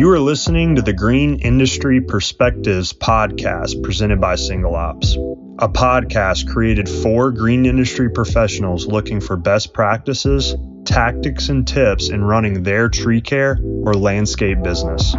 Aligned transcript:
You 0.00 0.08
are 0.12 0.18
listening 0.18 0.76
to 0.76 0.80
the 0.80 0.94
Green 0.94 1.40
Industry 1.40 2.00
Perspectives 2.00 2.90
podcast 2.90 3.82
presented 3.82 4.18
by 4.18 4.36
Single 4.36 4.74
Ops, 4.74 5.14
a 5.58 5.68
podcast 5.68 6.50
created 6.50 6.88
for 6.88 7.30
green 7.30 7.66
industry 7.66 8.08
professionals 8.08 8.86
looking 8.86 9.20
for 9.20 9.36
best 9.36 9.74
practices, 9.74 10.56
tactics, 10.86 11.50
and 11.50 11.68
tips 11.68 12.08
in 12.08 12.24
running 12.24 12.62
their 12.62 12.88
tree 12.88 13.20
care 13.20 13.58
or 13.62 13.92
landscape 13.92 14.62
business. 14.62 15.12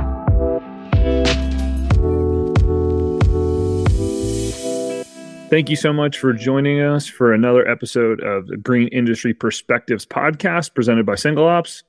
Thank 5.52 5.70
you 5.70 5.75
so 5.75 5.93
much 5.93 6.18
for 6.18 6.34
joining 6.34 6.82
us 6.82 7.05
for 7.05 7.34
another 7.34 7.68
episode 7.68 8.20
of 8.23 8.48
the 8.48 8.57
Green 8.57 8.88
Industry 8.88 9.36
Perspectives 9.36 10.07
podcast 10.07 10.73
presented 10.73 11.05
by 11.05 11.13
Single 11.13 11.45
Ops. 11.45 11.83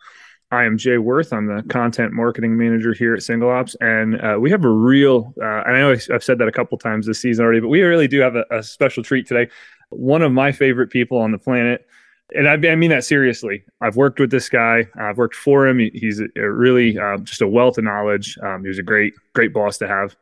I 0.52 0.65
am 0.65 0.77
Jay 0.77 0.98
Worth. 0.98 1.33
I'm 1.33 1.47
the 1.47 1.62
content 1.70 2.12
marketing 2.12 2.59
manager 2.59 2.93
here 2.93 3.15
at 3.15 3.23
Single 3.23 3.48
Ops, 3.48 3.74
and 3.80 4.20
uh, 4.20 4.37
we 4.38 4.51
have 4.51 4.66
a 4.66 4.69
real. 4.69 5.33
Uh, 5.41 5.47
I 5.47 5.73
know 5.73 5.93
I've 5.93 6.23
said 6.23 6.37
that 6.38 6.47
a 6.47 6.52
couple 6.52 6.77
times 6.77 7.06
this 7.06 7.23
season 7.23 7.43
already, 7.43 7.60
but 7.60 7.69
we 7.69 7.80
really 7.80 8.06
do 8.06 8.20
have 8.20 8.37
a, 8.37 8.45
a 8.51 8.62
special 8.62 9.02
treat 9.02 9.27
today. 9.27 9.51
One 9.88 10.20
of 10.20 10.30
my 10.30 10.52
favorite 10.52 10.91
people 10.91 11.16
on 11.16 11.33
the 11.33 11.38
planet, 11.38 11.87
and 12.34 12.46
I, 12.46 12.52
I, 12.70 12.77
mean 12.77 12.91
that 12.91 13.02
seriously. 13.02 13.65
I've 13.80 13.96
worked 13.96 14.20
with 14.20 14.30
this 14.30 14.51
guy. 14.51 14.87
I've 15.01 15.16
worked 15.16 15.37
for 15.37 15.66
him. 15.66 15.79
He's 15.79 16.20
a, 16.20 16.27
a 16.37 16.51
really 16.51 16.98
uh, 16.98 17.16
just 17.19 17.41
a 17.41 17.48
wealth 17.48 17.79
of 17.79 17.84
knowledge. 17.84 18.37
Um, 18.43 18.60
he 18.60 18.69
was 18.69 18.79
a 18.79 18.82
great, 18.82 19.15
great 19.32 19.55
boss 19.55 19.79
to 19.79 19.88
have. 19.88 20.15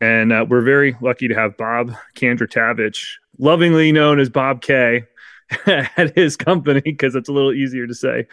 And 0.00 0.32
uh, 0.32 0.46
we're 0.48 0.62
very 0.62 0.96
lucky 1.00 1.28
to 1.28 1.34
have 1.34 1.56
Bob 1.56 1.94
Kandratavich, 2.16 3.06
lovingly 3.38 3.92
known 3.92 4.18
as 4.18 4.30
Bob 4.30 4.62
K, 4.62 5.04
at 5.66 6.16
his 6.16 6.36
company 6.36 6.80
because 6.80 7.14
it's 7.14 7.28
a 7.28 7.32
little 7.32 7.52
easier 7.52 7.86
to 7.86 7.94
say. 7.94 8.26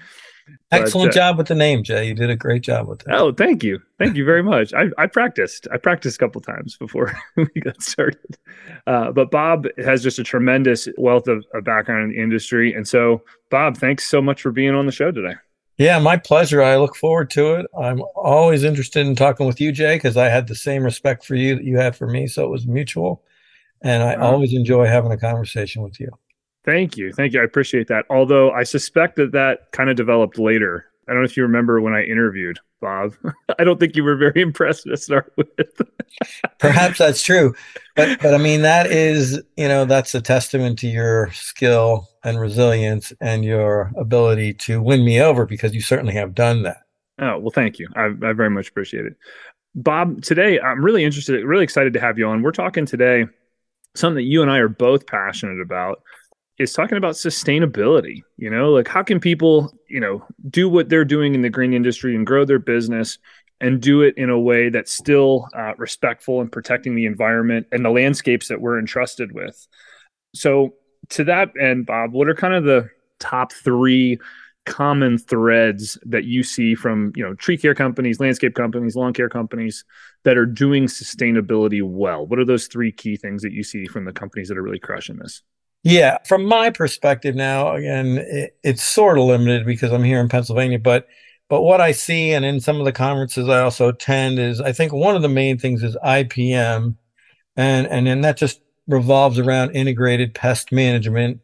Excellent 0.71 1.11
but, 1.11 1.17
uh, 1.17 1.19
job 1.19 1.37
with 1.37 1.47
the 1.47 1.55
name, 1.55 1.83
Jay. 1.83 2.07
You 2.07 2.13
did 2.13 2.29
a 2.29 2.35
great 2.35 2.61
job 2.61 2.87
with 2.87 3.01
it. 3.01 3.07
Oh, 3.09 3.31
thank 3.31 3.63
you. 3.63 3.79
Thank 3.99 4.17
you 4.17 4.25
very 4.25 4.43
much. 4.43 4.73
I, 4.73 4.85
I 4.97 5.07
practiced. 5.07 5.67
I 5.71 5.77
practiced 5.77 6.17
a 6.17 6.19
couple 6.19 6.41
times 6.41 6.77
before 6.77 7.17
we 7.35 7.61
got 7.61 7.81
started. 7.81 8.37
Uh, 8.85 9.11
but 9.11 9.31
Bob 9.31 9.67
has 9.77 10.03
just 10.03 10.19
a 10.19 10.23
tremendous 10.23 10.87
wealth 10.97 11.27
of, 11.27 11.45
of 11.53 11.63
background 11.63 12.03
in 12.03 12.09
the 12.09 12.21
industry. 12.21 12.73
And 12.73 12.87
so, 12.87 13.23
Bob, 13.49 13.77
thanks 13.77 14.09
so 14.09 14.21
much 14.21 14.41
for 14.41 14.51
being 14.51 14.75
on 14.75 14.85
the 14.85 14.91
show 14.91 15.11
today. 15.11 15.35
Yeah, 15.77 15.99
my 15.99 16.17
pleasure. 16.17 16.61
I 16.61 16.77
look 16.77 16.95
forward 16.95 17.29
to 17.31 17.53
it. 17.53 17.67
I'm 17.79 18.01
always 18.15 18.63
interested 18.63 19.05
in 19.05 19.15
talking 19.15 19.45
with 19.45 19.61
you, 19.61 19.71
Jay, 19.71 19.95
because 19.95 20.17
I 20.17 20.27
had 20.27 20.47
the 20.47 20.55
same 20.55 20.83
respect 20.83 21.23
for 21.23 21.35
you 21.35 21.55
that 21.55 21.63
you 21.63 21.77
had 21.77 21.95
for 21.95 22.07
me. 22.07 22.27
So 22.27 22.43
it 22.43 22.49
was 22.49 22.65
mutual. 22.65 23.23
And 23.81 24.01
I 24.01 24.15
uh-huh. 24.15 24.25
always 24.25 24.53
enjoy 24.53 24.87
having 24.87 25.11
a 25.11 25.17
conversation 25.17 25.83
with 25.83 25.99
you. 25.99 26.09
Thank 26.67 26.97
you. 26.97 27.13
Thank 27.13 27.31
you. 27.31 27.39
I 27.39 27.45
appreciate 27.45 27.87
that. 27.87 28.03
Although 28.09 28.51
I 28.51 28.63
suspect 28.63 29.15
that 29.15 29.31
that 29.31 29.71
kind 29.71 29.89
of 29.89 29.95
developed 29.95 30.37
later. 30.37 30.85
I 31.07 31.13
don't 31.13 31.21
know 31.21 31.25
if 31.25 31.37
you 31.37 31.43
remember 31.43 31.79
when 31.79 31.93
I 31.93 32.03
interviewed 32.03 32.59
Bob. 32.81 33.15
I 33.57 33.63
don't 33.63 33.79
think 33.79 33.95
you 33.95 34.03
were 34.03 34.17
very 34.17 34.41
impressed 34.41 34.83
to 34.83 34.97
start 34.97 35.31
with. 35.37 35.47
Perhaps 36.59 36.97
that's 36.97 37.23
true. 37.23 37.55
But 37.95 38.21
but 38.21 38.33
I 38.33 38.37
mean 38.37 38.63
that 38.63 38.91
is, 38.91 39.41
you 39.55 39.69
know, 39.69 39.85
that's 39.85 40.13
a 40.13 40.19
testament 40.19 40.77
to 40.79 40.87
your 40.87 41.31
skill 41.31 42.09
and 42.25 42.37
resilience 42.37 43.13
and 43.21 43.45
your 43.45 43.93
ability 43.95 44.55
to 44.55 44.81
win 44.81 45.05
me 45.05 45.21
over 45.21 45.45
because 45.45 45.73
you 45.73 45.79
certainly 45.79 46.15
have 46.15 46.35
done 46.35 46.63
that. 46.63 46.81
Oh, 47.19 47.39
well, 47.39 47.51
thank 47.51 47.79
you. 47.79 47.87
I, 47.95 48.07
I 48.07 48.33
very 48.33 48.49
much 48.49 48.67
appreciate 48.67 49.05
it. 49.05 49.15
Bob, 49.73 50.21
today 50.21 50.59
I'm 50.59 50.83
really 50.83 51.05
interested, 51.05 51.45
really 51.45 51.63
excited 51.63 51.93
to 51.93 52.01
have 52.01 52.19
you 52.19 52.27
on. 52.27 52.41
We're 52.41 52.51
talking 52.51 52.85
today 52.85 53.23
something 53.95 54.17
that 54.17 54.23
you 54.23 54.41
and 54.41 54.51
I 54.51 54.57
are 54.57 54.67
both 54.67 55.07
passionate 55.07 55.61
about 55.61 56.03
is 56.57 56.73
talking 56.73 56.97
about 56.97 57.15
sustainability. 57.15 58.23
You 58.37 58.49
know, 58.49 58.71
like 58.71 58.87
how 58.87 59.03
can 59.03 59.19
people, 59.19 59.73
you 59.89 59.99
know, 59.99 60.25
do 60.49 60.67
what 60.69 60.89
they're 60.89 61.05
doing 61.05 61.35
in 61.35 61.41
the 61.41 61.49
green 61.49 61.73
industry 61.73 62.15
and 62.15 62.25
grow 62.25 62.45
their 62.45 62.59
business 62.59 63.19
and 63.59 63.81
do 63.81 64.01
it 64.01 64.15
in 64.17 64.29
a 64.29 64.39
way 64.39 64.69
that's 64.69 64.91
still 64.91 65.47
uh, 65.55 65.73
respectful 65.77 66.41
and 66.41 66.51
protecting 66.51 66.95
the 66.95 67.05
environment 67.05 67.67
and 67.71 67.83
the 67.83 67.89
landscapes 67.89 68.47
that 68.47 68.61
we're 68.61 68.79
entrusted 68.79 69.31
with. 69.31 69.67
So, 70.35 70.75
to 71.09 71.23
that 71.23 71.51
end, 71.59 71.85
Bob, 71.85 72.11
what 72.11 72.27
are 72.27 72.35
kind 72.35 72.53
of 72.53 72.63
the 72.63 72.89
top 73.19 73.53
three 73.53 74.19
common 74.65 75.17
threads 75.17 75.97
that 76.05 76.25
you 76.25 76.43
see 76.43 76.75
from 76.75 77.13
you 77.15 77.23
know 77.23 77.33
tree 77.35 77.57
care 77.57 77.73
companies, 77.73 78.19
landscape 78.19 78.53
companies, 78.53 78.95
lawn 78.95 79.13
care 79.13 79.29
companies 79.29 79.85
that 80.23 80.37
are 80.37 80.45
doing 80.45 80.85
sustainability 80.85 81.81
well? 81.81 82.27
What 82.27 82.39
are 82.39 82.45
those 82.45 82.67
three 82.67 82.91
key 82.91 83.15
things 83.15 83.41
that 83.43 83.53
you 83.53 83.63
see 83.63 83.85
from 83.85 84.05
the 84.05 84.13
companies 84.13 84.49
that 84.49 84.57
are 84.57 84.63
really 84.63 84.79
crushing 84.79 85.17
this? 85.17 85.41
Yeah, 85.83 86.17
from 86.25 86.43
my 86.43 86.69
perspective 86.69 87.35
now, 87.35 87.73
again, 87.73 88.17
it, 88.17 88.57
it's 88.63 88.83
sort 88.83 89.17
of 89.17 89.25
limited 89.25 89.65
because 89.65 89.91
I'm 89.91 90.03
here 90.03 90.19
in 90.19 90.29
Pennsylvania, 90.29 90.79
but 90.79 91.07
but 91.49 91.61
what 91.61 91.79
I 91.79 91.93
see, 91.93 92.33
and 92.33 92.43
in 92.43 92.59
some 92.59 92.77
of 92.77 92.85
the 92.85 92.91
conferences 92.91 93.47
I 93.47 93.61
also 93.61 93.87
attend, 93.89 94.37
is 94.37 94.59
I 94.59 94.73
think 94.73 94.91
one 94.91 95.15
of 95.15 95.21
the 95.21 95.29
main 95.29 95.57
things 95.57 95.83
is 95.83 95.95
IPM, 96.03 96.95
and 97.55 97.87
and 97.87 98.07
then 98.07 98.21
that 98.21 98.37
just 98.37 98.61
revolves 98.87 99.39
around 99.39 99.71
integrated 99.71 100.33
pest 100.33 100.71
management, 100.71 101.39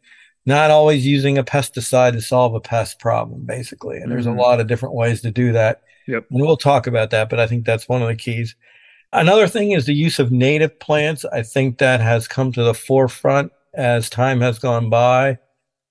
not 0.45 0.71
always 0.71 1.05
using 1.05 1.37
a 1.37 1.43
pesticide 1.43 2.13
to 2.13 2.21
solve 2.21 2.53
a 2.53 2.59
pest 2.59 2.99
problem, 2.99 3.45
basically. 3.45 3.97
And 3.97 4.11
there's 4.11 4.25
mm-hmm. 4.25 4.39
a 4.39 4.41
lot 4.41 4.59
of 4.59 4.67
different 4.67 4.95
ways 4.95 5.21
to 5.21 5.31
do 5.31 5.51
that. 5.53 5.81
Yep. 6.07 6.25
And 6.31 6.41
we'll 6.41 6.57
talk 6.57 6.87
about 6.87 7.11
that, 7.11 7.29
but 7.29 7.39
I 7.39 7.47
think 7.47 7.65
that's 7.65 7.87
one 7.87 8.01
of 8.01 8.07
the 8.07 8.15
keys. 8.15 8.55
Another 9.13 9.47
thing 9.47 9.71
is 9.71 9.85
the 9.85 9.93
use 9.93 10.19
of 10.19 10.31
native 10.31 10.79
plants. 10.79 11.23
I 11.23 11.43
think 11.43 11.77
that 11.77 12.01
has 12.01 12.27
come 12.27 12.51
to 12.53 12.63
the 12.63 12.73
forefront 12.73 13.51
as 13.73 14.09
time 14.09 14.41
has 14.41 14.59
gone 14.59 14.89
by. 14.89 15.37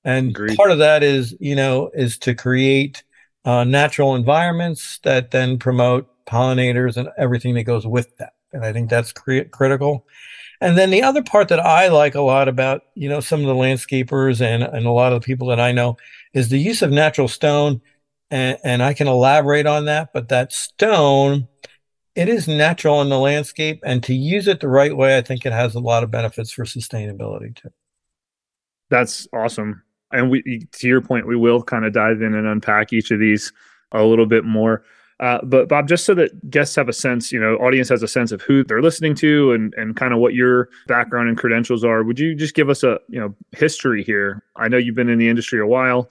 And 0.04 0.30
Agreed. 0.30 0.56
part 0.56 0.70
of 0.70 0.78
that 0.78 1.02
is, 1.02 1.36
you 1.40 1.54
know, 1.54 1.90
is 1.94 2.18
to 2.18 2.34
create 2.34 3.04
uh, 3.44 3.64
natural 3.64 4.14
environments 4.14 4.98
that 5.04 5.30
then 5.30 5.58
promote 5.58 6.08
pollinators 6.26 6.96
and 6.96 7.08
everything 7.18 7.54
that 7.54 7.64
goes 7.64 7.86
with 7.86 8.16
that. 8.18 8.32
And 8.52 8.64
I 8.64 8.72
think 8.72 8.90
that's 8.90 9.12
cre- 9.12 9.48
critical. 9.50 10.06
And 10.60 10.78
then 10.78 10.90
the 10.90 11.02
other 11.02 11.22
part 11.22 11.48
that 11.48 11.60
I 11.60 11.88
like 11.88 12.14
a 12.14 12.20
lot 12.20 12.48
about, 12.48 12.82
you 12.94 13.08
know, 13.08 13.20
some 13.20 13.40
of 13.40 13.46
the 13.46 13.54
landscapers 13.54 14.40
and, 14.40 14.62
and 14.62 14.86
a 14.86 14.92
lot 14.92 15.12
of 15.12 15.20
the 15.20 15.24
people 15.24 15.48
that 15.48 15.58
I 15.58 15.72
know 15.72 15.96
is 16.34 16.48
the 16.48 16.58
use 16.58 16.82
of 16.82 16.90
natural 16.90 17.28
stone. 17.28 17.80
And, 18.30 18.58
and 18.64 18.82
I 18.82 18.94
can 18.94 19.08
elaborate 19.08 19.66
on 19.66 19.86
that, 19.86 20.12
but 20.14 20.28
that 20.28 20.52
stone 20.52 21.48
it 22.14 22.28
is 22.28 22.46
natural 22.46 23.00
in 23.00 23.08
the 23.08 23.18
landscape 23.18 23.80
and 23.84 24.02
to 24.02 24.14
use 24.14 24.46
it 24.46 24.60
the 24.60 24.68
right 24.68 24.96
way 24.96 25.16
i 25.16 25.22
think 25.22 25.46
it 25.46 25.52
has 25.52 25.74
a 25.74 25.80
lot 25.80 26.02
of 26.02 26.10
benefits 26.10 26.50
for 26.50 26.64
sustainability 26.64 27.54
too. 27.54 27.70
That's 28.90 29.26
awesome. 29.32 29.82
And 30.12 30.30
we 30.30 30.66
to 30.72 30.86
your 30.86 31.00
point 31.00 31.26
we 31.26 31.34
will 31.34 31.62
kind 31.62 31.86
of 31.86 31.94
dive 31.94 32.20
in 32.20 32.34
and 32.34 32.46
unpack 32.46 32.92
each 32.92 33.10
of 33.10 33.18
these 33.18 33.50
a 33.92 34.04
little 34.04 34.26
bit 34.26 34.44
more. 34.44 34.84
Uh, 35.18 35.38
but 35.44 35.68
bob 35.68 35.88
just 35.88 36.04
so 36.04 36.12
that 36.14 36.50
guests 36.50 36.76
have 36.76 36.88
a 36.88 36.92
sense 36.92 37.32
you 37.32 37.40
know 37.40 37.54
audience 37.56 37.88
has 37.88 38.02
a 38.02 38.08
sense 38.08 38.32
of 38.32 38.42
who 38.42 38.64
they're 38.64 38.82
listening 38.82 39.14
to 39.14 39.52
and 39.52 39.72
and 39.78 39.96
kind 39.96 40.12
of 40.12 40.18
what 40.18 40.34
your 40.34 40.68
background 40.88 41.28
and 41.28 41.38
credentials 41.38 41.84
are 41.84 42.02
would 42.02 42.18
you 42.18 42.34
just 42.34 42.54
give 42.54 42.68
us 42.68 42.82
a 42.82 42.98
you 43.08 43.18
know 43.18 43.34
history 43.52 44.02
here? 44.04 44.42
I 44.56 44.68
know 44.68 44.76
you've 44.76 44.94
been 44.94 45.08
in 45.08 45.18
the 45.18 45.28
industry 45.28 45.58
a 45.58 45.66
while 45.66 46.10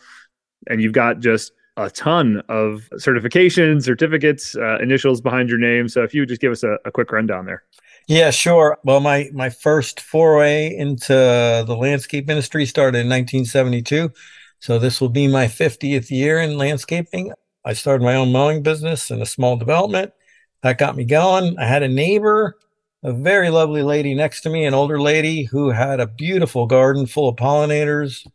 and 0.67 0.81
you've 0.81 0.93
got 0.93 1.19
just 1.19 1.51
a 1.85 1.89
ton 1.89 2.41
of 2.49 2.89
certifications, 2.95 3.83
certificates, 3.83 4.55
uh, 4.55 4.77
initials 4.79 5.21
behind 5.21 5.49
your 5.49 5.57
name. 5.57 5.87
So 5.87 6.03
if 6.03 6.13
you 6.13 6.21
would 6.21 6.29
just 6.29 6.41
give 6.41 6.51
us 6.51 6.63
a, 6.63 6.77
a 6.85 6.91
quick 6.91 7.11
rundown 7.11 7.45
there. 7.45 7.63
Yeah, 8.07 8.31
sure. 8.31 8.77
Well, 8.83 8.99
my 8.99 9.29
my 9.33 9.49
first 9.49 10.01
foray 10.01 10.75
into 10.75 11.13
the 11.13 11.75
landscape 11.75 12.29
industry 12.29 12.65
started 12.65 12.99
in 12.99 13.09
1972. 13.09 14.11
So 14.59 14.79
this 14.79 14.99
will 15.01 15.09
be 15.09 15.27
my 15.27 15.45
50th 15.45 16.09
year 16.09 16.39
in 16.39 16.57
landscaping. 16.57 17.33
I 17.63 17.73
started 17.73 18.03
my 18.03 18.15
own 18.15 18.31
mowing 18.31 18.63
business 18.63 19.11
in 19.11 19.21
a 19.21 19.25
small 19.25 19.55
development. 19.55 20.13
That 20.61 20.77
got 20.77 20.95
me 20.95 21.05
going. 21.05 21.57
I 21.57 21.65
had 21.65 21.83
a 21.83 21.87
neighbor, 21.87 22.57
a 23.03 23.13
very 23.13 23.49
lovely 23.49 23.81
lady 23.81 24.13
next 24.13 24.41
to 24.41 24.49
me, 24.49 24.65
an 24.65 24.73
older 24.73 25.01
lady 25.01 25.43
who 25.43 25.69
had 25.69 25.99
a 25.99 26.07
beautiful 26.07 26.67
garden 26.67 27.05
full 27.07 27.29
of 27.29 27.35
pollinators, 27.35 28.27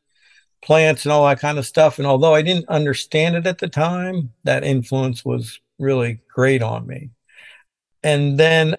plants 0.66 1.04
and 1.04 1.12
all 1.12 1.24
that 1.26 1.38
kind 1.38 1.58
of 1.58 1.64
stuff. 1.64 1.98
And 1.98 2.06
although 2.06 2.34
I 2.34 2.42
didn't 2.42 2.68
understand 2.68 3.36
it 3.36 3.46
at 3.46 3.58
the 3.58 3.68
time, 3.68 4.32
that 4.42 4.64
influence 4.64 5.24
was 5.24 5.60
really 5.78 6.20
great 6.34 6.60
on 6.60 6.86
me. 6.86 7.10
And 8.02 8.36
then 8.36 8.74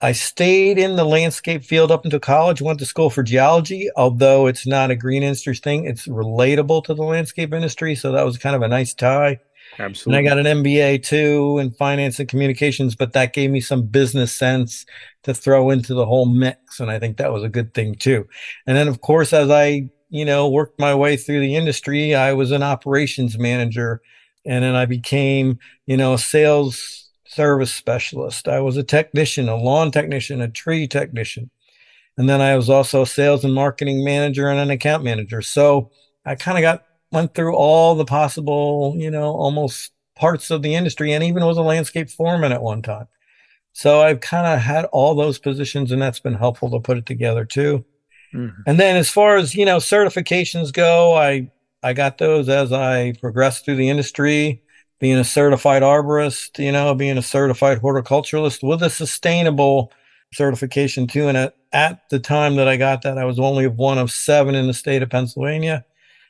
I 0.00 0.10
stayed 0.12 0.76
in 0.76 0.96
the 0.96 1.04
landscape 1.04 1.62
field 1.64 1.92
up 1.92 2.04
until 2.04 2.18
college, 2.18 2.60
went 2.60 2.80
to 2.80 2.86
school 2.86 3.10
for 3.10 3.22
geology, 3.22 3.88
although 3.96 4.48
it's 4.48 4.66
not 4.66 4.90
a 4.90 4.96
green 4.96 5.22
industry 5.22 5.54
thing, 5.54 5.84
it's 5.84 6.08
relatable 6.08 6.84
to 6.84 6.94
the 6.94 7.02
landscape 7.02 7.54
industry. 7.54 7.94
So 7.94 8.10
that 8.12 8.24
was 8.24 8.36
kind 8.36 8.56
of 8.56 8.62
a 8.62 8.68
nice 8.68 8.92
tie. 8.92 9.38
Absolutely. 9.78 10.18
And 10.18 10.28
I 10.28 10.28
got 10.28 10.44
an 10.44 10.64
MBA 10.64 11.04
too 11.04 11.58
in 11.60 11.70
finance 11.70 12.18
and 12.18 12.28
communications, 12.28 12.96
but 12.96 13.12
that 13.12 13.34
gave 13.34 13.50
me 13.50 13.60
some 13.60 13.82
business 13.82 14.32
sense 14.32 14.84
to 15.22 15.32
throw 15.32 15.70
into 15.70 15.94
the 15.94 16.06
whole 16.06 16.26
mix. 16.26 16.80
And 16.80 16.90
I 16.90 16.98
think 16.98 17.18
that 17.18 17.32
was 17.32 17.44
a 17.44 17.48
good 17.48 17.72
thing 17.72 17.94
too. 17.94 18.26
And 18.66 18.76
then, 18.76 18.88
of 18.88 19.00
course, 19.00 19.32
as 19.32 19.48
I 19.48 19.90
you 20.10 20.24
know, 20.24 20.48
worked 20.48 20.78
my 20.78 20.94
way 20.94 21.16
through 21.16 21.40
the 21.40 21.56
industry. 21.56 22.14
I 22.14 22.32
was 22.32 22.50
an 22.50 22.62
operations 22.62 23.38
manager 23.38 24.02
and 24.44 24.64
then 24.64 24.74
I 24.74 24.86
became, 24.86 25.58
you 25.86 25.96
know, 25.96 26.14
a 26.14 26.18
sales 26.18 27.10
service 27.26 27.72
specialist. 27.72 28.48
I 28.48 28.60
was 28.60 28.76
a 28.76 28.82
technician, 28.82 29.48
a 29.48 29.56
lawn 29.56 29.90
technician, 29.90 30.40
a 30.40 30.48
tree 30.48 30.88
technician. 30.88 31.50
And 32.16 32.28
then 32.28 32.40
I 32.40 32.56
was 32.56 32.68
also 32.68 33.02
a 33.02 33.06
sales 33.06 33.44
and 33.44 33.54
marketing 33.54 34.04
manager 34.04 34.48
and 34.48 34.58
an 34.58 34.70
account 34.70 35.04
manager. 35.04 35.40
So 35.42 35.90
I 36.24 36.34
kind 36.34 36.58
of 36.58 36.62
got 36.62 36.84
went 37.12 37.34
through 37.34 37.54
all 37.54 37.94
the 37.94 38.04
possible, 38.04 38.94
you 38.96 39.10
know, 39.10 39.32
almost 39.32 39.92
parts 40.16 40.50
of 40.50 40.62
the 40.62 40.74
industry 40.74 41.12
and 41.12 41.24
even 41.24 41.44
was 41.44 41.56
a 41.56 41.62
landscape 41.62 42.10
foreman 42.10 42.52
at 42.52 42.62
one 42.62 42.82
time. 42.82 43.06
So 43.72 44.02
I've 44.02 44.20
kind 44.20 44.46
of 44.46 44.60
had 44.60 44.84
all 44.86 45.14
those 45.14 45.38
positions 45.38 45.92
and 45.92 46.02
that's 46.02 46.20
been 46.20 46.34
helpful 46.34 46.70
to 46.70 46.80
put 46.80 46.98
it 46.98 47.06
together 47.06 47.44
too. 47.44 47.84
Mm-hmm. 48.34 48.62
And 48.66 48.78
then 48.80 48.96
as 48.96 49.10
far 49.10 49.36
as, 49.36 49.54
you 49.54 49.64
know, 49.64 49.78
certifications 49.78 50.72
go, 50.72 51.14
I 51.16 51.50
I 51.82 51.92
got 51.94 52.18
those 52.18 52.48
as 52.48 52.72
I 52.72 53.14
progressed 53.20 53.64
through 53.64 53.76
the 53.76 53.88
industry, 53.88 54.62
being 54.98 55.16
a 55.18 55.24
certified 55.24 55.82
arborist, 55.82 56.62
you 56.62 56.72
know, 56.72 56.94
being 56.94 57.18
a 57.18 57.22
certified 57.22 57.80
horticulturalist 57.80 58.62
with 58.62 58.82
a 58.82 58.90
sustainable 58.90 59.90
certification 60.34 61.06
too. 61.06 61.26
And 61.26 61.36
at, 61.36 61.56
at 61.72 62.08
the 62.10 62.18
time 62.20 62.56
that 62.56 62.68
I 62.68 62.76
got 62.76 63.02
that, 63.02 63.18
I 63.18 63.24
was 63.24 63.38
only 63.38 63.66
one 63.66 63.98
of 63.98 64.10
seven 64.12 64.54
in 64.54 64.66
the 64.66 64.74
state 64.74 65.02
of 65.02 65.10
Pennsylvania. 65.10 65.84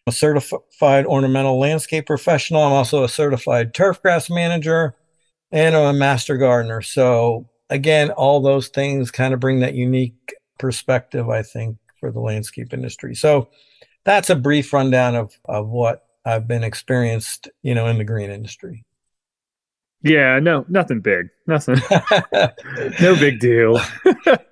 a 0.06 0.12
certified 0.12 1.06
ornamental 1.06 1.58
landscape 1.58 2.06
professional. 2.06 2.62
I'm 2.62 2.72
also 2.72 3.04
a 3.04 3.08
certified 3.08 3.72
turfgrass 3.74 4.32
manager 4.32 4.94
and 5.52 5.74
I'm 5.74 5.94
a 5.94 5.98
master 5.98 6.36
gardener. 6.36 6.82
So 6.82 7.48
again, 7.68 8.10
all 8.10 8.40
those 8.40 8.68
things 8.68 9.10
kind 9.10 9.34
of 9.34 9.40
bring 9.40 9.60
that 9.60 9.74
unique 9.74 10.34
perspective, 10.58 11.28
I 11.28 11.42
think, 11.42 11.78
for 12.00 12.10
the 12.10 12.20
landscape 12.20 12.72
industry. 12.72 13.14
So 13.14 13.48
that's 14.04 14.30
a 14.30 14.36
brief 14.36 14.72
rundown 14.72 15.14
of, 15.14 15.38
of 15.44 15.68
what 15.68 16.06
I've 16.24 16.48
been 16.48 16.64
experienced, 16.64 17.48
you 17.62 17.74
know, 17.74 17.86
in 17.86 17.98
the 17.98 18.04
green 18.04 18.30
industry. 18.30 18.84
Yeah, 20.02 20.38
no, 20.38 20.64
nothing 20.68 21.00
big, 21.00 21.28
nothing, 21.46 21.76
no 23.00 23.16
big 23.16 23.38
deal. 23.38 23.78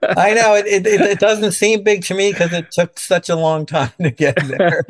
I 0.03 0.35
know 0.35 0.55
it, 0.55 0.67
it, 0.67 0.87
it, 0.87 1.19
doesn't 1.19 1.53
seem 1.53 1.83
big 1.83 2.03
to 2.05 2.15
me 2.15 2.33
because 2.33 2.53
it 2.53 2.71
took 2.71 2.99
such 2.99 3.31
a 3.31 3.37
long 3.37 3.65
time 3.65 3.93
to 4.03 4.11
get 4.11 4.37
there. 4.47 4.85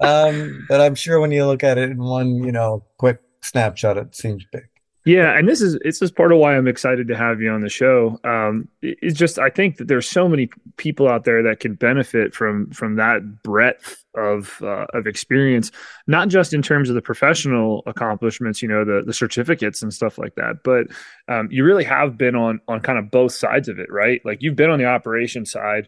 um, 0.00 0.64
but 0.66 0.80
I'm 0.80 0.94
sure 0.94 1.20
when 1.20 1.30
you 1.30 1.44
look 1.44 1.62
at 1.62 1.76
it 1.76 1.90
in 1.90 1.98
one, 1.98 2.42
you 2.42 2.52
know, 2.52 2.84
quick 2.96 3.20
snapshot, 3.42 3.98
it 3.98 4.16
seems 4.16 4.46
big. 4.50 4.66
Yeah, 5.06 5.38
and 5.38 5.48
this 5.48 5.60
is 5.60 5.78
this 5.84 6.02
is 6.02 6.10
part 6.10 6.32
of 6.32 6.38
why 6.38 6.56
I'm 6.56 6.66
excited 6.66 7.06
to 7.06 7.16
have 7.16 7.40
you 7.40 7.48
on 7.52 7.60
the 7.60 7.68
show. 7.68 8.18
Um, 8.24 8.66
it's 8.82 9.16
just 9.16 9.38
I 9.38 9.50
think 9.50 9.76
that 9.76 9.86
there's 9.86 10.08
so 10.08 10.28
many 10.28 10.50
people 10.78 11.08
out 11.08 11.22
there 11.22 11.44
that 11.44 11.60
can 11.60 11.74
benefit 11.74 12.34
from 12.34 12.70
from 12.70 12.96
that 12.96 13.44
breadth 13.44 14.04
of 14.16 14.60
uh, 14.62 14.86
of 14.94 15.06
experience, 15.06 15.70
not 16.08 16.26
just 16.26 16.52
in 16.52 16.60
terms 16.60 16.88
of 16.88 16.96
the 16.96 17.02
professional 17.02 17.84
accomplishments, 17.86 18.60
you 18.62 18.66
know, 18.66 18.84
the 18.84 19.00
the 19.06 19.14
certificates 19.14 19.80
and 19.80 19.94
stuff 19.94 20.18
like 20.18 20.34
that, 20.34 20.64
but 20.64 20.88
um, 21.32 21.46
you 21.52 21.62
really 21.62 21.84
have 21.84 22.18
been 22.18 22.34
on 22.34 22.60
on 22.66 22.80
kind 22.80 22.98
of 22.98 23.08
both 23.08 23.30
sides 23.30 23.68
of 23.68 23.78
it, 23.78 23.92
right? 23.92 24.20
Like 24.24 24.42
you've 24.42 24.56
been 24.56 24.70
on 24.70 24.80
the 24.80 24.86
operation 24.86 25.46
side 25.46 25.86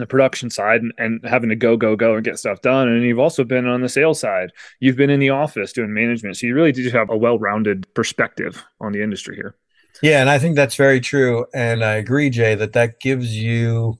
the 0.00 0.06
production 0.06 0.50
side 0.50 0.82
and, 0.82 0.92
and, 0.98 1.24
having 1.24 1.48
to 1.48 1.56
go 1.56 1.76
go 1.76 1.96
go 1.96 2.14
and 2.14 2.24
get 2.24 2.38
stuff 2.38 2.60
done. 2.60 2.88
And 2.88 3.02
you've 3.02 3.18
also 3.18 3.44
been 3.44 3.66
on 3.66 3.80
the 3.80 3.88
sales 3.88 4.20
side. 4.20 4.52
You've 4.80 4.96
been 4.96 5.10
in 5.10 5.20
the 5.20 5.30
office 5.30 5.72
doing 5.72 5.92
management. 5.92 6.36
So 6.36 6.46
you 6.46 6.54
really 6.54 6.72
do 6.72 6.88
have 6.90 7.10
a 7.10 7.16
well-rounded 7.16 7.92
perspective 7.94 8.62
on 8.80 8.92
the 8.92 9.02
industry 9.02 9.36
here. 9.36 9.54
Yeah 10.02 10.20
and 10.20 10.28
i 10.28 10.38
think 10.38 10.56
that's 10.56 10.76
very 10.76 11.00
true. 11.00 11.46
And 11.54 11.82
i 11.82 11.94
agree 11.94 12.30
jay 12.30 12.54
that 12.54 12.74
that 12.74 13.00
gives 13.00 13.34
you 13.34 13.98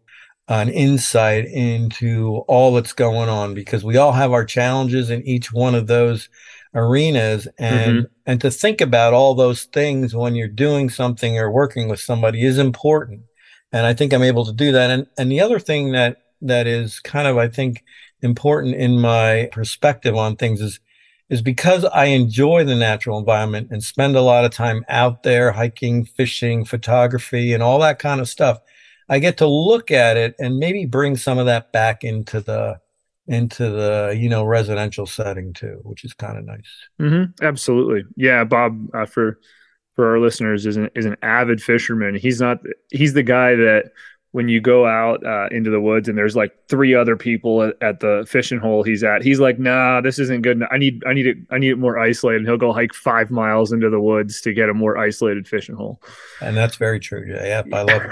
an 0.48 0.68
insight 0.68 1.44
into 1.46 2.44
all 2.46 2.74
that's 2.74 2.92
going 2.92 3.28
on 3.28 3.54
because 3.54 3.82
we 3.82 3.96
all 3.96 4.12
have 4.12 4.32
our 4.32 4.44
challenges 4.44 5.10
in 5.10 5.22
each 5.26 5.52
one 5.52 5.74
of 5.74 5.88
those 5.88 6.28
arenas. 6.74 7.48
And 7.58 7.96
mm-hmm. 7.96 8.12
and 8.26 8.40
to 8.40 8.50
think 8.50 8.80
about 8.80 9.14
all 9.14 9.34
those 9.34 9.64
things 9.64 10.14
when 10.14 10.34
you're 10.34 10.48
doing 10.48 10.90
something 10.90 11.38
or 11.38 11.50
working 11.50 11.88
with 11.88 12.00
somebody 12.00 12.44
is 12.44 12.58
important 12.58 13.22
and 13.76 13.84
I 13.84 13.92
think 13.92 14.14
I'm 14.14 14.22
able 14.22 14.46
to 14.46 14.54
do 14.54 14.72
that. 14.72 14.90
And 14.90 15.06
and 15.18 15.30
the 15.30 15.40
other 15.40 15.58
thing 15.58 15.92
that 15.92 16.22
that 16.40 16.66
is 16.66 16.98
kind 17.00 17.28
of 17.28 17.36
I 17.36 17.48
think 17.48 17.84
important 18.22 18.74
in 18.74 18.98
my 18.98 19.50
perspective 19.52 20.16
on 20.16 20.36
things 20.36 20.62
is 20.62 20.80
is 21.28 21.42
because 21.42 21.84
I 21.84 22.06
enjoy 22.06 22.64
the 22.64 22.74
natural 22.74 23.18
environment 23.18 23.68
and 23.70 23.82
spend 23.82 24.16
a 24.16 24.22
lot 24.22 24.44
of 24.44 24.52
time 24.52 24.84
out 24.88 25.24
there 25.24 25.52
hiking, 25.52 26.04
fishing, 26.06 26.64
photography, 26.64 27.52
and 27.52 27.62
all 27.62 27.80
that 27.80 27.98
kind 27.98 28.20
of 28.20 28.28
stuff. 28.28 28.60
I 29.08 29.18
get 29.18 29.36
to 29.38 29.46
look 29.46 29.90
at 29.90 30.16
it 30.16 30.36
and 30.38 30.58
maybe 30.58 30.86
bring 30.86 31.16
some 31.16 31.36
of 31.36 31.46
that 31.46 31.72
back 31.72 32.02
into 32.02 32.40
the 32.40 32.78
into 33.26 33.68
the 33.68 34.16
you 34.18 34.30
know 34.30 34.44
residential 34.44 35.04
setting 35.04 35.52
too, 35.52 35.80
which 35.82 36.02
is 36.02 36.14
kind 36.14 36.38
of 36.38 36.46
nice. 36.46 36.72
Mm-hmm. 36.98 37.44
Absolutely, 37.44 38.04
yeah, 38.16 38.44
Bob. 38.44 38.88
Uh, 38.94 39.04
for 39.04 39.38
for 39.96 40.08
our 40.10 40.20
listeners 40.20 40.66
is 40.66 40.76
an 40.76 40.90
is 40.94 41.06
an 41.06 41.16
avid 41.22 41.60
fisherman. 41.60 42.14
He's 42.14 42.40
not 42.40 42.60
he's 42.90 43.14
the 43.14 43.22
guy 43.22 43.56
that 43.56 43.90
when 44.32 44.48
you 44.48 44.60
go 44.60 44.86
out 44.86 45.24
uh, 45.24 45.48
into 45.50 45.70
the 45.70 45.80
woods 45.80 46.08
and 46.10 46.18
there's 46.18 46.36
like 46.36 46.52
three 46.68 46.94
other 46.94 47.16
people 47.16 47.62
at, 47.62 47.74
at, 47.80 48.00
the 48.00 48.26
fishing 48.28 48.58
hole 48.58 48.82
he's 48.82 49.02
at, 49.02 49.22
he's 49.22 49.40
like, 49.40 49.58
nah, 49.58 50.02
this 50.02 50.18
isn't 50.18 50.42
good. 50.42 50.62
I 50.70 50.76
need 50.76 51.02
I 51.06 51.14
need 51.14 51.26
it 51.26 51.38
I 51.50 51.56
need 51.56 51.70
it 51.70 51.78
more 51.78 51.98
isolated. 51.98 52.40
And 52.40 52.46
he'll 52.46 52.58
go 52.58 52.72
hike 52.72 52.92
five 52.92 53.30
miles 53.30 53.72
into 53.72 53.88
the 53.88 54.00
woods 54.00 54.42
to 54.42 54.52
get 54.52 54.68
a 54.68 54.74
more 54.74 54.98
isolated 54.98 55.48
fishing 55.48 55.74
hole. 55.74 56.02
And 56.42 56.54
that's 56.54 56.76
very 56.76 57.00
true. 57.00 57.24
Yeah, 57.26 57.62
I 57.72 57.82
love 57.82 58.02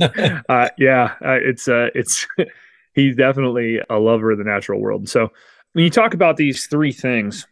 it. 0.00 0.42
uh, 0.50 0.68
yeah, 0.76 1.14
uh, 1.24 1.38
it's 1.40 1.66
uh, 1.66 1.88
it's 1.94 2.26
he's 2.92 3.16
definitely 3.16 3.80
a 3.88 3.98
lover 3.98 4.32
of 4.32 4.38
the 4.38 4.44
natural 4.44 4.80
world. 4.80 5.08
So 5.08 5.32
when 5.72 5.84
you 5.84 5.90
talk 5.90 6.12
about 6.12 6.36
these 6.36 6.66
three 6.66 6.92
things 6.92 7.46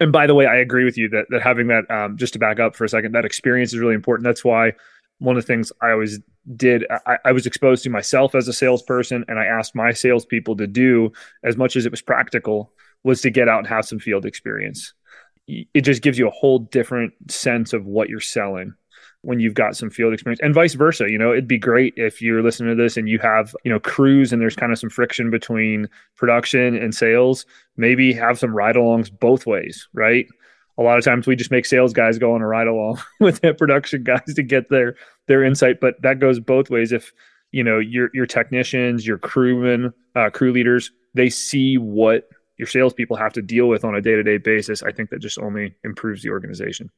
and 0.00 0.12
by 0.12 0.26
the 0.26 0.34
way, 0.34 0.46
I 0.46 0.56
agree 0.56 0.84
with 0.84 0.98
you 0.98 1.08
that 1.10 1.26
that 1.30 1.42
having 1.42 1.68
that 1.68 1.90
um, 1.90 2.16
just 2.16 2.32
to 2.34 2.38
back 2.38 2.60
up 2.60 2.74
for 2.76 2.84
a 2.84 2.88
second, 2.88 3.12
that 3.12 3.24
experience 3.24 3.72
is 3.72 3.78
really 3.78 3.94
important. 3.94 4.24
That's 4.24 4.44
why 4.44 4.72
one 5.18 5.36
of 5.36 5.42
the 5.42 5.46
things 5.46 5.72
I 5.80 5.90
always 5.90 6.20
did, 6.56 6.84
I, 7.06 7.18
I, 7.24 7.32
was 7.32 7.46
exposed 7.46 7.84
to 7.84 7.90
myself 7.90 8.34
as 8.34 8.48
a 8.48 8.52
salesperson, 8.52 9.24
and 9.28 9.38
I 9.38 9.46
asked 9.46 9.74
my 9.74 9.92
salespeople 9.92 10.56
to 10.56 10.66
do 10.66 11.12
as 11.42 11.56
much 11.56 11.76
as 11.76 11.86
it 11.86 11.90
was 11.90 12.02
practical 12.02 12.72
was 13.04 13.20
to 13.22 13.30
get 13.30 13.48
out 13.48 13.58
and 13.58 13.66
have 13.66 13.86
some 13.86 14.00
field 14.00 14.26
experience. 14.26 14.92
It 15.46 15.82
just 15.82 16.02
gives 16.02 16.18
you 16.18 16.26
a 16.26 16.32
whole 16.32 16.58
different 16.58 17.12
sense 17.30 17.72
of 17.72 17.86
what 17.86 18.08
you're 18.08 18.20
selling 18.20 18.74
when 19.24 19.40
you've 19.40 19.54
got 19.54 19.76
some 19.76 19.90
field 19.90 20.12
experience 20.12 20.40
and 20.42 20.54
vice 20.54 20.74
versa 20.74 21.10
you 21.10 21.18
know 21.18 21.32
it'd 21.32 21.48
be 21.48 21.58
great 21.58 21.94
if 21.96 22.20
you're 22.20 22.42
listening 22.42 22.76
to 22.76 22.82
this 22.82 22.96
and 22.96 23.08
you 23.08 23.18
have 23.18 23.54
you 23.64 23.70
know 23.70 23.80
crews 23.80 24.32
and 24.32 24.40
there's 24.40 24.56
kind 24.56 24.72
of 24.72 24.78
some 24.78 24.90
friction 24.90 25.30
between 25.30 25.88
production 26.16 26.76
and 26.76 26.94
sales 26.94 27.46
maybe 27.76 28.12
have 28.12 28.38
some 28.38 28.54
ride-alongs 28.54 29.10
both 29.20 29.46
ways 29.46 29.88
right? 29.94 30.26
A 30.76 30.82
lot 30.82 30.98
of 30.98 31.04
times 31.04 31.26
we 31.26 31.36
just 31.36 31.52
make 31.52 31.66
sales 31.66 31.92
guys 31.92 32.18
go 32.18 32.34
on 32.34 32.42
a 32.42 32.46
ride 32.46 32.66
along 32.66 33.00
with 33.20 33.40
the 33.40 33.54
production 33.54 34.02
guys 34.02 34.34
to 34.34 34.42
get 34.42 34.68
their 34.70 34.96
their 35.26 35.44
insight 35.44 35.80
but 35.80 36.00
that 36.02 36.18
goes 36.18 36.40
both 36.40 36.68
ways. 36.68 36.92
If 36.92 37.12
you 37.52 37.62
know 37.62 37.78
your 37.78 38.10
your 38.12 38.26
technicians 38.26 39.06
your 39.06 39.16
crewmen 39.16 39.92
uh, 40.16 40.28
crew 40.30 40.52
leaders 40.52 40.90
they 41.14 41.30
see 41.30 41.78
what 41.78 42.28
your 42.58 42.66
salespeople 42.66 43.16
have 43.16 43.32
to 43.32 43.42
deal 43.42 43.68
with 43.68 43.84
on 43.84 43.94
a 43.94 44.00
day-to-day 44.00 44.38
basis 44.38 44.82
i 44.82 44.90
think 44.90 45.10
that 45.10 45.20
just 45.20 45.38
only 45.38 45.72
improves 45.84 46.22
the 46.24 46.30
organization 46.30 46.90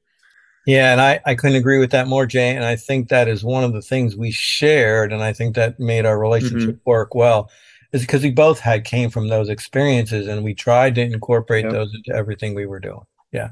yeah, 0.66 0.90
and 0.90 1.00
I, 1.00 1.20
I 1.24 1.36
couldn't 1.36 1.56
agree 1.56 1.78
with 1.78 1.92
that 1.92 2.08
more, 2.08 2.26
Jay. 2.26 2.54
And 2.54 2.64
I 2.64 2.74
think 2.74 3.08
that 3.08 3.28
is 3.28 3.44
one 3.44 3.62
of 3.62 3.72
the 3.72 3.80
things 3.80 4.16
we 4.16 4.32
shared, 4.32 5.12
and 5.12 5.22
I 5.22 5.32
think 5.32 5.54
that 5.54 5.78
made 5.78 6.04
our 6.04 6.18
relationship 6.18 6.70
mm-hmm. 6.70 6.90
work 6.90 7.14
well, 7.14 7.50
is 7.92 8.00
because 8.00 8.24
we 8.24 8.32
both 8.32 8.58
had 8.58 8.84
came 8.84 9.08
from 9.08 9.28
those 9.28 9.48
experiences, 9.48 10.26
and 10.26 10.42
we 10.42 10.54
tried 10.54 10.96
to 10.96 11.02
incorporate 11.02 11.64
yep. 11.64 11.72
those 11.72 11.94
into 11.94 12.12
everything 12.12 12.54
we 12.54 12.66
were 12.66 12.80
doing. 12.80 13.06
Yeah, 13.30 13.50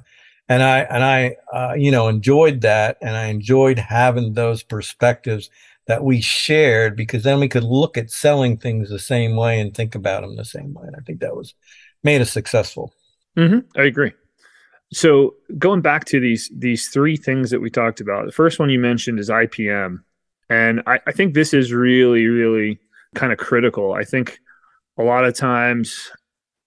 and 0.49 0.61
I 0.61 0.81
and 0.81 1.05
I 1.05 1.37
uh, 1.53 1.75
you 1.75 1.93
know 1.93 2.09
enjoyed 2.09 2.63
that, 2.63 2.99
and 3.01 3.17
I 3.17 3.27
enjoyed 3.27 3.79
having 3.79 4.35
those 4.35 4.65
perspectives 4.65 5.51
that 5.87 6.03
we 6.03 6.21
shared 6.21 6.97
because 6.97 7.23
then 7.23 7.39
we 7.39 7.49
could 7.49 7.63
look 7.63 7.97
at 7.97 8.11
selling 8.11 8.57
things 8.57 8.89
the 8.89 8.99
same 8.99 9.37
way 9.37 9.61
and 9.61 9.75
think 9.75 9.95
about 9.95 10.23
them 10.23 10.35
the 10.35 10.45
same 10.45 10.75
way. 10.75 10.87
And 10.87 10.97
I 10.97 11.01
think 11.01 11.21
that 11.21 11.37
was 11.37 11.55
made 12.03 12.23
us 12.23 12.33
successful. 12.33 12.93
Mm-hmm. 13.37 13.79
I 13.79 13.85
agree. 13.85 14.13
So 14.95 15.35
going 15.59 15.81
back 15.81 16.05
to 16.07 16.21
these 16.21 16.49
these 16.57 16.89
three 16.89 17.17
things 17.17 17.51
that 17.51 17.61
we 17.61 17.69
talked 17.69 18.01
about, 18.01 18.27
the 18.27 18.33
first 18.33 18.61
one 18.61 18.71
you 18.71 18.79
mentioned 18.79 19.19
is 19.19 19.29
IPM, 19.29 20.05
and 20.49 20.83
I, 20.87 21.01
I 21.09 21.11
think 21.11 21.35
this 21.35 21.53
is 21.53 21.73
really 21.73 22.27
really 22.27 22.79
kind 23.17 23.33
of 23.33 23.39
critical. 23.39 23.93
I 23.93 24.05
think 24.05 24.39
a 24.97 25.03
lot 25.03 25.25
of 25.25 25.35
times 25.35 26.13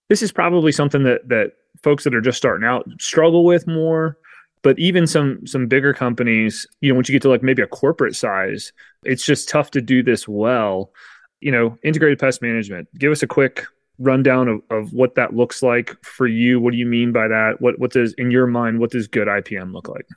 this 0.10 0.22
is 0.22 0.34
probably 0.34 0.74
something 0.74 1.04
that 1.04 1.30
that 1.30 1.54
folks 1.82 2.04
that 2.04 2.14
are 2.14 2.22
just 2.22 2.38
starting 2.38 2.68
out 2.68 2.86
struggle 3.00 3.46
with 3.46 3.66
more. 3.66 4.18
But 4.62 4.78
even 4.78 5.08
some 5.08 5.48
some 5.48 5.68
bigger 5.68 5.94
companies 5.94 6.68
you 6.82 6.90
know 6.90 6.96
once 6.96 7.08
you 7.08 7.14
get 7.14 7.22
to 7.22 7.30
like 7.30 7.44
maybe 7.44 7.62
a 7.62 7.68
corporate 7.68 8.16
size 8.16 8.74
it's 9.04 9.26
just 9.26 9.48
tough 9.48 9.72
to 9.72 9.82
do 9.82 10.04
this 10.04 10.28
well. 10.28 10.92
You 11.40 11.54
know 11.54 11.78
integrated 11.82 12.20
pest 12.20 12.42
management 12.42 12.90
give 13.00 13.14
us 13.14 13.24
a 13.24 13.28
quick 13.28 13.68
rundown 14.00 14.48
of, 14.48 14.62
of 14.70 14.94
what 14.94 15.16
that 15.16 15.36
looks 15.36 15.64
like 15.64 15.96
for 16.04 16.28
you. 16.28 16.60
What 16.60 16.72
do 16.72 16.78
you 16.78 16.86
mean 16.86 17.12
by 17.12 17.28
that? 17.28 17.60
What 17.60 17.80
what 17.80 17.92
does 17.92 18.14
in 18.14 18.32
your 18.32 18.48
mind 18.48 18.80
what 18.80 18.92
does 18.92 19.08
good 19.08 19.28
IPM 19.28 19.74
look 19.74 19.88
like? 19.88 20.08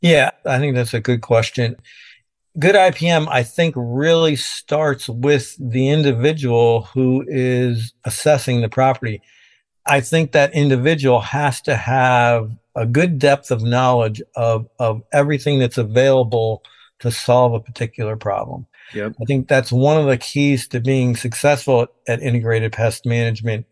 Yeah, 0.00 0.30
I 0.46 0.58
think 0.58 0.74
that's 0.74 0.94
a 0.94 1.00
good 1.00 1.22
question. 1.22 1.76
Good 2.58 2.74
IPM, 2.74 3.28
I 3.28 3.42
think, 3.42 3.74
really 3.76 4.36
starts 4.36 5.08
with 5.08 5.56
the 5.60 5.88
individual 5.88 6.82
who 6.82 7.24
is 7.28 7.92
assessing 8.04 8.60
the 8.60 8.68
property. 8.68 9.20
I 9.86 10.00
think 10.00 10.32
that 10.32 10.54
individual 10.54 11.20
has 11.20 11.60
to 11.62 11.76
have 11.76 12.50
a 12.74 12.86
good 12.86 13.18
depth 13.18 13.50
of 13.50 13.62
knowledge 13.62 14.22
of, 14.36 14.68
of 14.78 15.02
everything 15.12 15.58
that's 15.58 15.78
available 15.78 16.62
to 17.00 17.10
solve 17.10 17.54
a 17.54 17.60
particular 17.60 18.16
problem. 18.16 18.66
Yep. 18.94 19.14
I 19.20 19.24
think 19.24 19.48
that's 19.48 19.70
one 19.70 19.98
of 19.98 20.06
the 20.06 20.16
keys 20.16 20.66
to 20.68 20.80
being 20.80 21.16
successful 21.16 21.82
at, 21.82 21.88
at 22.08 22.22
integrated 22.22 22.72
pest 22.72 23.04
management 23.04 23.66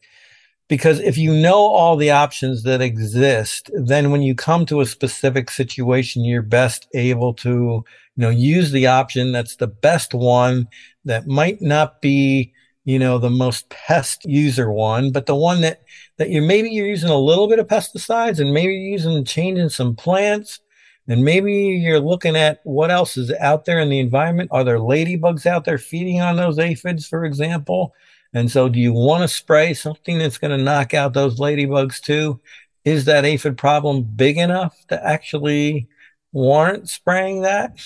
because 0.69 0.99
if 1.01 1.17
you 1.17 1.33
know 1.33 1.59
all 1.59 1.97
the 1.97 2.11
options 2.11 2.65
that 2.65 2.81
exist, 2.81 3.71
then 3.73 4.11
when 4.11 4.23
you 4.23 4.35
come 4.35 4.67
to 4.67 4.81
a 4.81 4.87
specific 4.87 5.51
situation, 5.51 6.25
you're 6.25 6.43
best 6.43 6.89
able 6.95 7.35
to, 7.35 7.49
you 7.49 7.85
know, 8.17 8.31
use 8.31 8.73
the 8.73 8.87
option 8.87 9.31
that's 9.31 9.57
the 9.57 9.69
best 9.69 10.13
one 10.13 10.67
that 11.05 11.29
might 11.29 11.63
not 11.63 12.01
be, 12.03 12.53
you 12.85 12.99
know, 12.99 13.19
the 13.19 13.31
most 13.31 13.69
pest 13.69 14.25
user 14.25 14.71
one, 14.71 15.13
but 15.13 15.27
the 15.27 15.37
one 15.37 15.61
that, 15.61 15.83
that 16.17 16.31
you 16.31 16.43
maybe 16.43 16.71
you're 16.71 16.87
using 16.87 17.11
a 17.11 17.19
little 17.19 17.49
bit 17.49 17.61
of 17.61 17.69
pesticides 17.69 18.41
and 18.41 18.53
maybe 18.53 18.73
you're 18.73 18.93
using 18.93 19.25
changing 19.25 19.69
some 19.69 19.95
plants 19.95 20.61
and 21.09 21.25
maybe 21.25 21.53
you're 21.53 22.01
looking 22.01 22.37
at 22.37 22.61
what 22.65 22.91
else 22.91 23.17
is 23.17 23.33
out 23.35 23.65
there 23.65 23.79
in 23.79 23.91
the 23.91 24.01
environment. 24.01 24.51
Are 24.53 24.65
there 24.65 24.79
ladybugs 24.79 25.47
out 25.47 25.65
there 25.65 25.79
feeding 25.79 26.21
on 26.21 26.37
those 26.37 26.59
aphids, 26.59 27.07
for 27.07 27.25
example? 27.25 27.95
And 28.35 28.51
so, 28.51 28.69
do 28.69 28.81
you 28.81 28.93
want 28.93 29.23
to 29.23 29.29
spray 29.29 29.73
something 29.73 30.19
that's 30.19 30.39
going 30.39 30.57
to 30.57 30.63
knock 30.63 30.95
out 30.95 31.15
those 31.15 31.39
ladybugs 31.39 32.01
too? 32.01 32.41
Is 32.85 33.05
that 33.05 33.25
aphid 33.25 33.57
problem 33.57 34.03
big 34.03 34.37
enough 34.37 34.77
to 34.89 35.07
actually 35.07 35.89
warrant 36.33 36.89
spraying 36.89 37.43
that? 37.43 37.81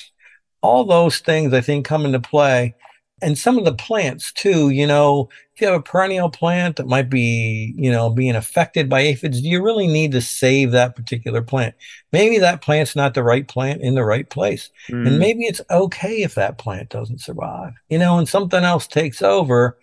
All 0.63 0.85
those 0.85 1.19
things 1.19 1.53
I 1.53 1.61
think 1.61 1.87
come 1.87 2.05
into 2.05 2.21
play. 2.21 2.75
And 3.23 3.39
some 3.39 3.59
of 3.59 3.67
the 3.67 3.75
plants 3.75 4.33
too, 4.33 4.71
you 4.71 4.87
know, 4.87 5.29
if 5.61 5.67
you 5.67 5.73
have 5.73 5.81
a 5.81 5.83
perennial 5.83 6.31
plant 6.31 6.77
that 6.77 6.87
might 6.87 7.11
be, 7.11 7.75
you 7.77 7.93
know, 7.93 8.09
being 8.09 8.35
affected 8.35 8.89
by 8.89 9.01
aphids, 9.01 9.43
do 9.43 9.49
you 9.49 9.63
really 9.63 9.87
need 9.87 10.13
to 10.13 10.23
save 10.23 10.71
that 10.71 10.97
particular 10.97 11.43
plant? 11.43 11.75
Maybe 12.13 12.39
that 12.39 12.63
plant's 12.63 12.97
not 12.97 13.13
the 13.13 13.23
right 13.23 13.47
plant 13.47 13.83
in 13.83 13.95
the 13.95 14.05
right 14.05 14.29
place. 14.29 14.71
Mm. 14.89 15.07
And 15.07 15.19
maybe 15.19 15.45
it's 15.45 15.61
okay 15.71 16.23
if 16.23 16.35
that 16.37 16.57
plant 16.57 16.89
doesn't 16.89 17.21
survive, 17.21 17.75
you 17.91 17.99
know, 17.99 18.17
and 18.17 18.27
something 18.27 18.65
else 18.65 18.87
takes 18.87 19.21
over 19.21 19.77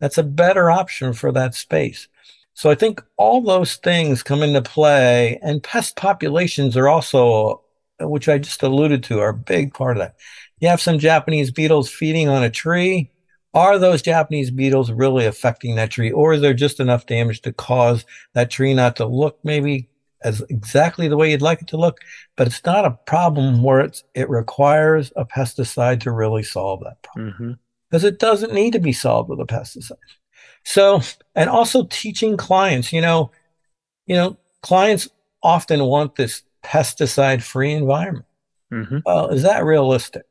that's 0.00 0.18
a 0.18 0.22
better 0.22 0.70
option 0.70 1.14
for 1.14 1.32
that 1.32 1.54
space. 1.54 2.08
So 2.52 2.68
I 2.68 2.74
think 2.74 3.02
all 3.16 3.40
those 3.40 3.76
things 3.76 4.22
come 4.22 4.42
into 4.42 4.60
play, 4.60 5.38
and 5.42 5.62
pest 5.62 5.96
populations 5.96 6.76
are 6.76 6.88
also, 6.88 7.62
which 8.00 8.28
I 8.28 8.36
just 8.36 8.62
alluded 8.62 9.02
to, 9.04 9.20
are 9.20 9.30
a 9.30 9.34
big 9.34 9.72
part 9.72 9.96
of 9.96 10.02
that. 10.02 10.16
You 10.60 10.68
have 10.68 10.80
some 10.80 10.98
Japanese 10.98 11.50
beetles 11.50 11.88
feeding 11.88 12.28
on 12.28 12.42
a 12.42 12.50
tree. 12.50 13.11
Are 13.54 13.78
those 13.78 14.02
Japanese 14.02 14.50
beetles 14.50 14.90
really 14.90 15.26
affecting 15.26 15.74
that 15.76 15.90
tree, 15.90 16.10
or 16.10 16.32
is 16.32 16.40
there 16.40 16.54
just 16.54 16.80
enough 16.80 17.06
damage 17.06 17.42
to 17.42 17.52
cause 17.52 18.04
that 18.32 18.50
tree 18.50 18.72
not 18.72 18.96
to 18.96 19.06
look 19.06 19.38
maybe 19.44 19.88
as 20.24 20.40
exactly 20.48 21.08
the 21.08 21.16
way 21.16 21.30
you'd 21.30 21.42
like 21.42 21.60
it 21.60 21.68
to 21.68 21.76
look? 21.76 21.98
But 22.36 22.46
it's 22.46 22.64
not 22.64 22.86
a 22.86 22.98
problem 23.06 23.62
where 23.62 23.80
it's 23.80 24.04
it 24.14 24.30
requires 24.30 25.12
a 25.16 25.26
pesticide 25.26 26.00
to 26.00 26.10
really 26.10 26.42
solve 26.42 26.82
that 26.84 27.02
problem. 27.02 27.32
Mm-hmm 27.32 27.52
because 27.92 28.04
it 28.04 28.18
doesn't 28.18 28.54
need 28.54 28.72
to 28.72 28.78
be 28.78 28.92
solved 28.92 29.28
with 29.28 29.38
a 29.38 29.44
pesticide. 29.44 29.92
So, 30.64 31.02
and 31.34 31.50
also 31.50 31.84
teaching 31.90 32.38
clients, 32.38 32.90
you 32.90 33.02
know, 33.02 33.30
you 34.06 34.16
know, 34.16 34.38
clients 34.62 35.10
often 35.42 35.84
want 35.84 36.14
this 36.14 36.42
pesticide 36.64 37.42
free 37.42 37.72
environment. 37.72 38.24
Mm-hmm. 38.72 39.00
Well, 39.04 39.28
is 39.28 39.42
that 39.42 39.66
realistic? 39.66 40.24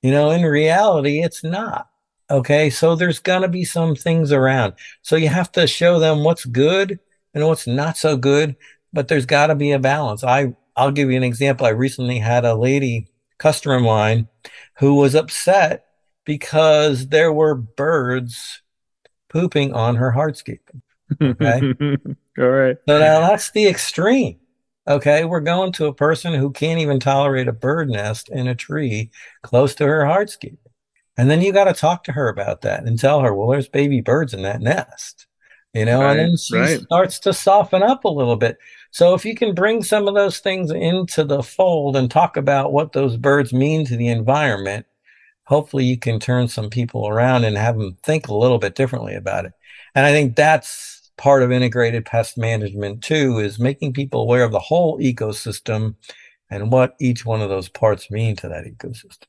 You 0.00 0.12
know, 0.12 0.30
in 0.30 0.42
reality, 0.42 1.24
it's 1.24 1.42
not. 1.42 1.89
Okay. 2.30 2.70
So 2.70 2.94
there's 2.94 3.18
going 3.18 3.42
to 3.42 3.48
be 3.48 3.64
some 3.64 3.94
things 3.94 4.32
around. 4.32 4.74
So 5.02 5.16
you 5.16 5.28
have 5.28 5.50
to 5.52 5.66
show 5.66 5.98
them 5.98 6.22
what's 6.24 6.44
good 6.44 6.98
and 7.34 7.46
what's 7.46 7.66
not 7.66 7.96
so 7.96 8.16
good, 8.16 8.56
but 8.92 9.08
there's 9.08 9.26
got 9.26 9.48
to 9.48 9.54
be 9.54 9.72
a 9.72 9.78
balance. 9.78 10.22
I, 10.24 10.54
I'll 10.76 10.92
give 10.92 11.10
you 11.10 11.16
an 11.16 11.24
example. 11.24 11.66
I 11.66 11.70
recently 11.70 12.18
had 12.18 12.44
a 12.44 12.54
lady 12.54 13.08
customer 13.38 13.76
of 13.76 13.82
mine 13.82 14.28
who 14.78 14.94
was 14.94 15.14
upset 15.14 15.86
because 16.24 17.08
there 17.08 17.32
were 17.32 17.54
birds 17.54 18.62
pooping 19.28 19.72
on 19.72 19.96
her 19.96 20.12
hardscape. 20.12 20.58
Okay. 21.20 21.74
All 22.38 22.48
right. 22.48 22.76
So 22.88 22.98
now 22.98 23.20
that's 23.20 23.50
the 23.50 23.66
extreme. 23.66 24.38
Okay. 24.86 25.24
We're 25.24 25.40
going 25.40 25.72
to 25.72 25.86
a 25.86 25.94
person 25.94 26.34
who 26.34 26.50
can't 26.52 26.80
even 26.80 27.00
tolerate 27.00 27.48
a 27.48 27.52
bird 27.52 27.88
nest 27.88 28.28
in 28.28 28.46
a 28.46 28.54
tree 28.54 29.10
close 29.42 29.74
to 29.76 29.86
her 29.86 30.04
hardscape. 30.04 30.58
And 31.16 31.30
then 31.30 31.42
you 31.42 31.52
got 31.52 31.64
to 31.64 31.74
talk 31.74 32.04
to 32.04 32.12
her 32.12 32.28
about 32.28 32.62
that 32.62 32.84
and 32.84 32.98
tell 32.98 33.20
her, 33.20 33.34
well, 33.34 33.48
there's 33.48 33.68
baby 33.68 34.00
birds 34.00 34.32
in 34.32 34.42
that 34.42 34.60
nest, 34.60 35.26
you 35.74 35.84
know, 35.84 36.00
right, 36.00 36.10
and 36.10 36.18
then 36.20 36.36
she 36.36 36.56
right. 36.56 36.80
starts 36.80 37.18
to 37.20 37.32
soften 37.32 37.82
up 37.82 38.04
a 38.04 38.08
little 38.08 38.36
bit. 38.36 38.58
So 38.92 39.14
if 39.14 39.24
you 39.24 39.34
can 39.34 39.54
bring 39.54 39.82
some 39.82 40.08
of 40.08 40.14
those 40.14 40.38
things 40.38 40.70
into 40.70 41.24
the 41.24 41.42
fold 41.42 41.96
and 41.96 42.10
talk 42.10 42.36
about 42.36 42.72
what 42.72 42.92
those 42.92 43.16
birds 43.16 43.52
mean 43.52 43.84
to 43.86 43.96
the 43.96 44.08
environment, 44.08 44.86
hopefully 45.44 45.84
you 45.84 45.98
can 45.98 46.20
turn 46.20 46.48
some 46.48 46.70
people 46.70 47.08
around 47.08 47.44
and 47.44 47.56
have 47.56 47.76
them 47.76 47.96
think 48.02 48.28
a 48.28 48.34
little 48.34 48.58
bit 48.58 48.74
differently 48.74 49.14
about 49.14 49.44
it. 49.44 49.52
And 49.94 50.06
I 50.06 50.12
think 50.12 50.36
that's 50.36 51.10
part 51.18 51.42
of 51.42 51.52
integrated 51.52 52.06
pest 52.06 52.38
management 52.38 53.02
too, 53.02 53.38
is 53.38 53.58
making 53.58 53.92
people 53.92 54.22
aware 54.22 54.44
of 54.44 54.52
the 54.52 54.58
whole 54.58 54.98
ecosystem 55.00 55.96
and 56.48 56.72
what 56.72 56.96
each 56.98 57.26
one 57.26 57.42
of 57.42 57.48
those 57.48 57.68
parts 57.68 58.10
mean 58.10 58.36
to 58.36 58.48
that 58.48 58.64
ecosystem. 58.64 59.26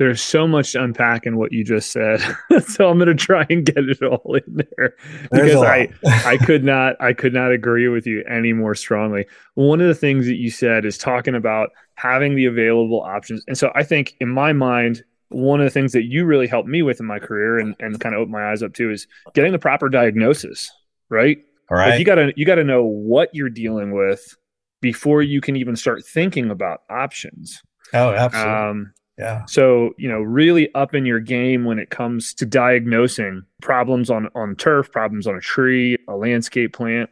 There's 0.00 0.22
so 0.22 0.48
much 0.48 0.72
to 0.72 0.82
unpack 0.82 1.26
in 1.26 1.36
what 1.36 1.52
you 1.52 1.62
just 1.62 1.92
said. 1.92 2.20
so 2.66 2.88
I'm 2.88 2.96
going 2.96 3.08
to 3.08 3.14
try 3.14 3.44
and 3.50 3.66
get 3.66 3.76
it 3.76 4.02
all 4.02 4.34
in 4.34 4.64
there 4.78 4.94
because 5.30 5.62
I 5.62 5.90
I 6.24 6.38
could 6.38 6.64
not 6.64 6.96
I 7.00 7.12
could 7.12 7.34
not 7.34 7.52
agree 7.52 7.86
with 7.86 8.06
you 8.06 8.24
any 8.24 8.54
more 8.54 8.74
strongly. 8.74 9.26
One 9.56 9.78
of 9.82 9.88
the 9.88 9.94
things 9.94 10.24
that 10.24 10.36
you 10.36 10.50
said 10.50 10.86
is 10.86 10.96
talking 10.96 11.34
about 11.34 11.68
having 11.96 12.34
the 12.34 12.46
available 12.46 13.02
options. 13.02 13.44
And 13.46 13.58
so 13.58 13.70
I 13.74 13.82
think 13.82 14.16
in 14.20 14.30
my 14.30 14.54
mind 14.54 15.04
one 15.28 15.60
of 15.60 15.66
the 15.66 15.70
things 15.70 15.92
that 15.92 16.04
you 16.04 16.24
really 16.24 16.46
helped 16.46 16.66
me 16.66 16.80
with 16.80 16.98
in 16.98 17.04
my 17.04 17.18
career 17.18 17.58
and, 17.58 17.76
and 17.78 18.00
kind 18.00 18.14
of 18.14 18.22
opened 18.22 18.32
my 18.32 18.50
eyes 18.50 18.62
up 18.62 18.72
to 18.72 18.90
is 18.90 19.06
getting 19.34 19.52
the 19.52 19.58
proper 19.58 19.90
diagnosis, 19.90 20.72
right? 21.10 21.36
All 21.70 21.76
right. 21.76 21.90
Like 21.90 21.98
you 21.98 22.06
gotta 22.06 22.32
you 22.36 22.46
gotta 22.46 22.64
know 22.64 22.84
what 22.84 23.28
you're 23.34 23.50
dealing 23.50 23.92
with 23.92 24.34
before 24.80 25.20
you 25.20 25.42
can 25.42 25.56
even 25.56 25.76
start 25.76 26.06
thinking 26.06 26.50
about 26.50 26.84
options. 26.88 27.62
Oh, 27.92 28.12
absolutely. 28.12 28.54
Um, 28.54 28.94
yeah. 29.20 29.44
So, 29.44 29.94
you 29.98 30.08
know, 30.08 30.20
really 30.20 30.74
up 30.74 30.94
in 30.94 31.04
your 31.04 31.20
game 31.20 31.64
when 31.64 31.78
it 31.78 31.90
comes 31.90 32.32
to 32.34 32.46
diagnosing 32.46 33.44
problems 33.60 34.08
on 34.08 34.30
on 34.34 34.56
turf, 34.56 34.90
problems 34.90 35.26
on 35.26 35.34
a 35.36 35.40
tree, 35.40 35.98
a 36.08 36.16
landscape 36.16 36.72
plant. 36.72 37.10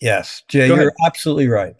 Yes, 0.00 0.42
Jay, 0.48 0.66
you're 0.66 0.92
absolutely 1.06 1.46
right. 1.46 1.76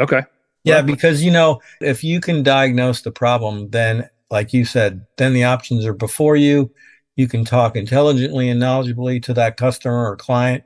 Okay. 0.00 0.22
Yeah, 0.64 0.76
well, 0.76 0.86
because 0.86 1.22
you 1.22 1.30
know, 1.30 1.60
if 1.80 2.02
you 2.02 2.20
can 2.20 2.42
diagnose 2.42 3.02
the 3.02 3.12
problem, 3.12 3.70
then 3.70 4.08
like 4.32 4.52
you 4.52 4.64
said, 4.64 5.06
then 5.16 5.32
the 5.32 5.44
options 5.44 5.86
are 5.86 5.94
before 5.94 6.34
you. 6.34 6.72
You 7.14 7.28
can 7.28 7.44
talk 7.44 7.76
intelligently 7.76 8.48
and 8.48 8.60
knowledgeably 8.60 9.22
to 9.24 9.34
that 9.34 9.56
customer 9.56 10.10
or 10.10 10.16
client, 10.16 10.64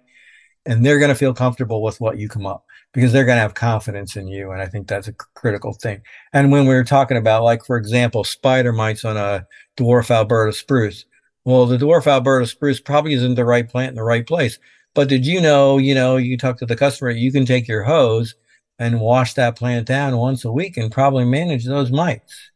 and 0.65 0.87
they're 0.87 0.99
going 0.99 1.11
to 1.11 1.15
feel 1.15 1.35
comfortable 1.35 1.83
with 1.83 2.01
what 2.01 2.17
you 2.17 2.31
come 2.31 2.47
up 2.47 2.66
because 2.97 3.13
they're 3.13 3.27
going 3.27 3.37
to 3.37 3.43
have 3.43 3.53
confidence 3.53 4.17
in 4.17 4.27
you. 4.27 4.53
And 4.53 4.63
I 4.63 4.65
think 4.65 4.89
that's 4.89 5.07
a 5.07 5.13
critical 5.13 5.75
thing. 5.75 6.01
And 6.33 6.51
when 6.51 6.67
we 6.67 6.75
were 6.75 6.83
talking 6.83 7.19
about, 7.19 7.43
like, 7.43 7.63
for 7.63 7.77
example, 7.77 8.25
spider 8.25 8.73
mites 8.73 9.05
on 9.05 9.19
a 9.19 9.47
dwarf 9.77 10.11
Alberta 10.11 10.55
spruce, 10.55 11.05
well, 11.45 11.67
the 11.67 11.77
dwarf 11.77 12.07
Alberta 12.07 12.47
spruce 12.47 12.81
probably 12.81 13.13
isn't 13.13 13.35
the 13.35 13.45
right 13.45 13.69
plant 13.69 13.91
in 13.91 13.97
the 13.97 14.03
right 14.03 14.27
place. 14.27 14.59
But 14.95 15.11
did 15.11 15.27
you 15.27 15.43
know, 15.43 15.77
you 15.77 15.95
know, 15.95 16.17
you 16.17 16.39
talk 16.39 16.57
to 16.61 16.65
the 16.65 16.75
customer, 16.75 17.11
you 17.11 17.31
can 17.31 17.45
take 17.45 17.69
your 17.69 17.83
hose 17.83 18.35
and 18.79 18.99
wash 18.99 19.35
that 19.35 19.57
plant 19.57 19.87
down 19.87 20.17
once 20.17 20.47
a 20.47 20.51
week 20.51 20.79
and 20.79 20.91
probably 20.91 21.27
manage 21.27 21.67
those 21.67 21.91
mites. 21.91 22.51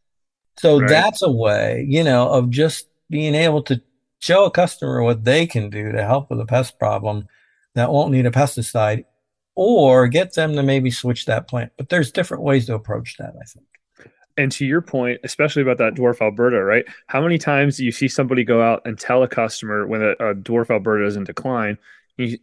So 0.58 0.80
right. 0.80 0.88
that's 0.88 1.20
a 1.20 1.30
way, 1.30 1.84
you 1.86 2.02
know, 2.02 2.30
of 2.30 2.48
just 2.48 2.88
being 3.10 3.34
able 3.34 3.62
to 3.64 3.82
show 4.20 4.46
a 4.46 4.50
customer 4.50 5.02
what 5.02 5.22
they 5.22 5.46
can 5.46 5.68
do 5.68 5.92
to 5.92 6.02
help 6.02 6.30
with 6.30 6.40
a 6.40 6.46
pest 6.46 6.78
problem 6.78 7.28
that 7.74 7.92
won't 7.92 8.10
need 8.10 8.24
a 8.24 8.30
pesticide 8.30 9.04
or 9.54 10.08
get 10.08 10.34
them 10.34 10.54
to 10.54 10.62
maybe 10.62 10.90
switch 10.90 11.26
that 11.26 11.48
plant. 11.48 11.72
But 11.76 11.88
there's 11.88 12.12
different 12.12 12.42
ways 12.42 12.66
to 12.66 12.74
approach 12.74 13.16
that, 13.18 13.34
I 13.40 13.44
think. 13.44 13.66
And 14.36 14.50
to 14.52 14.64
your 14.64 14.80
point, 14.80 15.20
especially 15.24 15.62
about 15.62 15.78
that 15.78 15.94
dwarf 15.94 16.20
Alberta, 16.22 16.62
right? 16.62 16.84
How 17.08 17.20
many 17.20 17.36
times 17.36 17.76
do 17.76 17.84
you 17.84 17.92
see 17.92 18.08
somebody 18.08 18.44
go 18.44 18.62
out 18.62 18.80
and 18.84 18.98
tell 18.98 19.22
a 19.22 19.28
customer 19.28 19.86
when 19.86 20.02
a, 20.02 20.12
a 20.12 20.34
dwarf 20.34 20.70
Alberta 20.70 21.06
is 21.06 21.16
in 21.16 21.24
decline? 21.24 21.78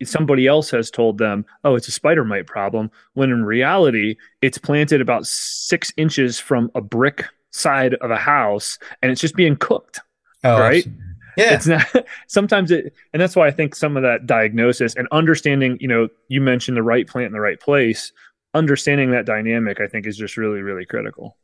somebody 0.04 0.48
else 0.48 0.70
has 0.72 0.90
told 0.90 1.18
them, 1.18 1.46
oh, 1.64 1.76
it's 1.76 1.88
a 1.88 1.92
spider 1.92 2.24
mite 2.24 2.48
problem, 2.48 2.90
when 3.14 3.30
in 3.30 3.46
reality, 3.46 4.16
it's 4.42 4.58
planted 4.58 5.02
about 5.02 5.28
six 5.28 5.94
inches 5.98 6.40
from 6.40 6.72
a 6.76 6.82
brick 6.82 7.26
side 7.52 7.94
of 7.96 8.12
a 8.12 8.18
house 8.18 8.78
and 9.02 9.12
it's 9.12 9.22
just 9.22 9.36
being 9.36 9.56
cooked. 9.56 10.00
Oh, 10.44 10.60
right. 10.60 10.78
Absolutely. 10.78 11.07
Yeah. 11.38 11.54
It's 11.54 11.68
not 11.68 11.86
sometimes 12.28 12.72
it 12.72 12.94
and 13.14 13.22
that's 13.22 13.36
why 13.36 13.48
I 13.48 13.52
think 13.52 13.76
some 13.76 13.96
of 13.96 14.04
that 14.04 14.26
diagnosis 14.26 14.96
and 14.96 15.08
understanding, 15.12 15.78
you 15.80 15.88
know, 15.88 16.10
you 16.30 16.42
mentioned 16.42 16.78
the 16.78 16.84
right 16.84 17.08
plant 17.08 17.28
in 17.28 17.34
the 17.34 17.40
right 17.40 17.60
place, 17.60 18.12
understanding 18.54 19.12
that 19.12 19.26
dynamic, 19.26 19.80
I 19.80 19.88
think 19.88 20.08
is 20.08 20.18
just 20.18 20.36
really, 20.36 20.62
really 20.62 20.86
critical. 20.86 21.38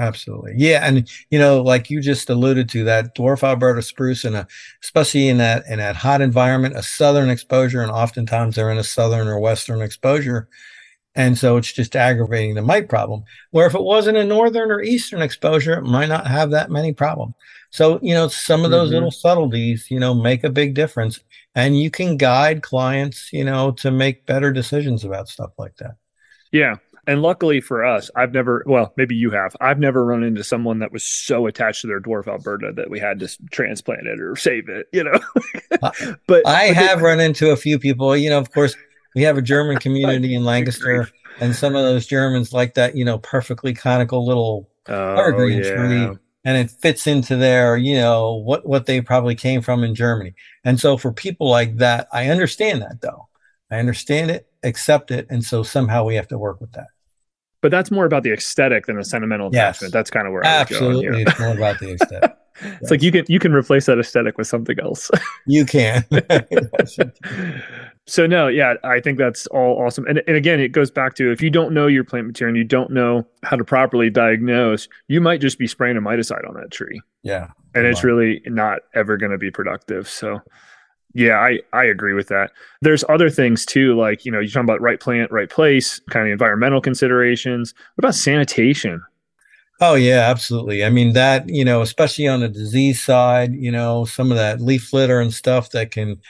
Absolutely. 0.00 0.54
Yeah. 0.56 0.86
And 0.86 1.10
you 1.30 1.38
know, 1.38 1.60
like 1.62 1.90
you 1.90 2.00
just 2.00 2.30
alluded 2.30 2.68
to 2.70 2.84
that 2.84 3.16
dwarf 3.16 3.42
Alberta 3.42 3.82
spruce 3.82 4.24
and 4.24 4.46
especially 4.82 5.28
in 5.28 5.38
that 5.38 5.64
in 5.68 5.78
that 5.78 5.96
hot 5.96 6.20
environment, 6.20 6.76
a 6.76 6.82
southern 6.82 7.30
exposure, 7.30 7.82
and 7.82 7.90
oftentimes 7.90 8.56
they're 8.56 8.70
in 8.70 8.78
a 8.78 8.84
southern 8.84 9.28
or 9.28 9.40
western 9.40 9.82
exposure 9.82 10.48
And 11.18 11.36
so 11.36 11.56
it's 11.56 11.72
just 11.72 11.96
aggravating 11.96 12.54
the 12.54 12.62
mite 12.62 12.88
problem. 12.88 13.24
Where 13.50 13.66
if 13.66 13.74
it 13.74 13.82
wasn't 13.82 14.18
a 14.18 14.24
northern 14.24 14.70
or 14.70 14.80
eastern 14.80 15.20
exposure, 15.20 15.72
it 15.72 15.82
might 15.82 16.08
not 16.08 16.28
have 16.28 16.52
that 16.52 16.70
many 16.70 16.92
problems. 16.92 17.34
So, 17.70 17.98
you 18.00 18.14
know, 18.14 18.28
some 18.28 18.64
of 18.64 18.70
those 18.70 18.90
mm-hmm. 18.90 18.94
little 18.94 19.10
subtleties, 19.10 19.90
you 19.90 19.98
know, 19.98 20.14
make 20.14 20.44
a 20.44 20.48
big 20.48 20.74
difference. 20.74 21.18
And 21.56 21.76
you 21.76 21.90
can 21.90 22.18
guide 22.18 22.62
clients, 22.62 23.32
you 23.32 23.44
know, 23.44 23.72
to 23.72 23.90
make 23.90 24.26
better 24.26 24.52
decisions 24.52 25.04
about 25.04 25.28
stuff 25.28 25.50
like 25.58 25.74
that. 25.78 25.96
Yeah. 26.52 26.76
And 27.08 27.20
luckily 27.20 27.60
for 27.60 27.84
us, 27.84 28.12
I've 28.14 28.32
never, 28.32 28.62
well, 28.66 28.92
maybe 28.96 29.16
you 29.16 29.32
have, 29.32 29.56
I've 29.60 29.80
never 29.80 30.04
run 30.04 30.22
into 30.22 30.44
someone 30.44 30.78
that 30.78 30.92
was 30.92 31.02
so 31.02 31.46
attached 31.46 31.80
to 31.80 31.88
their 31.88 32.00
dwarf 32.00 32.28
Alberta 32.28 32.70
that 32.76 32.90
we 32.90 33.00
had 33.00 33.18
to 33.20 33.28
transplant 33.50 34.06
it 34.06 34.20
or 34.20 34.36
save 34.36 34.68
it, 34.68 34.86
you 34.92 35.02
know. 35.02 35.18
but 36.28 36.46
I 36.46 36.66
have 36.66 37.02
run 37.02 37.18
into 37.18 37.50
a 37.50 37.56
few 37.56 37.80
people, 37.80 38.16
you 38.16 38.30
know, 38.30 38.38
of 38.38 38.52
course, 38.52 38.76
we 39.18 39.24
have 39.24 39.36
a 39.36 39.42
German 39.42 39.78
community 39.80 40.36
in 40.36 40.44
Lancaster, 40.44 41.08
and 41.40 41.54
some 41.54 41.74
of 41.74 41.82
those 41.82 42.06
Germans 42.06 42.52
like 42.52 42.74
that, 42.74 42.96
you 42.96 43.04
know, 43.04 43.18
perfectly 43.18 43.74
conical 43.74 44.24
little 44.24 44.70
oh, 44.86 45.48
yeah. 45.48 45.74
tree, 45.74 46.16
and 46.44 46.56
it 46.56 46.70
fits 46.70 47.08
into 47.08 47.34
their, 47.34 47.76
you 47.76 47.96
know, 47.96 48.34
what 48.34 48.64
what 48.64 48.86
they 48.86 49.00
probably 49.00 49.34
came 49.34 49.60
from 49.60 49.82
in 49.82 49.96
Germany. 49.96 50.34
And 50.64 50.78
so 50.78 50.96
for 50.96 51.12
people 51.12 51.50
like 51.50 51.78
that, 51.78 52.06
I 52.12 52.28
understand 52.28 52.80
that 52.82 53.00
though. 53.00 53.26
I 53.72 53.78
understand 53.80 54.30
it, 54.30 54.46
accept 54.62 55.10
it, 55.10 55.26
and 55.28 55.44
so 55.44 55.64
somehow 55.64 56.04
we 56.04 56.14
have 56.14 56.28
to 56.28 56.38
work 56.38 56.60
with 56.60 56.70
that. 56.72 56.86
But 57.60 57.72
that's 57.72 57.90
more 57.90 58.04
about 58.04 58.22
the 58.22 58.32
aesthetic 58.32 58.86
than 58.86 58.96
the 58.96 59.04
sentimental 59.04 59.48
attachment. 59.48 59.88
Yes. 59.88 59.92
That's 59.92 60.10
kind 60.12 60.28
of 60.28 60.32
where 60.32 60.46
absolutely 60.46 61.06
going, 61.06 61.26
it's 61.26 61.40
more 61.40 61.56
about 61.56 61.80
the 61.80 61.94
aesthetic. 61.94 62.36
it's 62.60 62.82
yes. 62.82 62.90
like 62.92 63.02
you 63.02 63.10
can 63.10 63.24
you 63.26 63.40
can 63.40 63.52
replace 63.52 63.86
that 63.86 63.98
aesthetic 63.98 64.38
with 64.38 64.46
something 64.46 64.78
else. 64.78 65.10
you 65.46 65.66
can. 65.66 66.04
so 68.08 68.26
no, 68.26 68.48
yeah, 68.48 68.74
I 68.84 69.00
think 69.00 69.18
that's 69.18 69.46
all 69.48 69.84
awesome. 69.84 70.06
And 70.06 70.22
and 70.26 70.36
again, 70.36 70.60
it 70.60 70.72
goes 70.72 70.90
back 70.90 71.14
to 71.16 71.30
if 71.30 71.42
you 71.42 71.50
don't 71.50 71.72
know 71.72 71.86
your 71.86 72.04
plant 72.04 72.26
material 72.26 72.50
and 72.50 72.56
you 72.56 72.64
don't 72.64 72.90
know 72.90 73.26
how 73.42 73.56
to 73.56 73.64
properly 73.64 74.10
diagnose, 74.10 74.88
you 75.08 75.20
might 75.20 75.40
just 75.40 75.58
be 75.58 75.66
spraying 75.66 75.96
a 75.96 76.00
miticide 76.00 76.48
on 76.48 76.54
that 76.54 76.70
tree. 76.70 77.00
Yeah. 77.22 77.48
And 77.74 77.86
it's 77.86 78.02
really 78.02 78.40
not 78.46 78.80
ever 78.94 79.16
going 79.16 79.30
to 79.30 79.38
be 79.38 79.50
productive. 79.50 80.08
So 80.08 80.40
yeah, 81.14 81.38
I, 81.38 81.60
I 81.72 81.84
agree 81.84 82.14
with 82.14 82.28
that. 82.28 82.50
There's 82.80 83.04
other 83.08 83.30
things 83.30 83.64
too, 83.64 83.96
like, 83.96 84.24
you 84.24 84.32
know, 84.32 84.40
you're 84.40 84.48
talking 84.48 84.64
about 84.64 84.80
right 84.80 85.00
plant, 85.00 85.30
right 85.30 85.48
place, 85.48 86.00
kind 86.10 86.26
of 86.26 86.32
environmental 86.32 86.80
considerations. 86.80 87.74
What 87.94 88.04
about 88.04 88.14
sanitation? 88.14 89.02
Oh 89.80 89.94
yeah, 89.94 90.28
absolutely. 90.28 90.84
I 90.84 90.90
mean 90.90 91.12
that, 91.12 91.48
you 91.48 91.64
know, 91.64 91.82
especially 91.82 92.26
on 92.26 92.40
the 92.40 92.48
disease 92.48 93.00
side, 93.04 93.54
you 93.54 93.70
know, 93.70 94.04
some 94.04 94.30
of 94.32 94.36
that 94.38 94.60
leaf 94.60 94.92
litter 94.92 95.20
and 95.20 95.32
stuff 95.32 95.70
that 95.70 95.92
can 95.92 96.20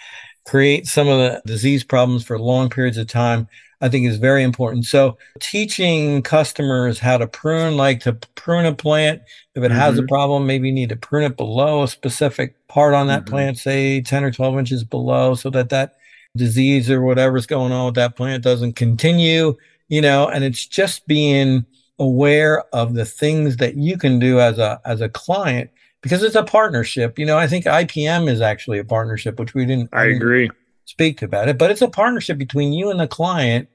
create 0.48 0.86
some 0.86 1.08
of 1.08 1.18
the 1.18 1.42
disease 1.44 1.84
problems 1.84 2.24
for 2.24 2.38
long 2.38 2.70
periods 2.70 2.96
of 2.96 3.06
time, 3.06 3.46
I 3.82 3.90
think 3.90 4.06
is 4.06 4.16
very 4.16 4.42
important. 4.42 4.86
So 4.86 5.18
teaching 5.40 6.22
customers 6.22 6.98
how 6.98 7.18
to 7.18 7.26
prune, 7.26 7.76
like 7.76 8.00
to 8.00 8.14
prune 8.34 8.64
a 8.64 8.74
plant, 8.74 9.20
if 9.54 9.62
it 9.62 9.68
mm-hmm. 9.68 9.78
has 9.78 9.98
a 9.98 10.00
mm-hmm. 10.00 10.08
problem, 10.08 10.46
maybe 10.46 10.68
you 10.68 10.74
need 10.74 10.88
to 10.88 10.96
prune 10.96 11.24
it 11.24 11.36
below 11.36 11.82
a 11.82 11.88
specific 11.88 12.54
part 12.66 12.94
on 12.94 13.08
that 13.08 13.22
mm-hmm. 13.22 13.30
plant, 13.30 13.58
say 13.58 14.00
10 14.00 14.24
or 14.24 14.30
12 14.30 14.58
inches 14.58 14.84
below, 14.84 15.34
so 15.34 15.50
that 15.50 15.68
that 15.68 15.98
disease 16.34 16.90
or 16.90 17.02
whatever's 17.02 17.46
going 17.46 17.72
on 17.72 17.86
with 17.86 17.94
that 17.96 18.16
plant 18.16 18.42
doesn't 18.42 18.72
continue, 18.72 19.54
you 19.88 20.00
know, 20.00 20.28
and 20.28 20.44
it's 20.44 20.66
just 20.66 21.06
being 21.06 21.66
aware 21.98 22.62
of 22.74 22.94
the 22.94 23.04
things 23.04 23.58
that 23.58 23.76
you 23.76 23.98
can 23.98 24.18
do 24.18 24.40
as 24.40 24.58
a 24.58 24.80
as 24.84 25.00
a 25.00 25.08
client 25.08 25.68
because 26.02 26.22
it's 26.22 26.34
a 26.34 26.42
partnership. 26.42 27.18
You 27.18 27.26
know, 27.26 27.38
I 27.38 27.46
think 27.46 27.64
IPM 27.64 28.28
is 28.28 28.40
actually 28.40 28.78
a 28.78 28.84
partnership, 28.84 29.38
which 29.38 29.54
we 29.54 29.64
didn't. 29.64 29.90
I 29.92 30.04
agree. 30.06 30.50
Speak 30.84 31.22
about 31.22 31.48
it, 31.48 31.58
but 31.58 31.70
it's 31.70 31.82
a 31.82 31.88
partnership 31.88 32.38
between 32.38 32.72
you 32.72 32.90
and 32.90 32.98
the 32.98 33.06
client 33.06 33.68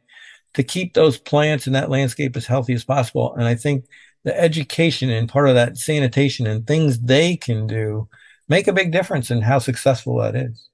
to 0.55 0.63
keep 0.63 0.93
those 0.93 1.17
plants 1.17 1.67
and 1.67 1.75
that 1.75 1.89
landscape 1.89 2.35
as 2.35 2.45
healthy 2.45 2.73
as 2.73 2.83
possible. 2.83 3.33
And 3.35 3.43
I 3.43 3.55
think 3.55 3.85
the 4.23 4.39
education 4.39 5.09
and 5.09 5.29
part 5.29 5.47
of 5.47 5.55
that 5.55 5.77
sanitation 5.77 6.47
and 6.47 6.65
things 6.65 6.99
they 6.99 7.35
can 7.35 7.67
do 7.67 8.07
make 8.49 8.67
a 8.67 8.73
big 8.73 8.91
difference 8.91 9.29
in 9.29 9.41
how 9.41 9.59
successful 9.59 10.17
that 10.19 10.35
is. 10.35 10.69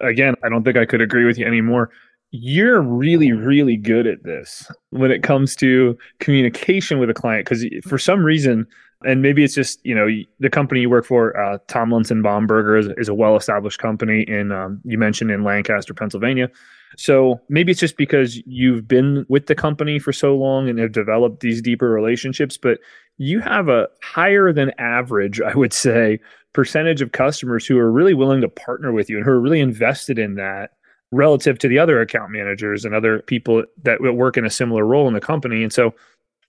Again, 0.00 0.34
I 0.42 0.48
don't 0.48 0.64
think 0.64 0.76
I 0.76 0.86
could 0.86 1.00
agree 1.00 1.24
with 1.24 1.38
you 1.38 1.46
anymore 1.46 1.90
you're 2.32 2.80
really 2.80 3.32
really 3.32 3.76
good 3.76 4.06
at 4.06 4.22
this 4.24 4.70
when 4.90 5.10
it 5.10 5.22
comes 5.22 5.54
to 5.56 5.96
communication 6.20 6.98
with 6.98 7.08
a 7.08 7.14
client 7.14 7.48
because 7.48 7.64
for 7.88 7.98
some 7.98 8.24
reason 8.24 8.66
and 9.06 9.22
maybe 9.22 9.44
it's 9.44 9.54
just 9.54 9.80
you 9.84 9.94
know 9.94 10.08
the 10.40 10.50
company 10.50 10.80
you 10.82 10.90
work 10.90 11.04
for 11.04 11.36
uh, 11.38 11.58
tomlinson 11.68 12.22
Bomberger 12.22 12.78
is, 12.78 12.88
is, 12.98 13.08
a 13.08 13.14
well-established 13.14 13.78
company 13.78 14.22
in 14.22 14.52
um, 14.52 14.80
you 14.84 14.98
mentioned 14.98 15.30
in 15.30 15.44
lancaster 15.44 15.94
pennsylvania 15.94 16.50
so 16.96 17.40
maybe 17.48 17.72
it's 17.72 17.80
just 17.80 17.96
because 17.96 18.36
you've 18.46 18.86
been 18.86 19.24
with 19.28 19.46
the 19.46 19.54
company 19.54 19.98
for 19.98 20.12
so 20.12 20.36
long 20.36 20.68
and 20.68 20.78
have 20.78 20.92
developed 20.92 21.40
these 21.40 21.62
deeper 21.62 21.90
relationships 21.90 22.56
but 22.56 22.78
you 23.18 23.40
have 23.40 23.68
a 23.68 23.88
higher 24.02 24.52
than 24.52 24.70
average 24.78 25.40
i 25.40 25.54
would 25.54 25.72
say 25.72 26.18
percentage 26.52 27.02
of 27.02 27.12
customers 27.12 27.66
who 27.66 27.78
are 27.78 27.92
really 27.92 28.14
willing 28.14 28.40
to 28.40 28.48
partner 28.48 28.92
with 28.92 29.10
you 29.10 29.16
and 29.16 29.24
who 29.24 29.30
are 29.30 29.40
really 29.40 29.60
invested 29.60 30.18
in 30.18 30.34
that 30.34 30.72
relative 31.12 31.58
to 31.58 31.68
the 31.68 31.78
other 31.78 32.00
account 32.00 32.30
managers 32.30 32.84
and 32.84 32.94
other 32.94 33.20
people 33.22 33.62
that 33.82 34.00
work 34.00 34.36
in 34.36 34.44
a 34.44 34.50
similar 34.50 34.84
role 34.84 35.06
in 35.06 35.14
the 35.14 35.20
company. 35.20 35.62
And 35.62 35.72
so 35.72 35.94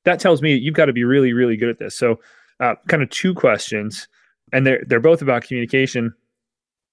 that 0.04 0.20
tells 0.20 0.41
me 0.41 0.56
you've 0.56 0.74
got 0.74 0.86
to 0.86 0.93
be 0.93 1.04
really, 1.04 1.34
really 1.34 1.58
good 1.58 1.70
at 1.70 1.80
this. 1.80 1.96
So, 1.96 2.20
uh, 2.60 2.76
kind 2.88 3.04
of 3.04 3.10
two 3.10 3.34
questions, 3.34 4.08
and 4.52 4.65
they're 4.65 4.84
they're 4.88 5.00
both 5.00 5.22
about 5.22 5.43
communication. 5.43 6.13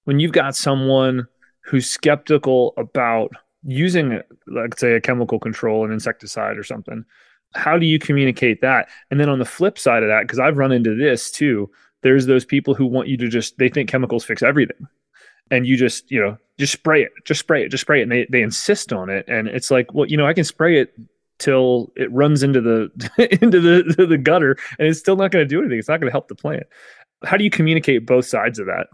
When 0.05 0.19
you've 0.19 0.31
got 0.31 0.55
someone 0.55 1.27
who's 1.61 1.89
skeptical 1.89 2.73
about 2.77 3.31
using, 3.63 4.21
let's 4.47 4.79
say, 4.79 4.93
a 4.93 5.01
chemical 5.01 5.39
control, 5.39 5.83
an 5.83 5.91
insecticide 5.91 6.57
or 6.57 6.63
something, 6.63 7.03
how 7.55 7.77
do 7.79 7.87
you 7.87 7.97
communicate 7.97 8.61
that? 8.61 8.87
And 9.09 9.19
then 9.19 9.29
on 9.29 9.39
the 9.39 9.45
flip 9.45 9.79
side 9.79 10.03
of 10.03 10.09
that, 10.09 10.21
because 10.21 10.37
I've 10.37 10.57
run 10.57 10.71
into 10.71 10.95
this 10.95 11.31
too, 11.31 11.71
there's 12.03 12.27
those 12.27 12.45
people 12.45 12.75
who 12.75 12.85
want 12.85 13.07
you 13.07 13.17
to 13.17 13.27
just 13.27 13.57
they 13.57 13.69
think 13.69 13.89
chemicals 13.89 14.23
fix 14.23 14.43
everything 14.43 14.87
and 15.51 15.67
you 15.67 15.77
just 15.77 16.09
you 16.11 16.19
know 16.19 16.37
just 16.57 16.73
spray 16.73 17.03
it 17.03 17.11
just 17.25 17.39
spray 17.39 17.63
it 17.63 17.69
just 17.69 17.81
spray 17.81 17.99
it 17.99 18.03
and 18.03 18.11
they, 18.11 18.25
they 18.29 18.41
insist 18.41 18.93
on 18.93 19.09
it 19.09 19.25
and 19.27 19.47
it's 19.47 19.71
like 19.71 19.93
well 19.93 20.05
you 20.05 20.17
know 20.17 20.25
i 20.25 20.33
can 20.33 20.43
spray 20.43 20.79
it 20.79 20.93
till 21.39 21.91
it 21.95 22.11
runs 22.11 22.43
into 22.43 22.61
the 22.61 22.89
into 23.41 23.59
the 23.59 24.05
the 24.05 24.17
gutter 24.17 24.57
and 24.79 24.87
it's 24.87 24.99
still 24.99 25.15
not 25.15 25.31
going 25.31 25.43
to 25.43 25.49
do 25.49 25.59
anything. 25.59 25.79
It's 25.79 25.89
not 25.89 25.99
going 25.99 26.09
to 26.09 26.13
help 26.13 26.27
the 26.27 26.35
plant. 26.35 26.63
How 27.23 27.37
do 27.37 27.43
you 27.43 27.49
communicate 27.49 28.05
both 28.05 28.25
sides 28.25 28.59
of 28.59 28.67
that? 28.67 28.87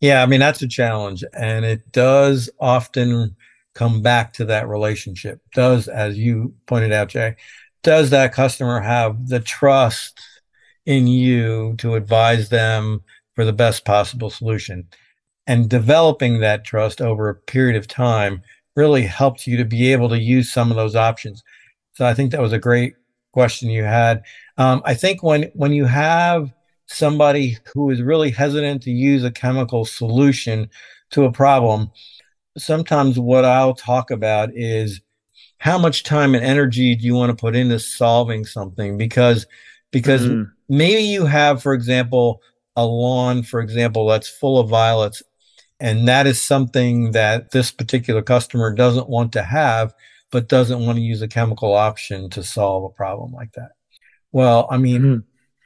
Yeah 0.00 0.22
i 0.22 0.26
mean 0.26 0.40
that's 0.40 0.62
a 0.62 0.68
challenge 0.68 1.24
and 1.32 1.64
it 1.64 1.90
does 1.92 2.50
often 2.60 3.36
come 3.74 4.02
back 4.02 4.32
to 4.34 4.44
that 4.46 4.68
relationship. 4.68 5.40
Does 5.54 5.88
as 5.88 6.18
you 6.18 6.54
pointed 6.66 6.92
out 6.92 7.08
jay 7.08 7.36
does 7.82 8.10
that 8.10 8.32
customer 8.32 8.80
have 8.80 9.28
the 9.28 9.40
trust 9.40 10.20
in 10.86 11.06
you 11.06 11.74
to 11.78 11.94
advise 11.94 12.48
them 12.48 13.02
for 13.34 13.44
the 13.44 13.52
best 13.52 13.84
possible 13.84 14.30
solution? 14.30 14.88
And 15.46 15.70
developing 15.70 16.40
that 16.40 16.64
trust 16.64 17.00
over 17.00 17.28
a 17.28 17.34
period 17.34 17.76
of 17.76 17.88
time 17.88 18.42
really 18.76 19.02
helps 19.02 19.46
you 19.46 19.56
to 19.56 19.64
be 19.64 19.92
able 19.92 20.08
to 20.10 20.18
use 20.18 20.52
some 20.52 20.70
of 20.70 20.76
those 20.76 20.94
options. 20.94 21.42
So 21.98 22.06
I 22.06 22.14
think 22.14 22.30
that 22.30 22.40
was 22.40 22.52
a 22.52 22.60
great 22.60 22.94
question 23.32 23.70
you 23.70 23.82
had. 23.82 24.22
Um, 24.56 24.82
I 24.84 24.94
think 24.94 25.24
when 25.24 25.50
when 25.54 25.72
you 25.72 25.84
have 25.84 26.54
somebody 26.86 27.58
who 27.74 27.90
is 27.90 28.00
really 28.00 28.30
hesitant 28.30 28.82
to 28.82 28.92
use 28.92 29.24
a 29.24 29.32
chemical 29.32 29.84
solution 29.84 30.70
to 31.10 31.24
a 31.24 31.32
problem, 31.32 31.90
sometimes 32.56 33.18
what 33.18 33.44
I'll 33.44 33.74
talk 33.74 34.12
about 34.12 34.50
is 34.54 35.00
how 35.58 35.76
much 35.76 36.04
time 36.04 36.36
and 36.36 36.44
energy 36.44 36.94
do 36.94 37.04
you 37.04 37.14
want 37.14 37.36
to 37.36 37.40
put 37.40 37.56
into 37.56 37.80
solving 37.80 38.44
something 38.44 38.96
because 38.96 39.48
because 39.90 40.22
mm-hmm. 40.22 40.44
maybe 40.68 41.02
you 41.02 41.26
have 41.26 41.60
for 41.60 41.74
example 41.74 42.40
a 42.76 42.86
lawn 42.86 43.42
for 43.42 43.58
example 43.58 44.06
that's 44.06 44.28
full 44.28 44.60
of 44.60 44.68
violets 44.68 45.20
and 45.80 46.06
that 46.06 46.28
is 46.28 46.40
something 46.40 47.10
that 47.10 47.50
this 47.50 47.72
particular 47.72 48.22
customer 48.22 48.72
doesn't 48.72 49.08
want 49.08 49.32
to 49.32 49.42
have, 49.42 49.94
but 50.30 50.48
doesn't 50.48 50.84
want 50.84 50.96
to 50.96 51.02
use 51.02 51.22
a 51.22 51.28
chemical 51.28 51.74
option 51.74 52.30
to 52.30 52.42
solve 52.42 52.84
a 52.84 52.94
problem 52.94 53.32
like 53.32 53.52
that. 53.52 53.72
Well, 54.32 54.68
I 54.70 54.76
mean, 54.76 55.02
mm-hmm. 55.02 55.18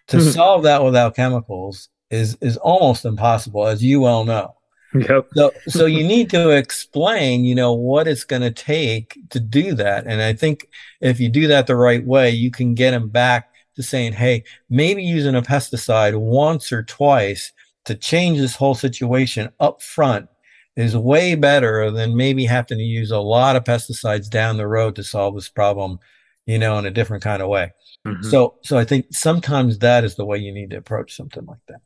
to 0.09 0.17
mm-hmm. 0.17 0.31
solve 0.31 0.63
that 0.65 0.85
without 0.85 1.17
chemicals 1.17 1.89
is 2.11 2.37
is 2.41 2.57
almost 2.59 3.05
impossible, 3.05 3.67
as 3.67 3.83
you 3.83 4.01
well 4.01 4.25
know. 4.25 4.55
Yep. 4.95 5.29
so, 5.35 5.53
so 5.69 5.87
you 5.87 6.07
need 6.07 6.29
to 6.31 6.51
explain, 6.51 7.45
you 7.45 7.55
know, 7.55 7.73
what 7.73 8.07
it's 8.07 8.25
going 8.25 8.43
to 8.43 8.51
take 8.51 9.19
to 9.31 9.41
do 9.41 9.75
that. 9.75 10.07
And 10.07 10.21
I 10.21 10.35
think 10.35 10.69
if 11.01 11.19
you 11.19 11.31
do 11.31 11.47
that 11.47 11.67
the 11.67 11.77
right 11.77 12.05
way, 12.05 12.31
you 12.31 12.51
can 12.51 12.75
get 12.75 12.91
them 12.91 13.09
back 13.09 13.49
to 13.77 13.83
saying, 13.83 14.13
hey, 14.13 14.45
maybe 14.69 15.03
using 15.03 15.35
a 15.35 15.41
pesticide 15.41 16.21
once 16.21 16.73
or 16.73 16.83
twice 16.83 17.53
to 17.87 17.95
change 17.95 18.39
this 18.39 18.57
whole 18.57 18.75
situation 18.75 19.51
up 19.61 19.81
front 19.81 20.29
is 20.77 20.97
way 20.97 21.35
better 21.35 21.91
than 21.91 22.17
maybe 22.17 22.45
having 22.45 22.79
to 22.79 22.85
use 22.85 23.11
a 23.11 23.19
lot 23.19 23.57
of 23.57 23.65
pesticides 23.65 24.29
down 24.31 24.57
the 24.57 24.67
road 24.67 24.97
to 24.97 25.05
solve 25.05 25.35
this 25.35 25.49
problem, 25.49 25.99
you 26.47 26.59
know, 26.59 26.79
in 26.79 26.87
a 26.87 26.91
different 26.91 27.23
kind 27.23 27.43
of 27.43 27.49
way. 27.49 27.73
Mm-hmm. 28.07 28.29
So, 28.29 28.55
so 28.63 28.79
I 28.79 28.85
think 28.85 29.07
sometimes 29.11 29.79
that 29.79 30.05
is 30.05 30.17
the 30.17 30.25
way 30.25 30.39
you 30.39 30.53
need 30.53 30.71
to 30.71 30.79
approach 30.79 31.15
something 31.15 31.45
like 31.45 31.61
that. 31.69 31.81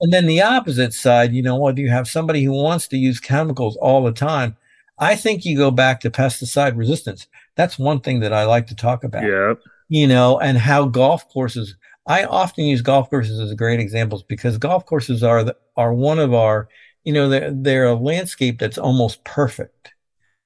And 0.00 0.12
then 0.12 0.26
the 0.26 0.40
opposite 0.40 0.94
side, 0.94 1.32
you 1.32 1.42
know, 1.42 1.56
what 1.56 1.74
do 1.74 1.82
you 1.82 1.90
have 1.90 2.08
somebody 2.08 2.42
who 2.42 2.52
wants 2.52 2.88
to 2.88 2.96
use 2.96 3.20
chemicals 3.20 3.76
all 3.76 4.02
the 4.02 4.12
time? 4.12 4.56
I 4.98 5.16
think 5.16 5.44
you 5.44 5.56
go 5.56 5.70
back 5.70 6.00
to 6.00 6.10
pesticide 6.10 6.76
resistance. 6.76 7.26
That's 7.56 7.78
one 7.78 8.00
thing 8.00 8.20
that 8.20 8.32
I 8.32 8.44
like 8.44 8.66
to 8.68 8.76
talk 8.76 9.04
about. 9.04 9.24
Yeah. 9.24 9.54
You 9.88 10.06
know, 10.06 10.38
and 10.38 10.56
how 10.56 10.86
golf 10.86 11.28
courses. 11.28 11.74
I 12.06 12.24
often 12.24 12.64
use 12.64 12.80
golf 12.80 13.10
courses 13.10 13.38
as 13.40 13.50
a 13.50 13.56
great 13.56 13.80
examples 13.80 14.22
because 14.22 14.56
golf 14.56 14.86
courses 14.86 15.22
are 15.22 15.44
the, 15.44 15.56
are 15.76 15.92
one 15.92 16.18
of 16.18 16.32
our, 16.32 16.68
you 17.04 17.12
know, 17.12 17.28
they're 17.28 17.52
they're 17.52 17.86
a 17.86 17.94
landscape 17.94 18.58
that's 18.58 18.78
almost 18.78 19.24
perfect, 19.24 19.92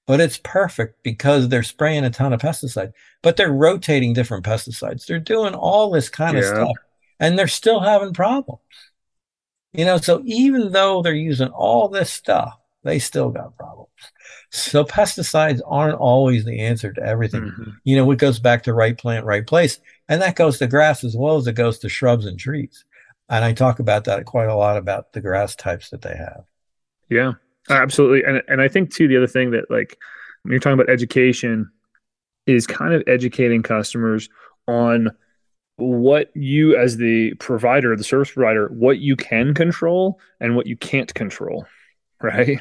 but 0.07 0.21
it's 0.21 0.41
perfect 0.43 1.03
because 1.03 1.49
they're 1.49 1.63
spraying 1.63 2.05
a 2.05 2.11
ton 2.11 2.33
of 2.33 2.41
pesticide, 2.41 2.93
but 3.23 3.37
they're 3.37 3.53
rotating 3.53 4.13
different 4.13 4.45
pesticides. 4.45 5.07
They're 5.07 5.19
doing 5.19 5.55
all 5.55 5.91
this 5.91 6.09
kind 6.09 6.37
of 6.37 6.45
stuff, 6.45 6.77
and 7.19 7.39
they're 7.39 7.49
still 7.49 7.81
having 7.81 8.13
problems. 8.13 8.61
You 9.73 9.85
know, 9.85 9.99
so 9.99 10.23
even 10.25 10.71
though 10.71 11.03
they're 11.03 11.15
using 11.15 11.49
all 11.49 11.89
this 11.89 12.13
stuff, 12.13 12.57
they 12.85 13.01
still 13.01 13.31
got 13.31 13.57
problems. 13.57 13.91
So 14.51 14.85
pesticides 14.85 15.61
aren't 15.67 15.99
always 15.99 16.45
the 16.45 16.61
answer 16.61 16.93
to 16.93 17.03
everything. 17.03 17.43
Mm-hmm. 17.43 17.71
You 17.83 17.97
know, 17.97 18.11
it 18.13 18.21
goes 18.21 18.39
back 18.39 18.63
to 18.65 18.73
right 18.73 18.97
plant, 18.97 19.27
right 19.27 19.45
place. 19.45 19.81
And 20.09 20.23
that 20.23 20.37
goes 20.37 20.59
to 20.59 20.69
grass 20.69 21.03
as 21.03 21.17
well 21.17 21.37
as 21.37 21.49
it 21.49 21.55
goes 21.55 21.81
to 21.81 21.89
shrubs 21.89 22.25
and 22.25 22.39
trees. 22.39 22.85
And 23.29 23.45
I 23.45 23.53
talk 23.53 23.79
about 23.79 24.05
that 24.05 24.27
quite 24.27 24.49
a 24.49 24.55
lot 24.55 24.77
about 24.77 25.13
the 25.13 25.21
grass 25.21 25.57
types 25.57 25.91
that 25.91 26.03
they 26.03 26.15
have. 26.17 26.45
Yeah, 27.09 27.33
absolutely. 27.71 28.23
And 28.25 28.43
and 28.49 28.61
I 28.61 28.69
think 28.69 28.93
too 28.93 29.09
the 29.09 29.17
other 29.17 29.27
thing 29.27 29.51
that 29.53 29.71
like 29.71 29.99
when 30.43 30.53
you're 30.53 30.61
talking 30.61 30.79
about 30.79 30.91
education 30.91 31.71
is 32.47 32.67
kind 32.67 32.93
of 32.93 33.03
educating 33.07 33.63
customers 33.63 34.29
on 34.69 35.11
what 35.77 36.31
you 36.37 36.77
as 36.77 36.99
the 36.99 37.35
provider, 37.35 37.97
the 37.97 38.05
service 38.05 38.31
provider, 38.31 38.69
what 38.69 38.99
you 38.99 39.17
can 39.17 39.55
control 39.55 40.21
and 40.41 40.55
what 40.57 40.67
you 40.67 40.77
can't 40.77 41.13
control, 41.15 41.67
right? 42.23 42.61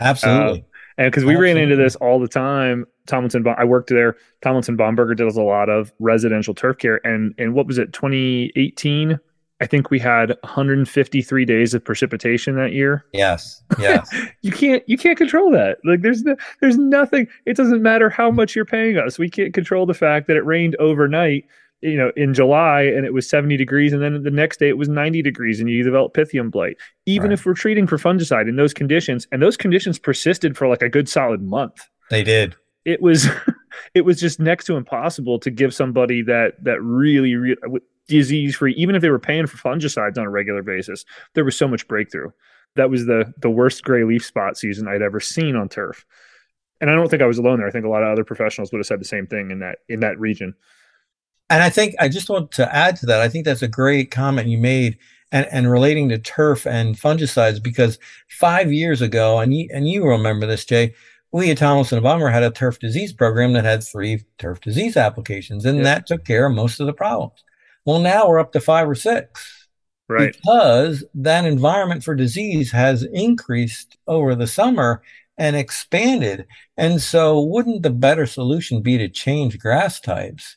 Absolutely. 0.00 0.60
Uh, 0.60 0.64
and 0.98 1.10
because 1.10 1.24
we 1.24 1.32
Absolutely. 1.32 1.54
ran 1.54 1.56
into 1.56 1.76
this 1.76 1.96
all 1.96 2.20
the 2.20 2.28
time, 2.28 2.84
Tomlinson, 3.06 3.44
I 3.56 3.64
worked 3.64 3.88
there. 3.88 4.16
Tomlinson 4.42 4.76
Bomberger 4.76 5.16
does 5.16 5.36
a 5.36 5.42
lot 5.42 5.68
of 5.68 5.92
residential 5.98 6.54
turf 6.54 6.78
care, 6.78 7.00
and 7.04 7.34
and 7.38 7.54
what 7.54 7.66
was 7.66 7.78
it, 7.78 7.92
2018? 7.92 9.18
I 9.62 9.66
think 9.66 9.92
we 9.92 10.00
had 10.00 10.30
153 10.42 11.44
days 11.44 11.72
of 11.72 11.84
precipitation 11.84 12.56
that 12.56 12.72
year. 12.72 13.06
Yes. 13.12 13.62
Yes. 13.78 14.12
you 14.42 14.50
can't 14.50 14.82
you 14.88 14.98
can't 14.98 15.16
control 15.16 15.52
that. 15.52 15.78
Like 15.84 16.02
there's 16.02 16.24
no, 16.24 16.36
there's 16.60 16.76
nothing. 16.76 17.28
It 17.46 17.56
doesn't 17.56 17.80
matter 17.80 18.10
how 18.10 18.30
mm. 18.30 18.34
much 18.34 18.56
you're 18.56 18.64
paying 18.64 18.98
us. 18.98 19.20
We 19.20 19.30
can't 19.30 19.54
control 19.54 19.86
the 19.86 19.94
fact 19.94 20.26
that 20.26 20.36
it 20.36 20.44
rained 20.44 20.74
overnight 20.80 21.44
you 21.80 21.96
know 21.96 22.10
in 22.16 22.34
July 22.34 22.82
and 22.82 23.06
it 23.06 23.12
was 23.12 23.28
70 23.28 23.56
degrees 23.56 23.92
and 23.92 24.02
then 24.02 24.22
the 24.22 24.30
next 24.30 24.58
day 24.58 24.68
it 24.68 24.78
was 24.78 24.88
90 24.88 25.22
degrees 25.22 25.60
and 25.60 25.68
you 25.68 25.84
develop 25.84 26.12
pythium 26.12 26.50
blight. 26.50 26.76
Even 27.06 27.28
right. 27.28 27.34
if 27.34 27.46
we're 27.46 27.54
treating 27.54 27.86
for 27.86 27.98
fungicide 27.98 28.48
in 28.48 28.56
those 28.56 28.74
conditions 28.74 29.28
and 29.30 29.40
those 29.40 29.56
conditions 29.56 29.96
persisted 29.96 30.56
for 30.56 30.66
like 30.66 30.82
a 30.82 30.88
good 30.88 31.08
solid 31.08 31.40
month. 31.40 31.88
They 32.10 32.24
did. 32.24 32.56
It 32.84 33.00
was 33.00 33.28
it 33.94 34.02
was 34.02 34.20
just 34.20 34.40
next 34.40 34.64
to 34.66 34.76
impossible 34.76 35.38
to 35.38 35.50
give 35.50 35.72
somebody 35.72 36.22
that 36.22 36.62
that 36.64 36.80
really, 36.82 37.36
really 37.36 37.56
disease 38.08 38.56
free 38.56 38.74
even 38.76 38.94
if 38.94 39.02
they 39.02 39.10
were 39.10 39.18
paying 39.18 39.46
for 39.46 39.56
fungicides 39.56 40.18
on 40.18 40.24
a 40.24 40.30
regular 40.30 40.62
basis. 40.62 41.04
There 41.34 41.44
was 41.44 41.56
so 41.56 41.68
much 41.68 41.86
breakthrough. 41.88 42.30
That 42.76 42.90
was 42.90 43.06
the 43.06 43.32
the 43.38 43.50
worst 43.50 43.82
gray 43.82 44.04
leaf 44.04 44.24
spot 44.24 44.56
season 44.56 44.88
I'd 44.88 45.02
ever 45.02 45.20
seen 45.20 45.56
on 45.56 45.68
turf. 45.68 46.04
And 46.80 46.90
I 46.90 46.94
don't 46.94 47.08
think 47.08 47.22
I 47.22 47.26
was 47.26 47.38
alone 47.38 47.58
there. 47.58 47.68
I 47.68 47.70
think 47.70 47.84
a 47.84 47.88
lot 47.90 48.02
of 48.02 48.08
other 48.08 48.24
professionals 48.24 48.72
would 48.72 48.78
have 48.78 48.86
said 48.86 49.00
the 49.00 49.04
same 49.04 49.26
thing 49.26 49.50
in 49.50 49.60
that 49.60 49.78
in 49.88 50.00
that 50.00 50.18
region. 50.18 50.54
And 51.50 51.62
I 51.62 51.70
think 51.70 51.94
I 52.00 52.08
just 52.08 52.30
want 52.30 52.50
to 52.52 52.74
add 52.74 52.96
to 52.96 53.06
that. 53.06 53.20
I 53.20 53.28
think 53.28 53.44
that's 53.44 53.62
a 53.62 53.68
great 53.68 54.10
comment 54.10 54.48
you 54.48 54.58
made 54.58 54.98
and, 55.32 55.46
and 55.50 55.70
relating 55.70 56.08
to 56.10 56.18
turf 56.18 56.66
and 56.66 56.94
fungicides 56.94 57.62
because 57.62 57.98
five 58.28 58.72
years 58.72 59.00
ago, 59.02 59.38
and 59.38 59.54
you, 59.54 59.68
and 59.72 59.88
you 59.88 60.06
remember 60.06 60.46
this, 60.46 60.64
Jay, 60.64 60.94
we 61.32 61.50
at 61.50 61.58
Tomlinson 61.58 61.98
and 61.98 62.04
Baumer 62.04 62.30
had 62.30 62.42
a 62.42 62.50
turf 62.50 62.78
disease 62.78 63.12
program 63.12 63.54
that 63.54 63.64
had 63.64 63.82
three 63.82 64.22
turf 64.38 64.60
disease 64.60 64.96
applications, 64.96 65.64
and 65.64 65.84
that 65.84 66.06
took 66.06 66.24
care 66.24 66.46
of 66.46 66.54
most 66.54 66.78
of 66.78 66.86
the 66.86 66.92
problems. 66.92 67.42
Well, 67.84 68.00
now 68.00 68.28
we're 68.28 68.38
up 68.38 68.52
to 68.52 68.60
five 68.60 68.88
or 68.88 68.94
six. 68.94 69.68
Right. 70.08 70.36
Because 70.36 71.04
that 71.14 71.44
environment 71.44 72.04
for 72.04 72.14
disease 72.14 72.70
has 72.72 73.02
increased 73.02 73.96
over 74.06 74.34
the 74.34 74.46
summer 74.46 75.02
and 75.38 75.56
expanded. 75.56 76.46
And 76.76 77.00
so, 77.00 77.40
wouldn't 77.40 77.82
the 77.82 77.90
better 77.90 78.26
solution 78.26 78.82
be 78.82 78.98
to 78.98 79.08
change 79.08 79.58
grass 79.58 80.00
types 80.00 80.56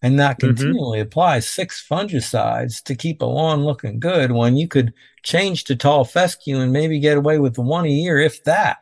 and 0.00 0.16
not 0.16 0.38
mm-hmm. 0.38 0.48
continually 0.48 0.98
mm-hmm. 0.98 1.06
apply 1.06 1.40
six 1.40 1.84
fungicides 1.86 2.82
to 2.84 2.94
keep 2.94 3.20
a 3.20 3.26
lawn 3.26 3.64
looking 3.64 3.98
good 3.98 4.32
when 4.32 4.56
you 4.56 4.68
could 4.68 4.92
change 5.22 5.64
to 5.64 5.76
tall 5.76 6.04
fescue 6.04 6.58
and 6.58 6.72
maybe 6.72 7.00
get 7.00 7.18
away 7.18 7.38
with 7.38 7.58
one 7.58 7.84
a 7.84 7.90
year, 7.90 8.18
if 8.18 8.44
that. 8.44 8.78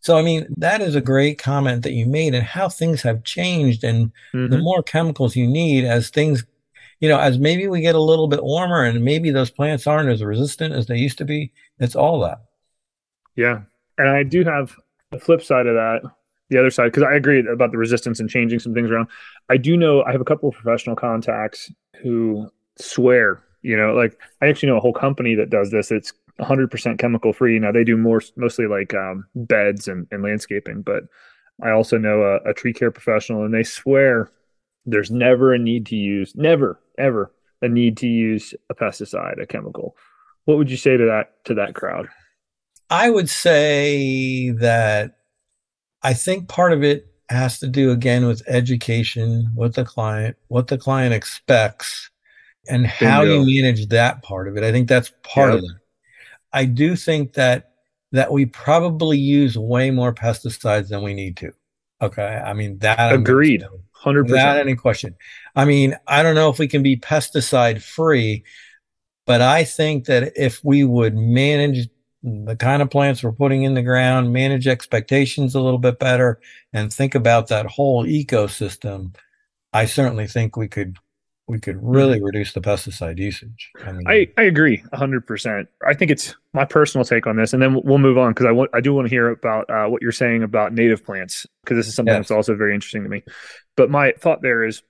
So, 0.00 0.16
I 0.16 0.22
mean, 0.22 0.46
that 0.56 0.80
is 0.80 0.94
a 0.94 1.00
great 1.00 1.38
comment 1.38 1.82
that 1.82 1.92
you 1.92 2.06
made 2.06 2.34
and 2.34 2.44
how 2.44 2.68
things 2.68 3.02
have 3.02 3.24
changed 3.24 3.84
and 3.84 4.12
mm-hmm. 4.32 4.48
the 4.48 4.58
more 4.58 4.82
chemicals 4.82 5.36
you 5.36 5.46
need 5.46 5.84
as 5.84 6.08
things, 6.08 6.44
you 7.00 7.08
know, 7.08 7.18
as 7.18 7.38
maybe 7.38 7.66
we 7.68 7.80
get 7.80 7.94
a 7.94 8.00
little 8.00 8.28
bit 8.28 8.42
warmer 8.42 8.84
and 8.84 9.04
maybe 9.04 9.30
those 9.30 9.50
plants 9.50 9.86
aren't 9.86 10.08
as 10.08 10.22
resistant 10.22 10.74
as 10.74 10.86
they 10.86 10.96
used 10.96 11.18
to 11.18 11.24
be. 11.24 11.52
It's 11.78 11.96
all 11.96 12.20
that. 12.20 12.40
Yeah. 13.36 13.62
And 13.98 14.08
I 14.08 14.22
do 14.22 14.44
have 14.44 14.74
the 15.10 15.20
flip 15.20 15.42
side 15.42 15.66
of 15.66 15.74
that 15.74 16.02
the 16.50 16.58
other 16.58 16.70
side 16.70 16.86
because 16.86 17.02
I 17.02 17.14
agree 17.14 17.46
about 17.46 17.72
the 17.72 17.78
resistance 17.78 18.20
and 18.20 18.28
changing 18.28 18.58
some 18.58 18.74
things 18.74 18.90
around. 18.90 19.08
I 19.48 19.56
do 19.56 19.76
know 19.76 20.02
I 20.02 20.12
have 20.12 20.20
a 20.20 20.24
couple 20.24 20.48
of 20.48 20.54
professional 20.54 20.96
contacts 20.96 21.70
who 22.02 22.50
swear, 22.76 23.42
you 23.62 23.76
know, 23.76 23.92
like 23.94 24.18
I 24.40 24.48
actually 24.48 24.70
know 24.70 24.78
a 24.78 24.80
whole 24.80 24.92
company 24.92 25.34
that 25.34 25.50
does 25.50 25.70
this. 25.70 25.90
It's 25.90 26.12
100% 26.40 26.98
chemical 26.98 27.32
free. 27.32 27.58
Now 27.58 27.72
they 27.72 27.84
do 27.84 27.96
more 27.96 28.22
mostly 28.36 28.66
like 28.66 28.94
um, 28.94 29.26
beds 29.34 29.88
and, 29.88 30.06
and, 30.10 30.22
landscaping, 30.22 30.82
but 30.82 31.04
I 31.62 31.70
also 31.70 31.98
know 31.98 32.22
a, 32.22 32.50
a 32.50 32.54
tree 32.54 32.72
care 32.72 32.90
professional 32.90 33.44
and 33.44 33.52
they 33.52 33.64
swear 33.64 34.30
there's 34.90 35.10
never 35.10 35.52
a 35.52 35.58
need 35.58 35.86
to 35.86 35.96
use, 35.96 36.34
never, 36.34 36.80
ever 36.96 37.32
a 37.60 37.68
need 37.68 37.96
to 37.98 38.06
use 38.06 38.54
a 38.70 38.74
pesticide, 38.74 39.40
a 39.40 39.46
chemical. 39.46 39.96
What 40.44 40.58
would 40.58 40.70
you 40.70 40.76
say 40.76 40.96
to 40.96 41.04
that 41.04 41.44
to 41.44 41.54
that 41.54 41.74
crowd? 41.74 42.08
I 42.90 43.10
would 43.10 43.28
say 43.28 44.50
that 44.50 45.18
I 46.02 46.14
think 46.14 46.48
part 46.48 46.72
of 46.72 46.82
it 46.82 47.06
has 47.28 47.58
to 47.58 47.68
do 47.68 47.90
again 47.90 48.26
with 48.26 48.42
education, 48.48 49.50
what 49.54 49.74
the 49.74 49.84
client, 49.84 50.36
what 50.48 50.68
the 50.68 50.78
client 50.78 51.12
expects, 51.12 52.10
and 52.68 52.86
how 52.86 53.22
Bingo. 53.22 53.42
you 53.44 53.62
manage 53.62 53.88
that 53.88 54.22
part 54.22 54.48
of 54.48 54.56
it. 54.56 54.64
I 54.64 54.72
think 54.72 54.88
that's 54.88 55.12
part 55.22 55.50
of 55.50 55.58
it. 55.58 55.70
I 56.52 56.64
do 56.64 56.96
think 56.96 57.34
that 57.34 57.72
that 58.12 58.32
we 58.32 58.46
probably 58.46 59.18
use 59.18 59.58
way 59.58 59.90
more 59.90 60.14
pesticides 60.14 60.88
than 60.88 61.02
we 61.02 61.12
need 61.12 61.36
to. 61.38 61.52
Okay, 62.00 62.40
I 62.44 62.54
mean 62.54 62.78
that. 62.78 63.12
Agreed. 63.12 63.62
I'm 63.62 63.82
100%. 64.04 64.60
Any 64.60 64.76
question. 64.76 65.16
I 65.56 65.64
mean, 65.64 65.96
I 66.06 66.22
don't 66.22 66.34
know 66.34 66.50
if 66.50 66.58
we 66.58 66.68
can 66.68 66.82
be 66.82 66.96
pesticide 66.96 67.82
free, 67.82 68.44
but 69.26 69.40
I 69.40 69.64
think 69.64 70.06
that 70.06 70.32
if 70.36 70.64
we 70.64 70.84
would 70.84 71.16
manage 71.16 71.88
the 72.22 72.56
kind 72.56 72.82
of 72.82 72.90
plants 72.90 73.22
we're 73.22 73.32
putting 73.32 73.62
in 73.62 73.74
the 73.74 73.82
ground, 73.82 74.32
manage 74.32 74.66
expectations 74.66 75.54
a 75.54 75.60
little 75.60 75.78
bit 75.78 75.98
better, 75.98 76.40
and 76.72 76.92
think 76.92 77.14
about 77.14 77.48
that 77.48 77.66
whole 77.66 78.04
ecosystem, 78.04 79.14
I 79.72 79.86
certainly 79.86 80.26
think 80.26 80.56
we 80.56 80.68
could 80.68 80.96
we 81.48 81.58
could 81.58 81.82
really 81.82 82.16
mm-hmm. 82.16 82.26
reduce 82.26 82.52
the 82.52 82.60
pesticide 82.60 83.18
usage. 83.18 83.70
I, 83.82 83.92
mean, 83.92 84.06
I, 84.06 84.28
I, 84.36 84.42
agree 84.42 84.82
100%. 84.92 85.66
I 85.86 85.94
think 85.94 86.10
it's 86.10 86.36
my 86.52 86.66
personal 86.66 87.06
take 87.06 87.26
on 87.26 87.36
this, 87.36 87.54
and 87.54 87.62
then 87.62 87.80
we'll 87.82 87.96
move 87.96 88.18
on 88.18 88.32
because 88.32 88.44
I, 88.44 88.52
want 88.52 88.70
I 88.74 88.82
do 88.82 88.92
want 88.92 89.06
to 89.06 89.10
hear 89.10 89.30
about 89.30 89.68
uh, 89.70 89.86
what 89.86 90.02
you're 90.02 90.12
saying 90.12 90.42
about 90.42 90.74
native 90.74 91.04
plants 91.04 91.46
because 91.64 91.78
this 91.78 91.88
is 91.88 91.94
something 91.94 92.14
yes. 92.14 92.28
that's 92.28 92.30
also 92.30 92.54
very 92.54 92.74
interesting 92.74 93.02
to 93.02 93.08
me. 93.08 93.22
But 93.78 93.90
my 93.90 94.12
thought 94.18 94.42
there 94.42 94.64
is, 94.64 94.82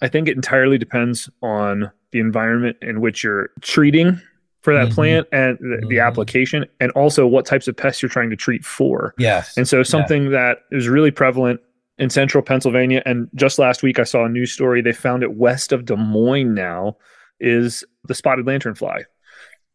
I 0.00 0.08
think 0.08 0.26
it 0.26 0.36
entirely 0.36 0.78
depends 0.78 1.28
on 1.42 1.92
the 2.12 2.18
environment 2.18 2.78
in 2.80 3.02
which 3.02 3.22
you're 3.22 3.50
treating 3.60 4.18
for 4.62 4.72
that 4.72 4.86
mm-hmm. 4.86 4.94
plant 4.94 5.28
and 5.32 5.58
the, 5.58 5.64
mm-hmm. 5.64 5.88
the, 5.88 6.00
application 6.00 6.64
and 6.80 6.90
also 6.92 7.26
what 7.26 7.44
types 7.44 7.68
of 7.68 7.76
pests 7.76 8.00
you're 8.00 8.08
trying 8.08 8.30
to 8.30 8.36
treat 8.36 8.64
for. 8.64 9.14
Yes. 9.18 9.54
And 9.58 9.68
so 9.68 9.82
something 9.82 10.24
yeah. 10.24 10.30
that 10.30 10.58
is 10.72 10.88
really 10.88 11.10
prevalent 11.10 11.60
in 11.98 12.08
central 12.08 12.42
Pennsylvania 12.42 13.02
and 13.04 13.28
just 13.34 13.58
last 13.58 13.82
week 13.82 13.98
I 13.98 14.04
saw 14.04 14.24
a 14.24 14.28
news 14.30 14.50
story 14.50 14.80
they 14.80 14.92
found 14.92 15.22
it 15.22 15.34
west 15.34 15.72
of 15.72 15.84
Des 15.84 15.96
Moines 15.96 16.54
now 16.54 16.96
is 17.38 17.84
the 18.04 18.14
spotted 18.14 18.46
lanternfly. 18.46 19.04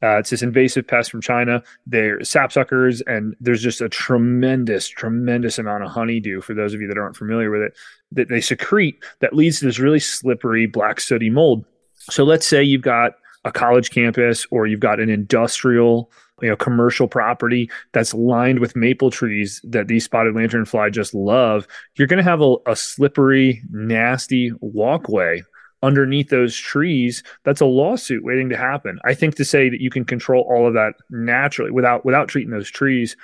Uh, 0.03 0.17
it's 0.17 0.31
this 0.31 0.41
invasive 0.41 0.87
pest 0.87 1.11
from 1.11 1.21
China. 1.21 1.61
They're 1.85 2.19
sapsuckers, 2.19 3.01
and 3.05 3.35
there's 3.39 3.61
just 3.61 3.81
a 3.81 3.89
tremendous, 3.89 4.87
tremendous 4.87 5.59
amount 5.59 5.83
of 5.83 5.91
honeydew 5.91 6.41
for 6.41 6.53
those 6.53 6.73
of 6.73 6.81
you 6.81 6.87
that 6.87 6.97
aren't 6.97 7.15
familiar 7.15 7.51
with 7.51 7.61
it 7.61 7.73
that 8.11 8.29
they 8.29 8.41
secrete 8.41 9.03
that 9.19 9.33
leads 9.33 9.59
to 9.59 9.65
this 9.65 9.79
really 9.79 9.99
slippery 9.99 10.65
black 10.65 10.99
sooty 10.99 11.29
mold. 11.29 11.63
So 11.95 12.23
let's 12.23 12.45
say 12.45 12.63
you've 12.63 12.81
got 12.81 13.13
a 13.45 13.51
college 13.51 13.89
campus 13.91 14.45
or 14.51 14.67
you've 14.67 14.79
got 14.79 14.99
an 14.99 15.09
industrial 15.09 16.11
you 16.41 16.49
know 16.49 16.55
commercial 16.55 17.07
property 17.07 17.69
that's 17.91 18.13
lined 18.13 18.59
with 18.59 18.75
maple 18.75 19.11
trees 19.11 19.61
that 19.63 19.87
these 19.87 20.05
spotted 20.05 20.33
lanternfly 20.33 20.91
just 20.91 21.13
love 21.13 21.67
you're 21.95 22.07
going 22.07 22.17
to 22.17 22.23
have 22.23 22.41
a, 22.41 22.55
a 22.65 22.75
slippery 22.75 23.61
nasty 23.69 24.51
walkway 24.59 25.41
underneath 25.83 26.29
those 26.29 26.55
trees 26.55 27.23
that's 27.43 27.61
a 27.61 27.65
lawsuit 27.65 28.23
waiting 28.23 28.49
to 28.49 28.57
happen 28.57 28.99
i 29.05 29.13
think 29.13 29.35
to 29.35 29.45
say 29.45 29.69
that 29.69 29.81
you 29.81 29.89
can 29.89 30.05
control 30.05 30.45
all 30.49 30.67
of 30.67 30.73
that 30.73 30.93
naturally 31.09 31.71
without 31.71 32.05
without 32.05 32.27
treating 32.27 32.51
those 32.51 32.69
trees 32.69 33.15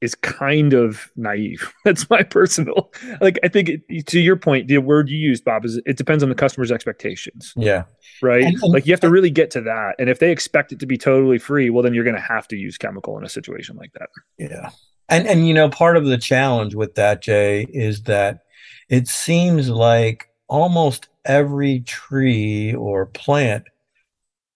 is 0.00 0.14
kind 0.14 0.74
of 0.74 1.10
naive. 1.16 1.72
That's 1.84 2.08
my 2.08 2.22
personal 2.22 2.92
like. 3.20 3.38
I 3.42 3.48
think 3.48 3.68
it, 3.88 4.06
to 4.06 4.20
your 4.20 4.36
point, 4.36 4.68
the 4.68 4.78
word 4.78 5.08
you 5.08 5.18
used, 5.18 5.44
Bob, 5.44 5.64
is 5.64 5.80
it 5.86 5.96
depends 5.96 6.22
on 6.22 6.28
the 6.28 6.34
customer's 6.34 6.70
expectations. 6.70 7.52
Yeah, 7.56 7.84
right. 8.22 8.44
And, 8.44 8.54
and, 8.62 8.72
like 8.72 8.86
you 8.86 8.92
have 8.92 9.00
to 9.00 9.10
really 9.10 9.30
get 9.30 9.50
to 9.52 9.60
that, 9.62 9.96
and 9.98 10.08
if 10.08 10.18
they 10.18 10.30
expect 10.30 10.72
it 10.72 10.80
to 10.80 10.86
be 10.86 10.96
totally 10.96 11.38
free, 11.38 11.70
well, 11.70 11.82
then 11.82 11.94
you're 11.94 12.04
going 12.04 12.16
to 12.16 12.22
have 12.22 12.46
to 12.48 12.56
use 12.56 12.78
chemical 12.78 13.18
in 13.18 13.24
a 13.24 13.28
situation 13.28 13.76
like 13.76 13.92
that. 13.94 14.08
Yeah, 14.38 14.70
and 15.08 15.26
and 15.26 15.48
you 15.48 15.54
know, 15.54 15.68
part 15.68 15.96
of 15.96 16.06
the 16.06 16.18
challenge 16.18 16.74
with 16.74 16.94
that, 16.94 17.22
Jay, 17.22 17.66
is 17.68 18.02
that 18.02 18.40
it 18.88 19.08
seems 19.08 19.68
like 19.68 20.27
almost 20.48 21.08
every 21.24 21.80
tree 21.80 22.74
or 22.74 23.06
plant 23.06 23.64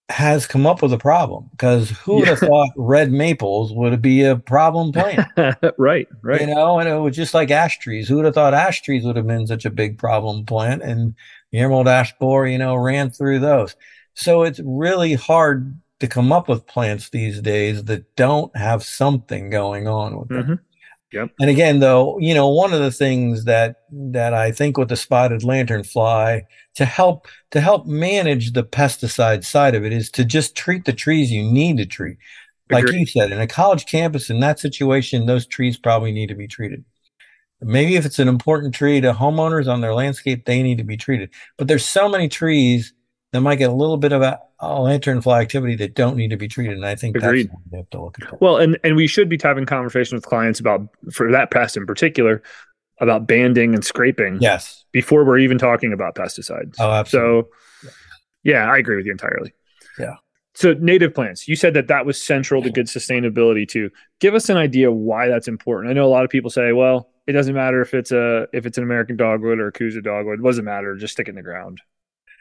has 0.08 0.46
come 0.46 0.66
up 0.66 0.82
with 0.82 0.92
a 0.92 0.98
problem 0.98 1.48
because 1.52 1.90
who 1.90 2.16
would 2.16 2.28
have 2.28 2.38
thought 2.38 2.68
red 2.76 3.10
maples 3.10 3.72
would 3.72 4.02
be 4.02 4.22
a 4.24 4.36
problem 4.36 4.92
plant? 4.92 5.26
right, 5.78 6.06
right. 6.20 6.40
You 6.40 6.48
know, 6.48 6.78
and 6.78 6.88
it 6.88 6.98
was 6.98 7.16
just 7.16 7.34
like 7.34 7.50
ash 7.50 7.78
trees. 7.78 8.08
Who 8.08 8.16
would 8.16 8.26
have 8.26 8.34
thought 8.34 8.52
ash 8.52 8.82
trees 8.82 9.04
would 9.04 9.16
have 9.16 9.26
been 9.26 9.46
such 9.46 9.64
a 9.64 9.70
big 9.70 9.98
problem 9.98 10.44
plant? 10.44 10.82
And 10.82 11.14
the 11.50 11.60
emerald 11.60 11.88
ash 11.88 12.12
borer, 12.18 12.46
you 12.46 12.58
know, 12.58 12.74
ran 12.76 13.10
through 13.10 13.38
those. 13.38 13.74
So 14.14 14.42
it's 14.42 14.60
really 14.62 15.14
hard 15.14 15.78
to 16.00 16.08
come 16.08 16.32
up 16.32 16.48
with 16.48 16.66
plants 16.66 17.08
these 17.08 17.40
days 17.40 17.84
that 17.84 18.14
don't 18.16 18.54
have 18.56 18.82
something 18.82 19.50
going 19.50 19.86
on 19.86 20.18
with 20.18 20.28
them. 20.28 20.42
Mm-hmm. 20.42 20.54
Yep. 21.12 21.30
And 21.40 21.50
again, 21.50 21.80
though, 21.80 22.18
you 22.18 22.34
know, 22.34 22.48
one 22.48 22.72
of 22.72 22.80
the 22.80 22.90
things 22.90 23.44
that 23.44 23.82
that 23.90 24.32
I 24.32 24.50
think 24.50 24.78
with 24.78 24.88
the 24.88 24.96
spotted 24.96 25.42
lanternfly 25.42 26.42
to 26.74 26.84
help 26.84 27.28
to 27.50 27.60
help 27.60 27.86
manage 27.86 28.52
the 28.52 28.64
pesticide 28.64 29.44
side 29.44 29.74
of 29.74 29.84
it 29.84 29.92
is 29.92 30.10
to 30.12 30.24
just 30.24 30.56
treat 30.56 30.84
the 30.84 30.92
trees 30.92 31.30
you 31.30 31.42
need 31.42 31.76
to 31.76 31.86
treat. 31.86 32.16
Like 32.70 32.84
Agreed. 32.84 33.00
you 33.00 33.06
said, 33.06 33.32
in 33.32 33.40
a 33.40 33.46
college 33.46 33.84
campus, 33.86 34.30
in 34.30 34.40
that 34.40 34.58
situation, 34.58 35.26
those 35.26 35.46
trees 35.46 35.76
probably 35.76 36.12
need 36.12 36.28
to 36.28 36.34
be 36.34 36.48
treated. 36.48 36.84
Maybe 37.60 37.96
if 37.96 38.06
it's 38.06 38.18
an 38.18 38.28
important 38.28 38.74
tree 38.74 39.00
to 39.00 39.12
homeowners 39.12 39.70
on 39.70 39.82
their 39.82 39.94
landscape, 39.94 40.46
they 40.46 40.62
need 40.62 40.78
to 40.78 40.84
be 40.84 40.96
treated. 40.96 41.30
But 41.58 41.68
there's 41.68 41.84
so 41.84 42.08
many 42.08 42.28
trees 42.28 42.94
that 43.32 43.40
might 43.40 43.56
get 43.56 43.70
a 43.70 43.74
little 43.74 43.98
bit 43.98 44.12
of 44.12 44.22
a, 44.22 44.40
Oh, 44.64 44.86
a 44.86 44.88
lanternfly 44.88 45.40
activity 45.42 45.74
that 45.76 45.94
don't 45.94 46.16
need 46.16 46.30
to 46.30 46.36
be 46.36 46.46
treated. 46.46 46.76
And 46.76 46.86
I 46.86 46.94
think 46.94 47.16
Agreed. 47.16 47.48
that's 47.48 47.62
we 47.72 47.78
have 47.78 47.90
to 47.90 48.02
look 48.02 48.16
at. 48.22 48.40
Well, 48.40 48.58
and 48.58 48.78
and 48.84 48.94
we 48.94 49.08
should 49.08 49.28
be 49.28 49.38
having 49.42 49.66
conversations 49.66 50.12
with 50.12 50.24
clients 50.24 50.60
about 50.60 50.88
for 51.12 51.30
that 51.32 51.50
pest 51.50 51.76
in 51.76 51.84
particular 51.84 52.42
about 53.00 53.26
banding 53.26 53.74
and 53.74 53.84
scraping. 53.84 54.38
Yes. 54.40 54.84
Before 54.92 55.24
we're 55.24 55.38
even 55.38 55.58
talking 55.58 55.92
about 55.92 56.14
pesticides. 56.14 56.76
Oh, 56.78 56.92
absolutely. 56.92 57.42
So, 57.82 57.90
yeah, 58.44 58.70
I 58.70 58.78
agree 58.78 58.96
with 58.96 59.04
you 59.06 59.12
entirely. 59.12 59.52
Yeah. 59.98 60.14
So 60.54 60.74
native 60.74 61.14
plants, 61.14 61.48
you 61.48 61.56
said 61.56 61.74
that 61.74 61.88
that 61.88 62.06
was 62.06 62.20
central 62.20 62.62
to 62.62 62.70
good 62.70 62.86
sustainability 62.86 63.66
too. 63.66 63.90
Give 64.20 64.34
us 64.34 64.48
an 64.48 64.58
idea 64.58 64.92
why 64.92 65.26
that's 65.26 65.48
important. 65.48 65.90
I 65.90 65.94
know 65.94 66.04
a 66.04 66.12
lot 66.12 66.24
of 66.24 66.30
people 66.30 66.50
say, 66.50 66.72
well, 66.72 67.10
it 67.26 67.32
doesn't 67.32 67.54
matter 67.54 67.80
if 67.80 67.94
it's 67.94 68.12
a 68.12 68.46
if 68.52 68.66
it's 68.66 68.78
an 68.78 68.84
American 68.84 69.16
dogwood 69.16 69.58
or 69.58 69.68
a 69.68 69.72
Kousa 69.72 70.02
dogwood. 70.02 70.38
It 70.38 70.42
doesn't 70.42 70.64
matter. 70.64 70.94
Just 70.94 71.14
stick 71.14 71.26
it 71.26 71.30
in 71.30 71.36
the 71.36 71.42
ground. 71.42 71.80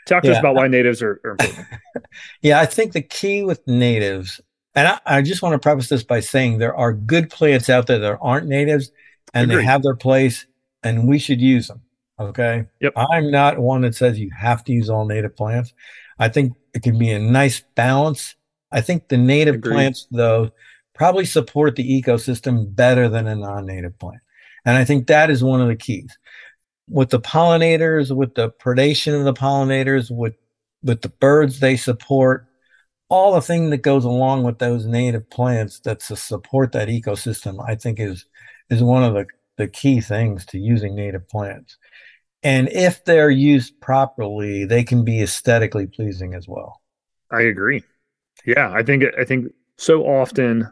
Talk 0.08 0.24
to 0.24 0.30
yeah. 0.30 0.36
us 0.36 0.40
about 0.40 0.56
why 0.56 0.68
natives 0.68 1.02
are, 1.02 1.22
are 1.24 1.32
important. 1.32 1.68
yeah, 2.42 2.60
I 2.60 2.66
think 2.66 2.94
the 2.94 3.02
key 3.02 3.44
with 3.44 3.66
natives, 3.68 4.42
and 4.76 4.88
I, 4.88 5.00
I, 5.06 5.22
just 5.22 5.42
want 5.42 5.54
to 5.54 5.60
preface 5.60 5.90
this 5.90 6.04
by 6.04 6.20
saying 6.20 6.58
there 6.58 6.76
are 6.76 6.94
good 6.94 7.30
plants 7.30 7.70
out 7.70 7.88
there 7.88 8.00
that 8.00 8.18
aren't 8.22 8.48
natives 8.48 8.92
and 9.34 9.52
Agreed. 9.52 9.62
they 9.62 9.66
have 9.66 9.84
their 9.84 9.96
place 9.96 10.48
and 10.84 11.08
we 11.08 11.20
should 11.20 11.42
use 11.42 11.68
them. 11.68 11.82
Okay. 12.20 12.66
Yep. 12.80 12.94
I'm 12.96 13.32
not 13.32 13.60
one 13.60 13.82
that 13.82 13.96
says 13.96 14.20
you 14.20 14.30
have 14.38 14.64
to 14.66 14.72
use 14.72 14.90
all 14.90 15.06
native 15.06 15.36
plants. 15.36 15.74
I 16.20 16.30
think 16.30 16.54
it 16.74 16.84
can 16.84 16.98
be 16.98 17.12
a 17.12 17.20
nice 17.20 17.62
balance. 17.76 18.36
I 18.72 18.82
think 18.82 19.08
the 19.08 19.18
native 19.18 19.56
Agreed. 19.56 19.74
plants, 19.74 20.08
though, 20.12 20.52
probably 20.94 21.26
support 21.26 21.76
the 21.76 22.02
ecosystem 22.02 22.74
better 22.74 23.10
than 23.10 23.28
a 23.28 23.36
non 23.36 23.66
native 23.66 23.98
plant. 23.98 24.22
And 24.66 24.78
I 24.78 24.86
think 24.86 25.08
that 25.08 25.32
is 25.32 25.44
one 25.44 25.62
of 25.62 25.68
the 25.68 25.76
keys. 25.76 26.16
With 26.92 27.10
the 27.10 27.20
pollinators, 27.20 28.16
with 28.16 28.36
the 28.36 28.50
predation 28.50 29.18
of 29.18 29.24
the 29.24 29.34
pollinators, 29.34 30.12
with 30.12 30.36
with 30.84 31.02
the 31.02 31.10
birds 31.10 31.60
they 31.60 31.78
support, 31.78 32.48
all 33.08 33.34
the 33.34 33.42
thing 33.42 33.70
that 33.70 33.78
goes 33.78 34.04
along 34.04 34.44
with 34.44 34.60
those 34.60 34.86
native 34.86 35.30
plants 35.30 35.80
that 35.82 36.02
support 36.02 36.72
that 36.72 36.88
ecosystem, 36.88 37.64
I 37.68 37.76
think 37.76 38.00
is 38.00 38.26
is 38.70 38.84
one 38.84 39.04
of 39.04 39.14
the 39.14 39.26
the 39.58 39.68
key 39.68 40.02
things 40.02 40.46
to 40.48 40.58
using 40.58 40.96
native 40.96 41.28
plants. 41.30 41.78
And 42.44 42.70
if 42.70 43.06
they're 43.06 43.30
used 43.30 43.80
properly, 43.80 44.66
they 44.66 44.84
can 44.84 45.04
be 45.06 45.22
aesthetically 45.22 45.88
pleasing 45.88 46.34
as 46.34 46.48
well. 46.48 46.82
I 47.32 47.42
agree. 47.42 47.84
Yeah, 48.46 48.72
I 48.72 48.84
think 48.84 49.04
I 49.20 49.24
think 49.24 49.54
so 49.78 50.04
often, 50.04 50.68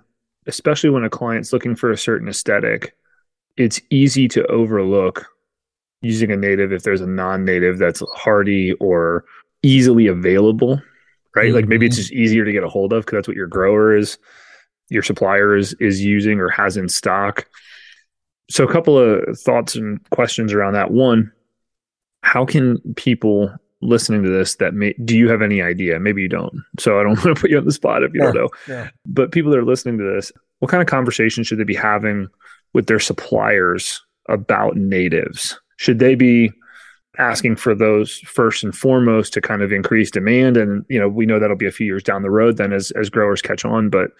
especially 0.48 0.90
when 0.90 1.04
a 1.04 1.10
client's 1.10 1.54
looking 1.54 1.76
for 1.76 1.92
a 1.92 1.98
certain 1.98 2.28
aesthetic, 2.28 2.96
it's 3.58 3.82
easy 3.90 4.28
to 4.30 4.46
overlook 4.48 5.28
using 6.02 6.32
a 6.32 6.38
native 6.38 6.72
if 6.72 6.84
there's 6.84 7.02
a 7.02 7.08
non-native 7.08 7.78
that's 7.78 8.02
hardy 8.14 8.74
or 8.74 9.26
easily 9.64 10.08
available, 10.08 10.82
right? 11.36 11.48
Mm-hmm. 11.48 11.56
Like 11.56 11.68
maybe 11.68 11.86
it's 11.86 11.96
mm-hmm. 11.96 12.02
just 12.02 12.14
easier 12.14 12.46
to 12.46 12.52
get 12.52 12.64
a 12.64 12.70
hold 12.70 12.94
of 12.94 13.06
because 13.06 13.18
that's 13.18 13.28
what 13.28 13.38
your 13.38 13.48
grower 13.48 13.96
is, 13.96 14.18
your 14.90 15.04
supplier 15.04 15.56
is 15.56 15.74
is 15.80 16.04
using 16.04 16.40
or 16.40 16.50
has 16.50 16.78
in 16.78 16.90
stock 16.90 17.48
so 18.50 18.64
a 18.64 18.72
couple 18.72 18.98
of 18.98 19.40
thoughts 19.40 19.76
and 19.76 20.08
questions 20.10 20.54
around 20.54 20.74
that 20.74 20.92
one 20.92 21.32
how 22.24 22.46
can 22.46 22.78
people 22.96 23.54
listening 23.82 24.24
to 24.24 24.30
this 24.30 24.56
that 24.56 24.74
may 24.74 24.94
do 25.06 25.18
you 25.18 25.30
have 25.30 25.42
any 25.42 25.62
idea 25.62 26.00
maybe 26.00 26.22
you 26.22 26.28
don't 26.28 26.54
so 26.78 27.00
i 27.00 27.04
don't 27.04 27.18
want 27.24 27.36
to 27.36 27.42
put 27.42 27.50
you 27.50 27.58
on 27.58 27.66
the 27.66 27.72
spot 27.72 28.04
if 28.04 28.14
you 28.14 28.20
yeah, 28.20 28.32
don't 28.32 28.36
know 28.36 28.50
yeah. 28.68 28.90
but 29.06 29.32
people 29.32 29.52
that 29.52 29.60
are 29.60 29.66
listening 29.66 29.98
to 29.98 30.04
this 30.04 30.32
what 30.60 30.70
kind 30.70 30.82
of 30.82 30.88
conversation 30.88 31.44
should 31.44 31.60
they 31.60 31.64
be 31.64 31.76
having 31.76 32.28
with 32.74 32.88
their 32.88 33.00
suppliers 33.00 34.02
about 34.28 34.76
natives 34.76 35.60
should 35.80 36.00
they 36.00 36.14
be 36.14 36.52
asking 37.18 37.56
for 37.56 37.74
those 37.74 38.20
first 38.20 38.64
and 38.64 38.76
foremost 38.78 39.34
to 39.34 39.42
kind 39.42 39.62
of 39.62 39.72
increase 39.72 40.12
demand? 40.12 40.58
And 40.58 40.86
you 40.90 41.00
know 41.00 41.08
we 41.08 41.26
know 41.26 41.40
that'll 41.40 41.56
be 41.56 41.68
a 41.68 41.72
few 41.72 41.86
years 41.86 42.04
down 42.04 42.22
the 42.22 42.30
road 42.30 42.58
then 42.58 42.74
as 42.74 42.92
as 42.92 43.10
growers 43.10 43.42
catch 43.42 43.66
on 43.66 43.90
but 43.90 44.12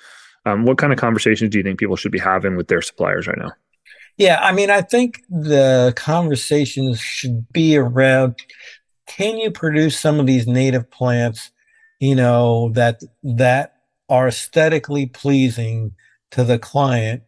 um, 0.46 0.64
what 0.64 0.78
kind 0.78 0.94
of 0.94 1.00
conversations 1.00 1.50
do 1.50 1.58
you 1.58 1.64
think 1.64 1.80
people 1.80 1.98
should 1.98 2.14
be 2.14 2.20
having 2.20 2.56
with 2.56 2.70
their 2.70 2.82
suppliers 2.82 3.28
right 3.28 3.38
now? 3.38 3.52
Yeah, 4.18 4.40
I 4.42 4.54
mean, 4.54 4.70
I 4.70 4.82
think 4.82 5.22
the 5.30 5.94
conversations 5.96 7.00
should 7.00 7.52
be 7.52 7.78
around 7.78 8.36
can 9.06 9.38
you 9.38 9.52
produce 9.52 10.00
some 10.00 10.20
of 10.20 10.28
these 10.28 10.48
native 10.48 10.90
plants, 10.90 11.52
you 12.00 12.16
know, 12.16 12.70
that 12.74 13.02
that 13.24 13.76
are 14.08 14.30
aesthetically 14.30 15.08
pleasing 15.08 15.94
to 16.32 16.44
the 16.44 16.58
client 16.58 17.24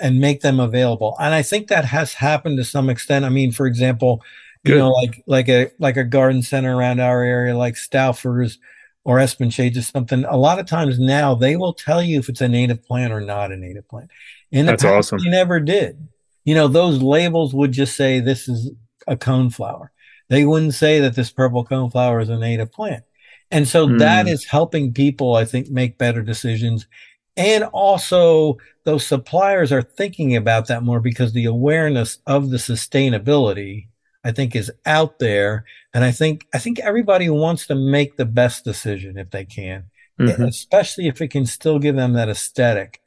and 0.00 0.20
make 0.20 0.40
them 0.40 0.60
available. 0.60 1.16
And 1.18 1.34
I 1.34 1.42
think 1.42 1.68
that 1.68 1.84
has 1.84 2.14
happened 2.14 2.58
to 2.58 2.64
some 2.64 2.90
extent. 2.90 3.24
I 3.24 3.28
mean, 3.28 3.52
for 3.52 3.66
example, 3.66 4.22
Good. 4.64 4.72
you 4.72 4.78
know, 4.78 4.90
like 4.90 5.22
like 5.26 5.48
a 5.48 5.70
like 5.78 5.96
a 5.96 6.04
garden 6.04 6.42
center 6.42 6.76
around 6.76 7.00
our 7.00 7.22
area, 7.22 7.56
like 7.56 7.76
Stauffer's 7.76 8.58
or 9.04 9.18
Esbenshade's 9.18 9.78
or 9.78 9.82
something. 9.82 10.24
A 10.24 10.36
lot 10.36 10.58
of 10.58 10.66
times 10.66 10.98
now 10.98 11.34
they 11.34 11.56
will 11.56 11.72
tell 11.72 12.02
you 12.02 12.18
if 12.18 12.28
it's 12.28 12.40
a 12.40 12.48
native 12.48 12.84
plant 12.84 13.12
or 13.12 13.20
not 13.20 13.52
a 13.52 13.56
native 13.56 13.88
plant. 13.88 14.10
In 14.50 14.66
the 14.66 14.72
That's 14.72 14.82
past, 14.82 15.12
awesome. 15.12 15.18
You 15.20 15.30
never 15.30 15.60
did 15.60 16.08
you 16.48 16.54
know, 16.54 16.66
those 16.66 17.02
labels 17.02 17.52
would 17.52 17.72
just 17.72 17.94
say 17.94 18.20
this 18.20 18.48
is 18.48 18.70
a 19.06 19.18
coneflower. 19.18 19.88
They 20.30 20.46
wouldn't 20.46 20.72
say 20.72 20.98
that 21.00 21.14
this 21.14 21.30
purple 21.30 21.62
coneflower 21.62 22.22
is 22.22 22.30
a 22.30 22.38
native 22.38 22.72
plant. 22.72 23.04
And 23.50 23.68
so 23.68 23.86
mm. 23.86 23.98
that 23.98 24.26
is 24.26 24.46
helping 24.46 24.94
people, 24.94 25.34
I 25.34 25.44
think, 25.44 25.68
make 25.68 25.98
better 25.98 26.22
decisions. 26.22 26.86
And 27.38 27.62
also, 27.64 28.58
those 28.84 29.06
suppliers 29.06 29.70
are 29.70 29.80
thinking 29.80 30.34
about 30.34 30.66
that 30.66 30.82
more 30.82 30.98
because 30.98 31.32
the 31.32 31.44
awareness 31.44 32.18
of 32.26 32.50
the 32.50 32.56
sustainability, 32.56 33.86
I 34.24 34.32
think, 34.32 34.56
is 34.56 34.72
out 34.84 35.20
there. 35.20 35.64
And 35.94 36.02
I 36.02 36.10
think 36.10 36.48
I 36.52 36.58
think 36.58 36.80
everybody 36.80 37.30
wants 37.30 37.68
to 37.68 37.76
make 37.76 38.16
the 38.16 38.24
best 38.24 38.64
decision 38.64 39.16
if 39.16 39.30
they 39.30 39.44
can, 39.44 39.84
mm-hmm. 40.18 40.42
especially 40.42 41.06
if 41.06 41.22
it 41.22 41.28
can 41.28 41.46
still 41.46 41.78
give 41.78 41.94
them 41.94 42.14
that 42.14 42.28
aesthetic. 42.28 43.00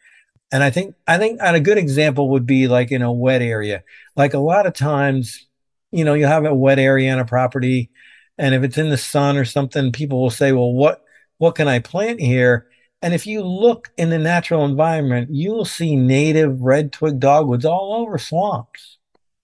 And 0.50 0.64
I 0.64 0.70
think 0.70 0.96
I 1.08 1.18
think 1.18 1.42
a 1.42 1.60
good 1.60 1.78
example 1.78 2.30
would 2.30 2.46
be 2.46 2.70
like 2.70 2.94
in 2.94 3.02
a 3.02 3.12
wet 3.12 3.42
area. 3.42 3.84
Like 4.16 4.34
a 4.34 4.40
lot 4.40 4.66
of 4.66 4.74
times, 4.74 5.46
you 5.92 6.06
know, 6.06 6.14
you 6.14 6.26
have 6.26 6.46
a 6.46 6.56
wet 6.56 6.80
area 6.80 7.12
on 7.12 7.20
a 7.20 7.26
property, 7.26 7.90
and 8.38 8.56
if 8.56 8.64
it's 8.64 8.78
in 8.78 8.90
the 8.90 8.98
sun 8.98 9.36
or 9.36 9.44
something, 9.46 9.92
people 9.92 10.22
will 10.22 10.30
say, 10.30 10.54
"Well, 10.54 10.72
what 10.72 11.04
what 11.38 11.56
can 11.56 11.68
I 11.68 11.80
plant 11.80 12.22
here?" 12.22 12.71
And 13.02 13.14
if 13.14 13.26
you 13.26 13.44
look 13.44 13.92
in 13.98 14.10
the 14.10 14.20
natural 14.20 14.66
environment, 14.66 15.30
you 15.32 15.52
will 15.52 15.66
see 15.66 15.96
native 15.96 16.62
red 16.62 16.92
twig 16.92 17.20
dogwoods 17.20 17.66
all 17.66 17.94
over 17.96 18.18
swamps. 18.18 18.98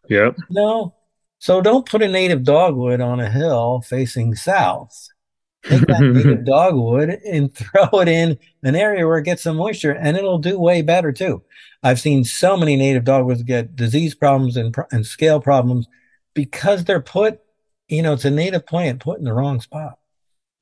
Yep. 0.10 0.38
No. 0.50 0.93
So 1.39 1.62
don't 1.62 1.88
put 1.88 2.02
a 2.02 2.08
native 2.08 2.43
dogwood 2.43 3.02
on 3.02 3.20
a 3.20 3.30
hill 3.30 3.82
facing 3.82 4.36
south 4.36 5.10
take 5.67 5.88
that 5.88 6.02
native 6.13 6.46
dogwood 6.46 7.10
and 7.10 7.54
throw 7.56 8.00
it 8.00 8.08
in 8.08 8.38
an 8.63 8.76
area 8.76 9.06
where 9.06 9.17
it 9.17 9.26
gets 9.26 9.43
some 9.43 9.58
moisture 9.58 9.91
and 9.91 10.17
it'll 10.17 10.39
do 10.39 10.60
way 10.60 10.82
better 10.82 11.12
too. 11.12 11.43
I've 11.84 12.00
seen 12.00 12.24
so 12.24 12.58
many 12.58 12.76
native 12.76 13.04
dogwoods 13.04 13.43
get 13.43 13.76
disease 13.76 14.15
problems 14.15 14.58
and, 14.58 14.76
and 14.91 15.06
scale 15.06 15.39
problems 15.39 15.88
because 16.34 16.84
they're 16.84 17.02
put, 17.02 17.39
you 17.88 18.02
know, 18.02 18.13
it's 18.13 18.26
a 18.26 18.32
native 18.32 18.65
plant 18.65 19.02
put 19.02 19.20
in 19.20 19.26
the 19.26 19.34
wrong 19.34 19.62
spot. 19.62 19.97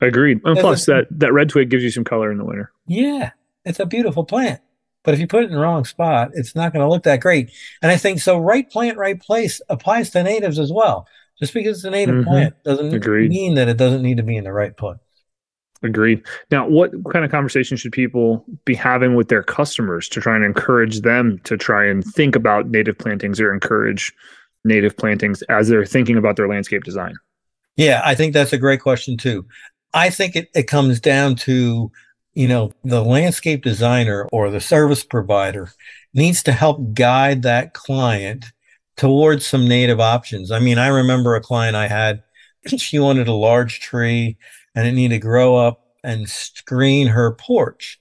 Agreed. 0.05 0.41
And 0.43 0.57
plus, 0.57 0.85
that, 0.85 1.07
that 1.11 1.33
red 1.33 1.49
twig 1.49 1.69
gives 1.69 1.83
you 1.83 1.91
some 1.91 2.03
color 2.03 2.31
in 2.31 2.37
the 2.37 2.45
winter. 2.45 2.71
Yeah, 2.87 3.31
it's 3.63 3.79
a 3.79 3.85
beautiful 3.85 4.23
plant. 4.23 4.61
But 5.03 5.13
if 5.13 5.19
you 5.19 5.27
put 5.27 5.43
it 5.43 5.47
in 5.47 5.55
the 5.55 5.61
wrong 5.61 5.85
spot, 5.85 6.31
it's 6.33 6.55
not 6.55 6.73
going 6.73 6.83
to 6.83 6.89
look 6.89 7.03
that 7.03 7.21
great. 7.21 7.51
And 7.81 7.91
I 7.91 7.97
think 7.97 8.19
so. 8.19 8.39
Right 8.39 8.69
plant, 8.69 8.97
right 8.97 9.21
place 9.21 9.61
applies 9.69 10.09
to 10.11 10.23
natives 10.23 10.57
as 10.57 10.71
well. 10.71 11.07
Just 11.39 11.53
because 11.53 11.77
it's 11.77 11.85
a 11.85 11.91
native 11.91 12.15
mm-hmm. 12.15 12.29
plant 12.29 12.63
doesn't 12.63 12.93
Agreed. 12.93 13.29
mean 13.29 13.55
that 13.55 13.67
it 13.67 13.77
doesn't 13.77 14.01
need 14.01 14.17
to 14.17 14.23
be 14.23 14.37
in 14.37 14.45
the 14.45 14.53
right 14.53 14.75
place. 14.75 14.97
Agreed. 15.83 16.23
Now, 16.49 16.67
what 16.67 16.91
kind 17.11 17.23
of 17.23 17.29
conversation 17.29 17.77
should 17.77 17.91
people 17.91 18.43
be 18.63 18.73
having 18.73 19.15
with 19.15 19.27
their 19.27 19.43
customers 19.43 20.09
to 20.09 20.21
try 20.21 20.35
and 20.35 20.43
encourage 20.43 21.01
them 21.01 21.39
to 21.43 21.57
try 21.57 21.85
and 21.85 22.03
think 22.03 22.35
about 22.35 22.69
native 22.69 22.97
plantings 22.97 23.39
or 23.39 23.53
encourage 23.53 24.13
native 24.63 24.97
plantings 24.97 25.43
as 25.43 25.67
they're 25.67 25.85
thinking 25.85 26.17
about 26.17 26.37
their 26.37 26.47
landscape 26.47 26.83
design? 26.83 27.13
Yeah, 27.75 28.01
I 28.03 28.15
think 28.15 28.33
that's 28.33 28.53
a 28.53 28.57
great 28.57 28.81
question 28.81 29.17
too. 29.17 29.45
I 29.95 30.09
think 30.09 30.35
it, 30.35 30.49
it 30.53 30.67
comes 30.67 30.99
down 30.99 31.35
to, 31.37 31.89
you 32.33 32.47
know, 32.49 32.73
the 32.83 33.01
landscape 33.01 33.63
designer 33.63 34.27
or 34.33 34.51
the 34.51 34.59
service 34.59 35.05
provider 35.05 35.71
needs 36.13 36.43
to 36.43 36.51
help 36.51 36.93
guide 36.93 37.43
that 37.43 37.73
client 37.73 38.45
towards 38.97 39.47
some 39.47 39.69
native 39.69 40.01
options. 40.01 40.51
I 40.51 40.59
mean, 40.59 40.77
I 40.77 40.87
remember 40.87 41.33
a 41.33 41.41
client 41.41 41.77
I 41.77 41.87
had, 41.87 42.23
she 42.77 42.99
wanted 42.99 43.29
a 43.29 43.33
large 43.33 43.79
tree 43.79 44.37
and 44.75 44.85
it 44.85 44.91
needed 44.91 45.15
to 45.15 45.19
grow 45.19 45.55
up 45.55 45.85
and 46.03 46.29
screen 46.29 47.07
her 47.07 47.31
porch. 47.33 47.99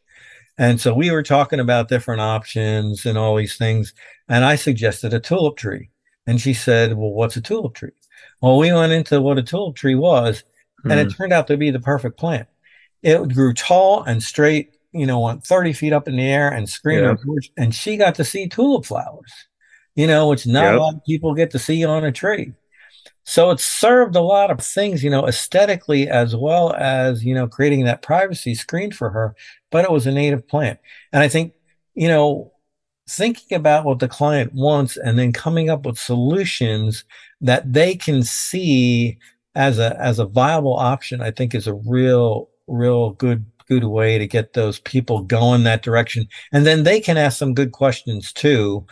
And 0.59 0.81
so 0.81 0.95
we 0.95 1.13
were 1.13 1.23
talking 1.23 1.61
about 1.61 1.89
different 1.89 2.21
options 2.21 3.07
and 3.07 3.17
all 3.17 3.37
these 3.37 3.57
things. 3.57 3.95
And 4.29 4.45
I 4.45 4.57
suggested 4.57 5.15
a 5.15 5.21
tulip 5.21 5.57
tree. 5.57 5.91
And 6.27 6.41
she 6.41 6.55
said, 6.55 6.97
Well, 6.97 7.11
what's 7.11 7.37
a 7.37 7.41
tulip 7.41 7.75
tree? 7.75 7.91
Well, 8.41 8.59
we 8.59 8.73
went 8.73 8.93
into 8.93 9.21
what 9.21 9.39
a 9.39 9.43
tulip 9.43 9.77
tree 9.77 9.95
was, 9.95 10.43
and 10.85 10.93
mm. 10.93 10.99
it 10.99 11.05
hmm. 11.05 11.17
turned 11.17 11.33
out 11.33 11.47
to 11.49 11.57
be 11.57 11.71
the 11.71 11.81
perfect 11.81 12.17
plant. 12.17 12.49
It 13.03 13.35
grew 13.35 13.53
tall 13.53 14.03
and 14.05 14.23
straight, 14.23 14.77
you 14.93 15.07
know, 15.07 15.21
went 15.21 15.45
30 15.45 15.73
feet 15.73 15.93
up 15.93 16.09
in 16.09 16.17
the 16.17 16.23
air 16.23 16.49
and 16.49 16.69
her 17.05 17.17
porch. 17.17 17.51
And 17.57 17.75
she 17.75 17.97
got 17.97 18.15
to 18.15 18.25
see 18.25 18.49
tulip 18.49 18.87
flowers 18.87 19.33
you 19.95 20.07
know, 20.07 20.29
which 20.29 20.47
not 20.47 20.65
yep. 20.65 20.75
a 20.75 20.83
lot 20.83 20.95
of 20.95 21.05
people 21.05 21.35
get 21.35 21.51
to 21.53 21.59
see 21.59 21.85
on 21.85 22.05
a 22.05 22.13
tree. 22.13 22.53
So 23.25 23.51
it 23.51 23.61
served 23.61 24.17
a 24.17 24.21
lot 24.21 24.51
of 24.51 24.61
things, 24.61 25.03
you 25.03 25.09
know, 25.09 25.27
aesthetically 25.27 26.09
as 26.09 26.37
well 26.37 26.75
as, 26.75 27.25
you 27.25 27.35
know, 27.35 27.47
creating 27.47 27.85
that 27.85 28.03
privacy 28.03 28.55
screen 28.55 28.93
for 28.93 29.11
her, 29.11 29.35
but 29.71 29.85
it 29.85 29.91
was 29.91 30.07
a 30.07 30.13
native 30.13 30.47
plant. 30.47 30.79
And 31.13 31.23
I 31.23 31.29
think, 31.29 31.55
you 31.95 32.09
know, 32.09 32.53
thinking 33.09 33.57
about 33.57 33.85
what 33.85 33.99
the 33.99 34.09
client 34.09 34.53
wants 34.53 34.97
and 34.97 35.19
then 35.19 35.33
coming 35.33 35.71
up 35.71 35.87
with 35.87 35.99
solutions 35.99 37.05
that 37.41 37.73
they 37.73 37.95
can 37.95 38.23
see 38.23 39.19
as 39.55 39.79
a 39.79 39.97
as 40.01 40.19
a 40.19 40.27
viable 40.27 40.77
option, 40.77 41.21
I 41.21 41.31
think 41.31 41.55
is 41.55 41.67
a 41.67 41.75
real, 41.75 42.49
real 42.67 43.11
good 43.11 43.45
good 43.69 43.85
way 43.85 44.19
to 44.19 44.27
get 44.27 44.53
those 44.53 44.81
people 44.81 45.23
going 45.23 45.65
that 45.65 45.83
direction. 45.83 46.29
And 46.53 46.67
then 46.67 46.83
they 46.83 47.01
can 47.01 47.17
ask 47.17 47.39
some 47.39 47.55
good 47.55 47.73
questions 47.73 48.33
too. 48.33 48.87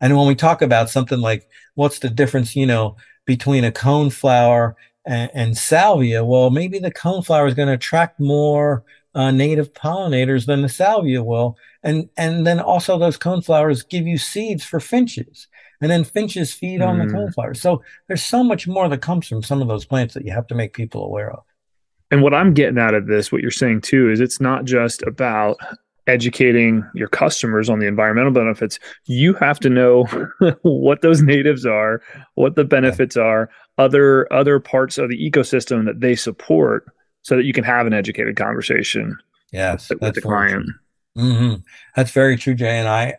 And 0.00 0.16
when 0.16 0.26
we 0.26 0.34
talk 0.34 0.62
about 0.62 0.90
something 0.90 1.20
like 1.20 1.48
what's 1.74 1.98
the 1.98 2.10
difference, 2.10 2.56
you 2.56 2.66
know, 2.66 2.96
between 3.26 3.64
a 3.64 3.72
coneflower 3.72 4.74
and, 5.06 5.30
and 5.34 5.58
salvia, 5.58 6.24
well, 6.24 6.50
maybe 6.50 6.78
the 6.78 6.92
coneflower 6.92 7.48
is 7.48 7.54
going 7.54 7.68
to 7.68 7.74
attract 7.74 8.20
more 8.20 8.84
uh, 9.14 9.30
native 9.30 9.72
pollinators 9.72 10.46
than 10.46 10.62
the 10.62 10.68
salvia 10.68 11.22
will, 11.22 11.56
and 11.82 12.08
and 12.16 12.46
then 12.46 12.58
also 12.58 12.98
those 12.98 13.16
coneflowers 13.16 13.88
give 13.88 14.06
you 14.06 14.18
seeds 14.18 14.64
for 14.64 14.80
finches, 14.80 15.46
and 15.80 15.90
then 15.90 16.04
finches 16.04 16.52
feed 16.52 16.80
on 16.80 16.98
mm. 16.98 17.08
the 17.08 17.14
coneflowers. 17.14 17.56
So 17.58 17.82
there's 18.08 18.24
so 18.24 18.42
much 18.42 18.66
more 18.66 18.88
that 18.88 19.02
comes 19.02 19.26
from 19.26 19.42
some 19.42 19.62
of 19.62 19.68
those 19.68 19.84
plants 19.84 20.14
that 20.14 20.24
you 20.24 20.32
have 20.32 20.46
to 20.48 20.54
make 20.54 20.72
people 20.72 21.04
aware 21.04 21.30
of. 21.30 21.42
And 22.10 22.22
what 22.22 22.34
I'm 22.34 22.54
getting 22.54 22.78
out 22.78 22.94
of 22.94 23.06
this, 23.06 23.32
what 23.32 23.42
you're 23.42 23.50
saying 23.50 23.80
too, 23.80 24.10
is 24.10 24.20
it's 24.20 24.40
not 24.40 24.64
just 24.64 25.02
about 25.02 25.56
educating 26.06 26.88
your 26.94 27.08
customers 27.08 27.70
on 27.70 27.78
the 27.78 27.86
environmental 27.86 28.32
benefits, 28.32 28.78
you 29.06 29.34
have 29.34 29.58
to 29.60 29.70
know 29.70 30.04
what 30.62 31.02
those 31.02 31.22
natives 31.22 31.64
are, 31.64 32.02
what 32.34 32.56
the 32.56 32.64
benefits 32.64 33.16
are, 33.16 33.50
other 33.78 34.32
other 34.32 34.60
parts 34.60 34.98
of 34.98 35.08
the 35.08 35.30
ecosystem 35.30 35.86
that 35.86 36.00
they 36.00 36.14
support, 36.14 36.86
so 37.22 37.36
that 37.36 37.44
you 37.44 37.52
can 37.52 37.64
have 37.64 37.86
an 37.86 37.94
educated 37.94 38.36
conversation. 38.36 39.16
Yes, 39.52 39.88
with, 39.88 40.00
with 40.00 40.14
the 40.14 40.20
client. 40.20 40.66
Mm-hmm. 41.16 41.60
That's 41.94 42.10
very 42.10 42.36
true, 42.36 42.54
Jay. 42.54 42.78
And 42.78 42.88
I, 42.88 43.14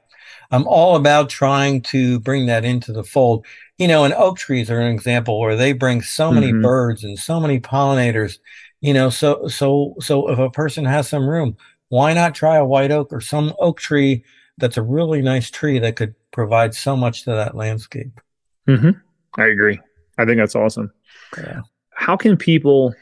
I'm 0.51 0.67
all 0.67 0.95
about 0.95 1.29
trying 1.29 1.81
to 1.84 2.19
bring 2.19 2.45
that 2.47 2.65
into 2.65 2.91
the 2.91 3.03
fold. 3.03 3.45
You 3.77 3.88
know, 3.88 4.05
and 4.05 4.13
oak 4.13 4.38
trees 4.38 4.69
are 4.69 4.79
an 4.79 4.93
example 4.93 5.39
where 5.39 5.55
they 5.55 5.73
bring 5.73 6.01
so 6.01 6.31
many 6.31 6.51
mm-hmm. 6.51 6.62
birds 6.62 7.03
and 7.03 7.19
so 7.19 7.39
many 7.39 7.60
pollinators. 7.60 8.39
You 8.81 8.93
know, 8.93 9.10
so 9.10 9.47
so 9.47 9.95
so 9.99 10.29
if 10.29 10.39
a 10.39 10.49
person 10.49 10.86
has 10.86 11.10
some 11.10 11.27
room, 11.27 11.58
why 11.89 12.13
not 12.13 12.36
try 12.36 12.58
a 12.58 12.65
white 12.65 12.91
oak 12.91 13.12
or 13.12 13.21
some 13.21 13.53
oak 13.60 13.79
tree 13.79 14.23
that's 14.58 14.77
a 14.77 14.84
really 14.84 15.21
nice 15.21 15.49
tree 15.49 15.79
that 15.79 15.95
could 15.95 16.15
provide 16.31 16.73
so 16.73 16.95
much 16.95 17.23
to 17.23 17.31
that 17.31 17.55
landscape? 17.55 18.19
Mm-hmm. 18.67 18.91
I 19.38 19.47
agree. 19.47 19.79
I 20.17 20.25
think 20.25 20.38
that's 20.38 20.55
awesome. 20.55 20.91
Yeah. 21.38 21.62
How 21.91 22.15
can 22.15 22.38
people 22.38 22.93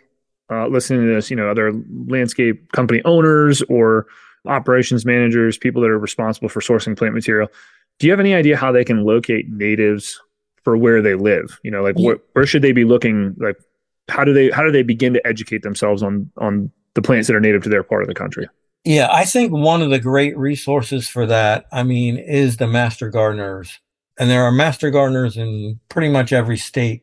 uh, 0.51 0.67
listening 0.67 1.08
to 1.08 1.13
this, 1.13 1.29
you 1.29 1.36
know, 1.36 1.49
other 1.49 1.73
landscape 2.08 2.71
company 2.71 3.01
owners 3.06 3.62
or 3.63 4.08
operations 4.45 5.06
managers, 5.06 5.58
people 5.58 5.82
that 5.82 5.89
are 5.89 5.99
responsible 5.99 6.49
for 6.49 6.60
sourcing 6.60 6.97
plant 6.97 7.13
material, 7.13 7.49
do 7.99 8.08
you 8.08 8.12
have 8.12 8.19
any 8.19 8.34
idea 8.34 8.58
how 8.58 8.71
they 8.71 8.84
can 8.84 9.03
locate 9.03 9.49
natives 9.49 10.19
for 10.63 10.77
where 10.77 11.01
they 11.01 11.15
live? 11.15 11.60
You 11.63 11.71
know, 11.71 11.84
like 11.84 11.95
yeah. 11.97 12.13
wh- 12.13 12.36
where 12.36 12.45
should 12.45 12.62
they 12.62 12.71
be 12.71 12.86
looking? 12.86 13.36
Like, 13.38 13.58
how 14.10 14.23
do 14.23 14.34
they 14.34 14.49
how 14.49 14.63
do 14.63 14.71
they 14.71 14.84
begin 14.84 15.13
to 15.13 15.25
educate 15.27 15.62
themselves 15.63 16.03
on 16.03 16.29
on 16.38 16.71
the 16.95 17.01
plants 17.01 17.27
that 17.27 17.36
are 17.36 17.39
native 17.39 17.63
to 17.63 17.69
their 17.69 17.84
part 17.84 18.01
of 18.01 18.08
the 18.08 18.13
country? 18.13 18.47
Yeah, 18.84 19.08
I 19.12 19.23
think 19.23 19.51
one 19.53 19.82
of 19.82 19.91
the 19.91 19.99
great 19.99 20.38
resources 20.38 21.08
for 21.08 21.25
that, 21.27 21.65
I 21.71 21.84
mean, 21.84 22.17
is 22.17 22.58
the 22.58 22.67
master 22.67 23.10
gardeners. 23.10 23.79
And 24.19 24.29
there 24.29 24.43
are 24.43 24.51
master 24.51 24.91
gardeners 24.91 25.38
in 25.38 25.79
pretty 25.89 26.10
much 26.10 26.34
every 26.34 26.58
state. 26.58 27.03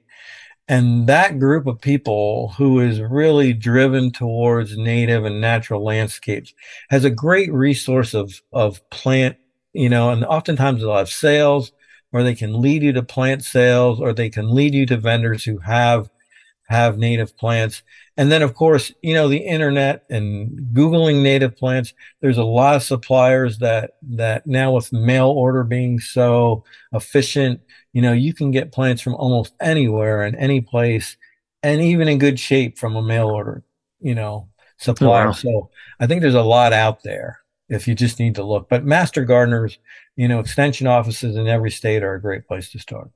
And 0.70 1.08
that 1.08 1.40
group 1.40 1.66
of 1.66 1.80
people 1.80 2.54
who 2.56 2.78
is 2.78 3.00
really 3.00 3.52
driven 3.52 4.12
towards 4.12 4.76
native 4.76 5.24
and 5.24 5.40
natural 5.40 5.82
landscapes 5.82 6.54
has 6.90 7.04
a 7.04 7.10
great 7.10 7.52
resource 7.52 8.14
of, 8.14 8.40
of 8.52 8.88
plant, 8.88 9.36
you 9.72 9.88
know, 9.88 10.10
and 10.10 10.24
oftentimes 10.24 10.80
they'll 10.80 10.96
have 10.96 11.08
sales 11.08 11.72
or 12.12 12.22
they 12.22 12.36
can 12.36 12.62
lead 12.62 12.84
you 12.84 12.92
to 12.92 13.02
plant 13.02 13.42
sales 13.42 14.00
or 14.00 14.12
they 14.12 14.30
can 14.30 14.54
lead 14.54 14.72
you 14.72 14.86
to 14.86 14.96
vendors 14.96 15.42
who 15.42 15.58
have 15.58 16.08
have 16.70 16.98
native 16.98 17.36
plants. 17.36 17.82
And 18.16 18.30
then, 18.30 18.42
of 18.42 18.54
course, 18.54 18.92
you 19.02 19.12
know, 19.12 19.28
the 19.28 19.38
internet 19.38 20.04
and 20.08 20.72
Googling 20.72 21.20
native 21.20 21.56
plants, 21.56 21.92
there's 22.20 22.38
a 22.38 22.44
lot 22.44 22.76
of 22.76 22.84
suppliers 22.84 23.58
that, 23.58 23.96
that 24.02 24.46
now 24.46 24.72
with 24.72 24.92
mail 24.92 25.30
order 25.30 25.64
being 25.64 25.98
so 25.98 26.62
efficient, 26.92 27.60
you 27.92 28.00
know, 28.00 28.12
you 28.12 28.32
can 28.32 28.52
get 28.52 28.70
plants 28.70 29.02
from 29.02 29.16
almost 29.16 29.52
anywhere 29.60 30.22
and 30.22 30.36
any 30.36 30.60
place 30.60 31.16
and 31.64 31.80
even 31.80 32.06
in 32.06 32.18
good 32.18 32.38
shape 32.38 32.78
from 32.78 32.94
a 32.94 33.02
mail 33.02 33.26
order, 33.26 33.64
you 34.00 34.14
know, 34.14 34.48
supplier. 34.78 35.26
Wow. 35.26 35.32
So 35.32 35.70
I 35.98 36.06
think 36.06 36.22
there's 36.22 36.34
a 36.34 36.42
lot 36.42 36.72
out 36.72 37.02
there 37.02 37.40
if 37.68 37.88
you 37.88 37.96
just 37.96 38.20
need 38.20 38.36
to 38.36 38.44
look. 38.44 38.68
But 38.68 38.84
master 38.84 39.24
gardeners, 39.24 39.78
you 40.14 40.28
know, 40.28 40.38
extension 40.38 40.86
offices 40.86 41.34
in 41.34 41.48
every 41.48 41.72
state 41.72 42.04
are 42.04 42.14
a 42.14 42.20
great 42.20 42.46
place 42.46 42.70
to 42.70 42.78
start. 42.78 43.10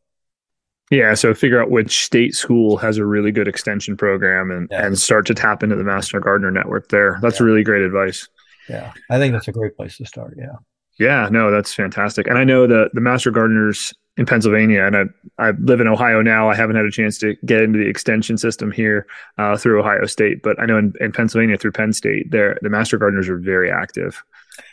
Yeah, 0.90 1.14
so 1.14 1.34
figure 1.34 1.62
out 1.62 1.70
which 1.70 2.04
state 2.04 2.34
school 2.34 2.76
has 2.76 2.98
a 2.98 3.06
really 3.06 3.32
good 3.32 3.48
extension 3.48 3.96
program 3.96 4.50
and 4.50 4.68
yeah. 4.70 4.84
and 4.84 4.98
start 4.98 5.26
to 5.26 5.34
tap 5.34 5.62
into 5.62 5.76
the 5.76 5.84
Master 5.84 6.20
Gardener 6.20 6.50
network 6.50 6.88
there. 6.88 7.18
That's 7.22 7.40
yeah. 7.40 7.46
really 7.46 7.62
great 7.62 7.82
advice. 7.82 8.28
Yeah, 8.68 8.92
I 9.10 9.18
think 9.18 9.32
that's 9.32 9.48
a 9.48 9.52
great 9.52 9.76
place 9.76 9.96
to 9.98 10.06
start. 10.06 10.36
Yeah. 10.38 10.56
Yeah, 10.98 11.28
no, 11.30 11.50
that's 11.50 11.74
fantastic. 11.74 12.28
And 12.28 12.38
I 12.38 12.44
know 12.44 12.66
the 12.66 12.88
the 12.92 13.00
Master 13.00 13.30
Gardeners 13.30 13.92
in 14.16 14.26
Pennsylvania, 14.26 14.84
and 14.84 14.96
I, 14.96 15.04
I 15.38 15.50
live 15.58 15.80
in 15.80 15.88
Ohio 15.88 16.22
now. 16.22 16.48
I 16.48 16.54
haven't 16.54 16.76
had 16.76 16.84
a 16.84 16.90
chance 16.90 17.18
to 17.18 17.34
get 17.44 17.62
into 17.62 17.80
the 17.80 17.88
extension 17.88 18.38
system 18.38 18.70
here 18.70 19.06
uh, 19.38 19.56
through 19.56 19.80
Ohio 19.80 20.06
State, 20.06 20.42
but 20.42 20.60
I 20.60 20.66
know 20.66 20.78
in, 20.78 20.92
in 21.00 21.10
Pennsylvania 21.10 21.56
through 21.56 21.72
Penn 21.72 21.92
State, 21.92 22.30
there 22.30 22.58
the 22.62 22.70
Master 22.70 22.96
Gardeners 22.96 23.28
are 23.28 23.38
very 23.38 23.72
active. 23.72 24.22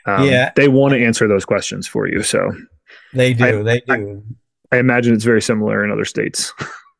Um, 0.05 0.27
yeah, 0.27 0.51
they 0.55 0.67
want 0.67 0.93
to 0.93 1.03
answer 1.03 1.27
those 1.27 1.45
questions 1.45 1.87
for 1.87 2.07
you. 2.07 2.21
So 2.21 2.51
they 3.13 3.33
do. 3.33 3.61
I, 3.61 3.63
they 3.63 3.79
do. 3.79 4.23
I 4.71 4.77
imagine 4.77 5.13
it's 5.13 5.23
very 5.23 5.41
similar 5.41 5.83
in 5.83 5.91
other 5.91 6.05
states. 6.05 6.53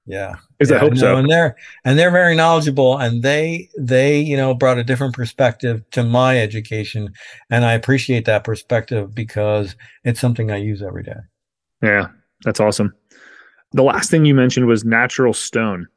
Yeah. 0.06 0.36
Because 0.58 0.72
yeah, 0.72 0.78
I 0.78 0.80
hope 0.80 0.98
so. 0.98 1.16
And 1.16 1.30
they're 1.30 1.56
and 1.86 1.98
they're 1.98 2.12
very 2.12 2.36
knowledgeable 2.36 2.98
and 2.98 3.24
they 3.24 3.70
they, 3.78 4.20
you 4.20 4.36
know, 4.36 4.54
brought 4.54 4.78
a 4.78 4.84
different 4.84 5.14
perspective 5.14 5.84
to 5.92 6.04
my 6.04 6.40
education. 6.40 7.14
And 7.50 7.66
I 7.66 7.74
appreciate 7.74 8.26
that 8.26 8.44
perspective 8.44 9.14
because 9.14 9.76
it's 10.04 10.20
something 10.20 10.52
I 10.52 10.58
use 10.58 10.82
every 10.82 11.04
day. 11.04 11.20
Yeah, 11.82 12.08
that's 12.44 12.60
awesome. 12.60 12.94
The 13.74 13.84
last 13.84 14.12
thing 14.12 14.26
you 14.26 14.36
mentioned 14.36 14.68
was 14.68 14.84
natural 14.84 15.34
stone. 15.34 15.88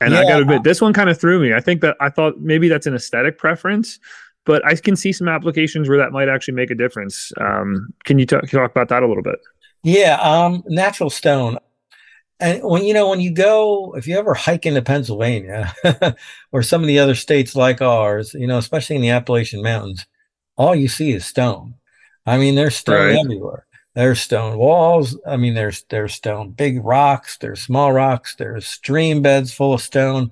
And 0.00 0.12
yeah. 0.12 0.20
I 0.20 0.22
gotta 0.24 0.42
admit, 0.42 0.62
this 0.62 0.80
one 0.80 0.92
kind 0.92 1.08
of 1.08 1.18
threw 1.18 1.40
me. 1.40 1.54
I 1.54 1.60
think 1.60 1.80
that 1.80 1.96
I 2.00 2.10
thought 2.10 2.38
maybe 2.40 2.68
that's 2.68 2.86
an 2.86 2.94
aesthetic 2.94 3.38
preference, 3.38 3.98
but 4.44 4.64
I 4.66 4.74
can 4.76 4.94
see 4.94 5.12
some 5.12 5.28
applications 5.28 5.88
where 5.88 5.98
that 5.98 6.12
might 6.12 6.28
actually 6.28 6.54
make 6.54 6.70
a 6.70 6.74
difference. 6.74 7.32
Um, 7.40 7.88
can 8.04 8.18
you 8.18 8.26
talk, 8.26 8.48
talk 8.48 8.70
about 8.70 8.88
that 8.88 9.02
a 9.02 9.08
little 9.08 9.22
bit? 9.22 9.38
Yeah, 9.82 10.18
um, 10.20 10.62
natural 10.66 11.10
stone. 11.10 11.58
And 12.40 12.62
when 12.62 12.84
you 12.84 12.94
know 12.94 13.08
when 13.08 13.20
you 13.20 13.32
go, 13.32 13.94
if 13.96 14.06
you 14.06 14.16
ever 14.16 14.34
hike 14.34 14.64
into 14.64 14.82
Pennsylvania 14.82 15.74
or 16.52 16.62
some 16.62 16.82
of 16.82 16.86
the 16.86 17.00
other 17.00 17.14
states 17.14 17.56
like 17.56 17.82
ours, 17.82 18.32
you 18.34 18.46
know, 18.46 18.58
especially 18.58 18.96
in 18.96 19.02
the 19.02 19.10
Appalachian 19.10 19.62
Mountains, 19.62 20.06
all 20.56 20.74
you 20.74 20.88
see 20.88 21.12
is 21.12 21.26
stone. 21.26 21.74
I 22.26 22.38
mean, 22.38 22.54
there's 22.54 22.76
stone 22.76 23.14
right. 23.14 23.18
everywhere. 23.18 23.66
There's 23.94 24.20
stone 24.20 24.58
walls. 24.58 25.18
I 25.26 25.36
mean, 25.36 25.54
there's 25.54 25.82
there's 25.90 26.14
stone 26.14 26.52
big 26.52 26.84
rocks. 26.84 27.38
There's 27.38 27.60
small 27.60 27.92
rocks. 27.92 28.36
There's 28.36 28.66
stream 28.66 29.22
beds 29.22 29.52
full 29.52 29.74
of 29.74 29.80
stone, 29.80 30.30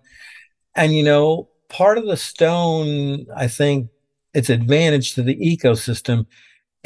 and 0.76 0.94
you 0.94 1.03
know, 1.03 1.49
part 1.68 1.99
of 1.99 2.07
the 2.07 2.16
stone, 2.16 3.26
I 3.34 3.49
think, 3.49 3.88
its 4.34 4.51
advantage 4.51 5.14
to 5.14 5.22
the 5.22 5.34
ecosystem 5.36 6.26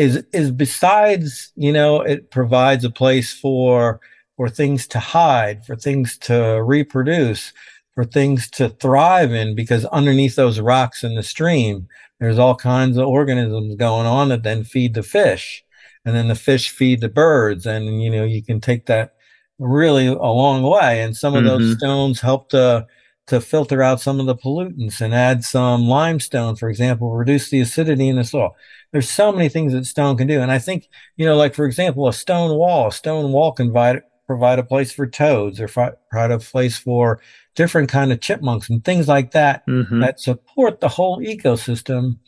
is 0.00 0.24
is 0.32 0.50
besides 0.50 1.52
you 1.56 1.72
know 1.72 2.00
it 2.00 2.30
provides 2.30 2.84
a 2.84 2.90
place 2.90 3.32
for 3.32 4.00
for 4.36 4.48
things 4.48 4.86
to 4.86 4.98
hide, 4.98 5.66
for 5.66 5.76
things 5.76 6.16
to 6.16 6.62
reproduce, 6.64 7.52
for 7.94 8.04
things 8.04 8.48
to 8.48 8.70
thrive 8.70 9.32
in, 9.34 9.54
because 9.54 9.84
underneath 9.86 10.34
those 10.36 10.58
rocks 10.58 11.04
in 11.04 11.14
the 11.14 11.22
stream, 11.22 11.86
there's 12.18 12.38
all 12.38 12.54
kinds 12.54 12.96
of 12.96 13.06
organisms 13.06 13.74
going 13.76 14.06
on 14.06 14.30
that 14.30 14.42
then 14.42 14.64
feed 14.64 14.94
the 14.94 15.02
fish. 15.02 15.62
And 16.06 16.16
then 16.16 16.28
the 16.28 16.34
fish 16.34 16.70
feed 16.70 17.02
the 17.02 17.10
birds. 17.10 17.66
And 17.66 18.02
you 18.02 18.10
know 18.10 18.24
you 18.24 18.42
can 18.42 18.60
take 18.60 18.86
that 18.86 19.14
really 19.58 20.06
a 20.06 20.12
long 20.42 20.62
way. 20.62 21.02
And 21.02 21.14
some 21.14 21.34
of 21.34 21.44
mm-hmm. 21.44 21.62
those 21.62 21.76
stones 21.76 22.20
help 22.20 22.48
to 22.50 22.86
to 23.26 23.40
filter 23.40 23.82
out 23.82 24.00
some 24.00 24.18
of 24.18 24.26
the 24.26 24.34
pollutants 24.34 25.00
and 25.00 25.14
add 25.14 25.44
some 25.44 25.82
limestone 25.82 26.56
for 26.56 26.68
example 26.68 27.12
reduce 27.12 27.48
the 27.48 27.60
acidity 27.60 28.08
in 28.08 28.16
the 28.16 28.24
soil 28.24 28.56
there's 28.92 29.08
so 29.08 29.32
many 29.32 29.48
things 29.48 29.72
that 29.72 29.86
stone 29.86 30.16
can 30.16 30.26
do 30.26 30.40
and 30.40 30.50
i 30.50 30.58
think 30.58 30.88
you 31.16 31.24
know 31.24 31.36
like 31.36 31.54
for 31.54 31.64
example 31.64 32.08
a 32.08 32.12
stone 32.12 32.56
wall 32.56 32.88
a 32.88 32.92
stone 32.92 33.32
wall 33.32 33.52
can 33.52 33.68
provide, 33.68 34.02
provide 34.26 34.58
a 34.58 34.64
place 34.64 34.92
for 34.92 35.06
toads 35.06 35.60
or 35.60 35.68
provide 35.68 36.30
a 36.30 36.38
place 36.38 36.78
for 36.78 37.20
different 37.54 37.88
kind 37.88 38.12
of 38.12 38.20
chipmunks 38.20 38.70
and 38.70 38.84
things 38.84 39.08
like 39.08 39.32
that 39.32 39.66
mm-hmm. 39.66 40.00
that 40.00 40.20
support 40.20 40.80
the 40.80 40.88
whole 40.88 41.20
ecosystem 41.20 42.18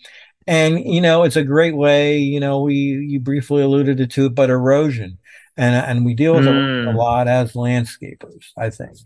and 0.47 0.85
you 0.85 1.01
know 1.01 1.23
it's 1.23 1.37
a 1.37 1.45
great 1.45 1.77
way 1.77 2.19
you 2.19 2.41
know 2.41 2.63
we 2.63 2.75
you 2.75 3.21
briefly 3.21 3.63
alluded 3.63 4.11
to 4.11 4.27
it 4.27 4.35
but 4.35 4.51
erosion 4.51 5.19
and 5.57 5.75
and 5.75 6.05
we 6.05 6.15
deal 6.15 6.35
with 6.35 6.45
mm. 6.45 6.87
a, 6.87 6.91
a 6.91 6.95
lot 6.95 7.29
as 7.29 7.53
landscapers 7.53 8.47
i 8.59 8.69
think 8.69 8.99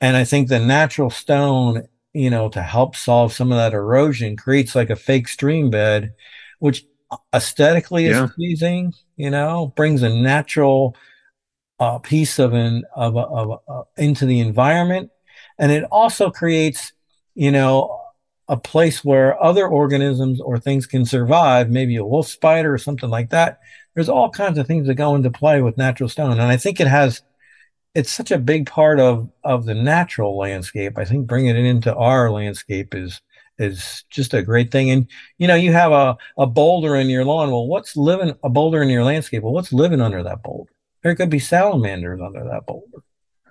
and 0.00 0.16
i 0.16 0.24
think 0.24 0.48
the 0.48 0.58
natural 0.58 1.10
stone 1.10 1.86
you 2.12 2.30
know 2.30 2.48
to 2.48 2.62
help 2.62 2.96
solve 2.96 3.32
some 3.32 3.52
of 3.52 3.58
that 3.58 3.74
erosion 3.74 4.36
creates 4.36 4.74
like 4.74 4.90
a 4.90 4.96
fake 4.96 5.28
stream 5.28 5.70
bed 5.70 6.12
which 6.58 6.86
aesthetically 7.32 8.06
yeah. 8.06 8.24
is 8.24 8.30
pleasing 8.32 8.92
you 9.16 9.30
know 9.30 9.72
brings 9.76 10.02
a 10.02 10.08
natural 10.08 10.96
uh, 11.78 11.98
piece 11.98 12.38
of 12.38 12.52
an 12.52 12.84
of, 12.94 13.16
of 13.16 13.60
uh, 13.68 13.82
into 13.96 14.26
the 14.26 14.40
environment 14.40 15.10
and 15.58 15.70
it 15.70 15.84
also 15.84 16.30
creates 16.30 16.92
you 17.34 17.52
know 17.52 18.00
a 18.48 18.56
place 18.56 19.04
where 19.04 19.42
other 19.42 19.66
organisms 19.66 20.40
or 20.40 20.58
things 20.58 20.86
can 20.86 21.04
survive, 21.04 21.68
maybe 21.68 21.96
a 21.96 22.04
wolf 22.04 22.28
spider 22.28 22.72
or 22.72 22.78
something 22.78 23.10
like 23.10 23.30
that. 23.30 23.58
There's 23.94 24.08
all 24.08 24.30
kinds 24.30 24.58
of 24.58 24.66
things 24.66 24.86
that 24.86 24.94
go 24.94 25.14
into 25.14 25.30
play 25.30 25.62
with 25.62 25.76
natural 25.76 26.08
stone. 26.08 26.32
And 26.32 26.42
I 26.42 26.56
think 26.56 26.80
it 26.80 26.86
has, 26.86 27.22
it's 27.94 28.12
such 28.12 28.30
a 28.30 28.38
big 28.38 28.66
part 28.66 29.00
of, 29.00 29.28
of 29.42 29.64
the 29.64 29.74
natural 29.74 30.38
landscape. 30.38 30.96
I 30.96 31.04
think 31.04 31.26
bringing 31.26 31.56
it 31.56 31.64
into 31.64 31.94
our 31.94 32.30
landscape 32.30 32.94
is, 32.94 33.20
is 33.58 34.04
just 34.10 34.34
a 34.34 34.42
great 34.42 34.70
thing. 34.70 34.90
And, 34.90 35.08
you 35.38 35.46
know, 35.46 35.54
you 35.54 35.72
have 35.72 35.92
a, 35.92 36.16
a 36.38 36.46
boulder 36.46 36.96
in 36.96 37.08
your 37.08 37.24
lawn. 37.24 37.50
Well, 37.50 37.66
what's 37.66 37.96
living, 37.96 38.34
a 38.42 38.48
boulder 38.48 38.82
in 38.82 38.88
your 38.88 39.04
landscape? 39.04 39.42
Well, 39.42 39.52
what's 39.52 39.72
living 39.72 40.00
under 40.00 40.22
that 40.22 40.42
boulder? 40.42 40.70
There 41.02 41.14
could 41.14 41.30
be 41.30 41.38
salamanders 41.38 42.20
under 42.20 42.44
that 42.44 42.66
boulder. 42.66 42.98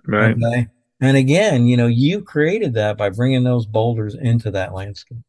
Right. 0.06 0.36
Okay? 0.36 0.68
And 1.02 1.18
again, 1.18 1.66
you 1.68 1.78
know, 1.78 1.88
you 1.88 2.22
created 2.22 2.74
that 2.76 2.98
by 2.98 3.10
bringing 3.10 3.44
those 3.44 3.66
boulders 3.66 4.16
into 4.16 4.52
that 4.52 4.74
landscape. 4.74 5.20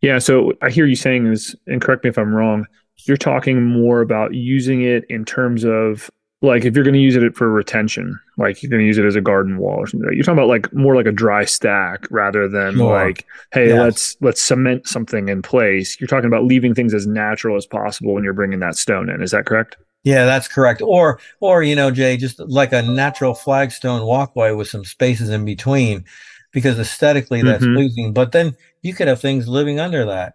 Yeah. 0.00 0.18
So 0.18 0.52
I 0.62 0.70
hear 0.70 0.86
you 0.86 0.96
saying 0.96 1.30
this, 1.30 1.54
and 1.66 1.80
correct 1.80 2.04
me 2.04 2.10
if 2.10 2.18
I'm 2.18 2.34
wrong. 2.34 2.66
You're 3.04 3.16
talking 3.16 3.62
more 3.62 4.00
about 4.00 4.34
using 4.34 4.82
it 4.82 5.04
in 5.08 5.24
terms 5.24 5.64
of 5.64 6.10
like 6.46 6.64
if 6.64 6.74
you're 6.74 6.84
going 6.84 6.94
to 6.94 7.00
use 7.00 7.16
it 7.16 7.36
for 7.36 7.50
retention, 7.50 8.18
like 8.38 8.62
you're 8.62 8.70
going 8.70 8.80
to 8.80 8.86
use 8.86 8.98
it 8.98 9.04
as 9.04 9.16
a 9.16 9.20
garden 9.20 9.58
wall 9.58 9.76
or 9.76 9.86
something. 9.86 10.08
You're 10.12 10.22
talking 10.22 10.38
about 10.38 10.48
like 10.48 10.72
more 10.72 10.94
like 10.94 11.06
a 11.06 11.12
dry 11.12 11.44
stack 11.44 12.06
rather 12.10 12.48
than 12.48 12.76
sure. 12.76 12.92
like, 12.92 13.26
hey, 13.52 13.68
yes. 13.68 13.78
let's 13.78 14.16
let's 14.20 14.42
cement 14.42 14.86
something 14.88 15.28
in 15.28 15.42
place. 15.42 16.00
You're 16.00 16.08
talking 16.08 16.26
about 16.26 16.44
leaving 16.44 16.74
things 16.74 16.94
as 16.94 17.06
natural 17.06 17.56
as 17.56 17.66
possible 17.66 18.14
when 18.14 18.24
you're 18.24 18.32
bringing 18.32 18.60
that 18.60 18.76
stone 18.76 19.10
in. 19.10 19.22
Is 19.22 19.32
that 19.32 19.46
correct? 19.46 19.76
Yeah, 20.04 20.24
that's 20.24 20.46
correct. 20.46 20.82
Or, 20.82 21.18
or 21.40 21.64
you 21.64 21.74
know, 21.74 21.90
Jay, 21.90 22.16
just 22.16 22.38
like 22.38 22.72
a 22.72 22.80
natural 22.80 23.34
flagstone 23.34 24.06
walkway 24.06 24.52
with 24.52 24.68
some 24.68 24.84
spaces 24.84 25.30
in 25.30 25.44
between, 25.44 26.04
because 26.52 26.78
aesthetically 26.78 27.42
that's 27.42 27.64
mm-hmm. 27.64 27.74
pleasing. 27.74 28.12
But 28.12 28.30
then 28.30 28.56
you 28.82 28.94
could 28.94 29.08
have 29.08 29.20
things 29.20 29.48
living 29.48 29.80
under 29.80 30.06
that. 30.06 30.34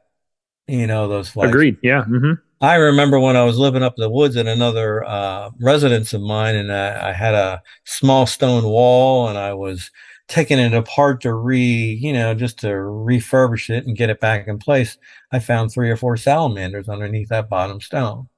You 0.67 0.87
know, 0.87 1.07
those 1.07 1.29
flags. 1.29 1.49
Agreed. 1.49 1.77
Yeah. 1.81 2.03
Mm-hmm. 2.03 2.33
I 2.61 2.75
remember 2.75 3.19
when 3.19 3.35
I 3.35 3.43
was 3.43 3.57
living 3.57 3.81
up 3.81 3.95
in 3.97 4.01
the 4.01 4.09
woods 4.09 4.35
in 4.35 4.47
another 4.47 5.03
uh, 5.03 5.49
residence 5.59 6.13
of 6.13 6.21
mine, 6.21 6.55
and 6.55 6.71
I, 6.71 7.09
I 7.09 7.11
had 7.11 7.33
a 7.33 7.61
small 7.85 8.27
stone 8.27 8.63
wall, 8.63 9.27
and 9.27 9.37
I 9.37 9.53
was 9.53 9.89
taking 10.27 10.59
it 10.59 10.73
apart 10.73 11.21
to 11.21 11.33
re, 11.33 11.59
you 11.59 12.13
know, 12.13 12.33
just 12.33 12.59
to 12.59 12.67
refurbish 12.67 13.69
it 13.69 13.85
and 13.85 13.97
get 13.97 14.11
it 14.11 14.19
back 14.19 14.47
in 14.47 14.59
place. 14.59 14.97
I 15.31 15.39
found 15.39 15.71
three 15.71 15.89
or 15.89 15.97
four 15.97 16.17
salamanders 16.17 16.87
underneath 16.87 17.29
that 17.29 17.49
bottom 17.49 17.81
stone. 17.81 18.29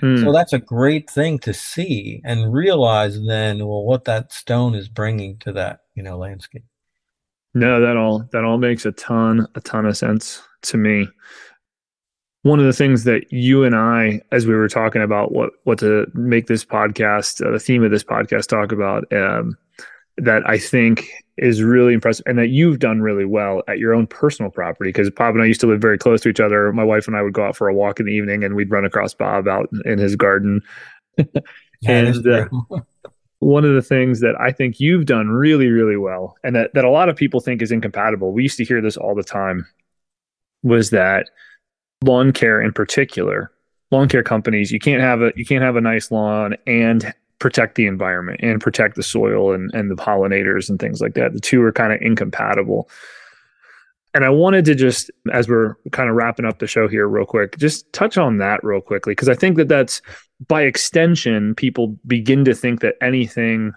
Hmm. 0.00 0.18
So 0.18 0.32
that's 0.32 0.52
a 0.52 0.58
great 0.58 1.08
thing 1.08 1.38
to 1.40 1.54
see 1.54 2.20
and 2.24 2.52
realize 2.52 3.18
then, 3.26 3.58
well, 3.58 3.84
what 3.84 4.04
that 4.04 4.32
stone 4.32 4.74
is 4.74 4.88
bringing 4.88 5.38
to 5.38 5.52
that, 5.52 5.80
you 5.94 6.02
know, 6.02 6.18
landscape. 6.18 6.64
No, 7.54 7.80
that 7.80 7.96
all 7.96 8.28
that 8.32 8.44
all 8.44 8.58
makes 8.58 8.84
a 8.84 8.92
ton 8.92 9.46
a 9.54 9.60
ton 9.60 9.86
of 9.86 9.96
sense 9.96 10.42
to 10.62 10.76
me. 10.76 11.08
One 12.48 12.60
of 12.60 12.64
the 12.64 12.72
things 12.72 13.04
that 13.04 13.30
you 13.30 13.62
and 13.64 13.76
I, 13.76 14.22
as 14.32 14.46
we 14.46 14.54
were 14.54 14.70
talking 14.70 15.02
about 15.02 15.32
what 15.32 15.50
what 15.64 15.78
to 15.80 16.10
make 16.14 16.46
this 16.46 16.64
podcast, 16.64 17.46
uh, 17.46 17.50
the 17.50 17.58
theme 17.58 17.84
of 17.84 17.90
this 17.90 18.02
podcast, 18.02 18.46
talk 18.46 18.72
about, 18.72 19.04
um, 19.12 19.54
that 20.16 20.48
I 20.48 20.56
think 20.56 21.10
is 21.36 21.62
really 21.62 21.92
impressive 21.92 22.24
and 22.26 22.38
that 22.38 22.48
you've 22.48 22.78
done 22.78 23.02
really 23.02 23.26
well 23.26 23.62
at 23.68 23.78
your 23.78 23.92
own 23.92 24.06
personal 24.06 24.50
property 24.50 24.88
because 24.88 25.10
Bob 25.10 25.34
and 25.34 25.42
I 25.42 25.46
used 25.46 25.60
to 25.60 25.66
live 25.66 25.82
very 25.82 25.98
close 25.98 26.22
to 26.22 26.30
each 26.30 26.40
other. 26.40 26.72
My 26.72 26.84
wife 26.84 27.06
and 27.06 27.18
I 27.18 27.20
would 27.20 27.34
go 27.34 27.44
out 27.44 27.54
for 27.54 27.68
a 27.68 27.74
walk 27.74 28.00
in 28.00 28.06
the 28.06 28.12
evening 28.12 28.42
and 28.42 28.56
we'd 28.56 28.70
run 28.70 28.86
across 28.86 29.12
Bob 29.12 29.46
out 29.46 29.68
in 29.84 29.98
his 29.98 30.16
garden. 30.16 30.62
and 31.86 32.26
uh, 32.26 32.48
one 33.40 33.66
of 33.66 33.74
the 33.74 33.82
things 33.82 34.20
that 34.20 34.40
I 34.40 34.52
think 34.52 34.80
you've 34.80 35.04
done 35.04 35.28
really, 35.28 35.68
really 35.68 35.98
well 35.98 36.38
and 36.42 36.56
that, 36.56 36.72
that 36.72 36.86
a 36.86 36.90
lot 36.90 37.10
of 37.10 37.16
people 37.16 37.40
think 37.40 37.60
is 37.60 37.70
incompatible, 37.70 38.32
we 38.32 38.44
used 38.44 38.56
to 38.56 38.64
hear 38.64 38.80
this 38.80 38.96
all 38.96 39.14
the 39.14 39.22
time, 39.22 39.66
was 40.62 40.88
that 40.88 41.28
lawn 42.02 42.32
care 42.32 42.60
in 42.60 42.72
particular, 42.72 43.50
lawn 43.90 44.08
care 44.08 44.22
companies, 44.22 44.70
you 44.70 44.78
can't 44.78 45.02
have 45.02 45.22
a 45.22 45.32
you 45.36 45.44
can't 45.44 45.62
have 45.62 45.76
a 45.76 45.80
nice 45.80 46.10
lawn 46.10 46.56
and 46.66 47.12
protect 47.38 47.76
the 47.76 47.86
environment 47.86 48.40
and 48.42 48.60
protect 48.60 48.96
the 48.96 49.02
soil 49.02 49.52
and, 49.52 49.70
and 49.72 49.90
the 49.90 49.94
pollinators 49.94 50.68
and 50.68 50.78
things 50.78 51.00
like 51.00 51.14
that. 51.14 51.32
The 51.32 51.40
two 51.40 51.62
are 51.62 51.72
kind 51.72 51.92
of 51.92 52.00
incompatible. 52.02 52.88
And 54.14 54.24
I 54.24 54.30
wanted 54.30 54.64
to 54.64 54.74
just, 54.74 55.10
as 55.32 55.48
we're 55.48 55.74
kind 55.92 56.08
of 56.08 56.16
wrapping 56.16 56.46
up 56.46 56.58
the 56.58 56.66
show 56.66 56.88
here, 56.88 57.06
real 57.06 57.26
quick, 57.26 57.56
just 57.58 57.92
touch 57.92 58.18
on 58.18 58.38
that 58.38 58.64
real 58.64 58.80
quickly, 58.80 59.12
because 59.12 59.28
I 59.28 59.34
think 59.34 59.56
that 59.58 59.68
that's 59.68 60.02
by 60.46 60.62
extension, 60.62 61.54
people 61.54 61.96
begin 62.06 62.44
to 62.46 62.54
think 62.54 62.80
that 62.80 62.94
anything 63.00 63.72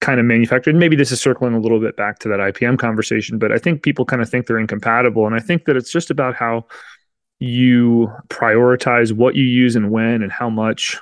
kind 0.00 0.18
of 0.18 0.26
manufactured, 0.26 0.74
maybe 0.74 0.96
this 0.96 1.12
is 1.12 1.20
circling 1.20 1.54
a 1.54 1.60
little 1.60 1.80
bit 1.80 1.96
back 1.96 2.18
to 2.18 2.28
that 2.28 2.40
IPM 2.40 2.78
conversation, 2.78 3.38
but 3.38 3.52
I 3.52 3.58
think 3.58 3.82
people 3.82 4.04
kind 4.04 4.20
of 4.20 4.28
think 4.28 4.46
they're 4.46 4.58
incompatible. 4.58 5.26
And 5.26 5.34
I 5.34 5.40
think 5.40 5.64
that 5.64 5.76
it's 5.76 5.92
just 5.92 6.10
about 6.10 6.34
how 6.34 6.66
you 7.42 8.08
prioritize 8.28 9.12
what 9.12 9.34
you 9.34 9.44
use 9.44 9.74
and 9.74 9.90
when 9.90 10.22
and 10.22 10.30
how 10.30 10.48
much 10.48 10.96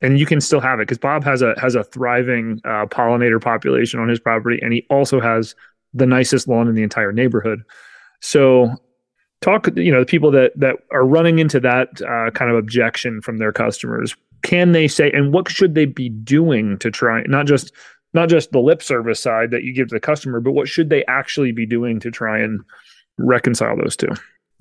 and 0.00 0.18
you 0.18 0.26
can 0.26 0.40
still 0.40 0.60
have 0.60 0.80
it 0.80 0.82
because 0.82 0.98
Bob 0.98 1.22
has 1.24 1.42
a 1.42 1.54
has 1.58 1.76
a 1.76 1.84
thriving 1.84 2.60
uh, 2.64 2.86
pollinator 2.86 3.40
population 3.40 4.00
on 4.00 4.08
his 4.08 4.20
property, 4.20 4.58
and 4.60 4.72
he 4.72 4.84
also 4.90 5.20
has 5.20 5.54
the 5.94 6.06
nicest 6.06 6.48
lawn 6.48 6.68
in 6.68 6.74
the 6.74 6.82
entire 6.82 7.12
neighborhood. 7.12 7.62
So, 8.20 8.74
talk 9.40 9.68
you 9.76 9.90
know 9.92 10.00
the 10.00 10.06
people 10.06 10.30
that 10.32 10.52
that 10.56 10.76
are 10.92 11.06
running 11.06 11.38
into 11.38 11.58
that 11.60 12.02
uh, 12.02 12.30
kind 12.32 12.50
of 12.50 12.56
objection 12.56 13.22
from 13.22 13.38
their 13.38 13.52
customers. 13.52 14.14
Can 14.42 14.72
they 14.72 14.88
say, 14.88 15.10
and 15.10 15.32
what 15.32 15.48
should 15.48 15.74
they 15.74 15.86
be 15.86 16.10
doing 16.10 16.76
to 16.78 16.90
try 16.90 17.22
not 17.22 17.46
just 17.46 17.72
not 18.12 18.28
just 18.28 18.50
the 18.52 18.60
lip 18.60 18.82
service 18.82 19.20
side 19.20 19.52
that 19.52 19.62
you 19.62 19.72
give 19.72 19.88
to 19.88 19.94
the 19.94 20.00
customer, 20.00 20.40
but 20.40 20.52
what 20.52 20.68
should 20.68 20.90
they 20.90 21.04
actually 21.06 21.52
be 21.52 21.64
doing 21.64 21.98
to 22.00 22.10
try 22.10 22.40
and 22.40 22.60
reconcile 23.16 23.76
those 23.76 23.96
two? 23.96 24.10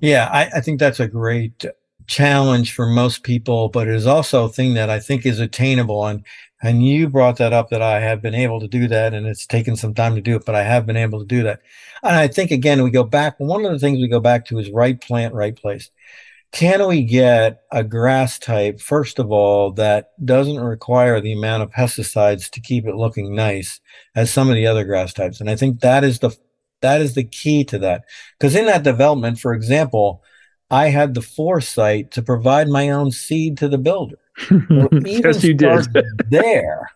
Yeah, 0.04 0.28
I, 0.34 0.58
I 0.58 0.60
think 0.60 0.82
that's 0.82 0.99
a 0.99 1.08
great 1.08 1.64
challenge 2.08 2.74
for 2.74 2.86
most 2.86 3.24
people, 3.24 3.70
but 3.70 3.88
it 3.88 3.95
is 3.95 4.06
also 4.06 4.43
a 4.43 4.49
thing 4.49 4.74
that 4.74 4.89
I 4.89 4.99
think 4.99 5.26
is 5.26 5.39
attainable. 5.39 6.06
And 6.06 6.26
and 6.62 6.86
you 6.86 7.08
brought 7.08 7.38
that 7.38 7.54
up 7.54 7.70
that 7.70 7.82
I 7.82 8.01
have 8.01 8.22
been 8.22 8.36
able 8.36 8.60
to 8.60 8.68
do 8.68 8.89
that, 8.89 9.14
and 9.14 9.26
it's 9.26 9.47
taken 9.47 9.78
some 9.78 9.93
time 9.93 10.16
to 10.16 10.22
do 10.22 10.36
it, 10.36 10.43
but 10.45 10.56
I 10.56 10.64
have 10.64 10.86
been 10.86 10.97
able 10.97 11.20
to 11.20 11.26
do 11.26 11.43
that. 11.43 11.62
And 12.04 12.18
I 12.18 12.28
think 12.28 12.51
again, 12.51 12.84
we 12.84 12.91
go 12.91 13.06
back. 13.06 13.39
One 13.39 13.64
of 13.64 13.72
the 13.72 13.80
things 13.80 13.97
we 13.99 14.10
go 14.10 14.20
back 14.20 14.45
to 14.47 14.60
is 14.60 14.70
right 14.72 14.99
plant, 14.99 15.34
right 15.34 15.56
place. 15.56 15.89
Can 16.51 16.86
we 16.86 17.04
get 17.04 17.62
a 17.72 17.82
grass 17.82 18.38
type, 18.38 18.82
first 18.82 19.20
of 19.20 19.32
all, 19.32 19.72
that 19.72 20.12
doesn't 20.26 20.60
require 20.60 21.22
the 21.22 21.32
amount 21.32 21.64
of 21.64 21.72
pesticides 21.72 22.49
to 22.51 22.60
keep 22.60 22.86
it 22.86 22.95
looking 22.95 23.34
nice 23.34 23.80
as 24.16 24.32
some 24.32 24.49
of 24.49 24.56
the 24.56 24.68
other 24.68 24.84
grass 24.84 25.14
types? 25.14 25.39
And 25.39 25.49
I 25.49 25.56
think 25.56 25.80
that 25.80 26.04
is 26.04 26.20
the 26.20 26.36
that 26.84 27.02
is 27.02 27.16
the 27.16 27.24
key 27.24 27.64
to 27.66 27.80
that. 27.80 28.04
Because 28.38 28.56
in 28.56 28.68
that 28.68 28.84
development, 28.84 29.40
for 29.40 29.54
example, 29.54 30.22
I 30.70 30.90
had 30.90 31.14
the 31.14 31.22
foresight 31.22 32.12
to 32.12 32.22
provide 32.22 32.68
my 32.68 32.90
own 32.90 33.12
seed 33.12 33.58
to 33.58 33.68
the 33.68 33.78
builder. 33.78 34.20
yes, 34.50 35.44
you 35.44 35.54
did. 35.54 35.88
there, 36.30 36.92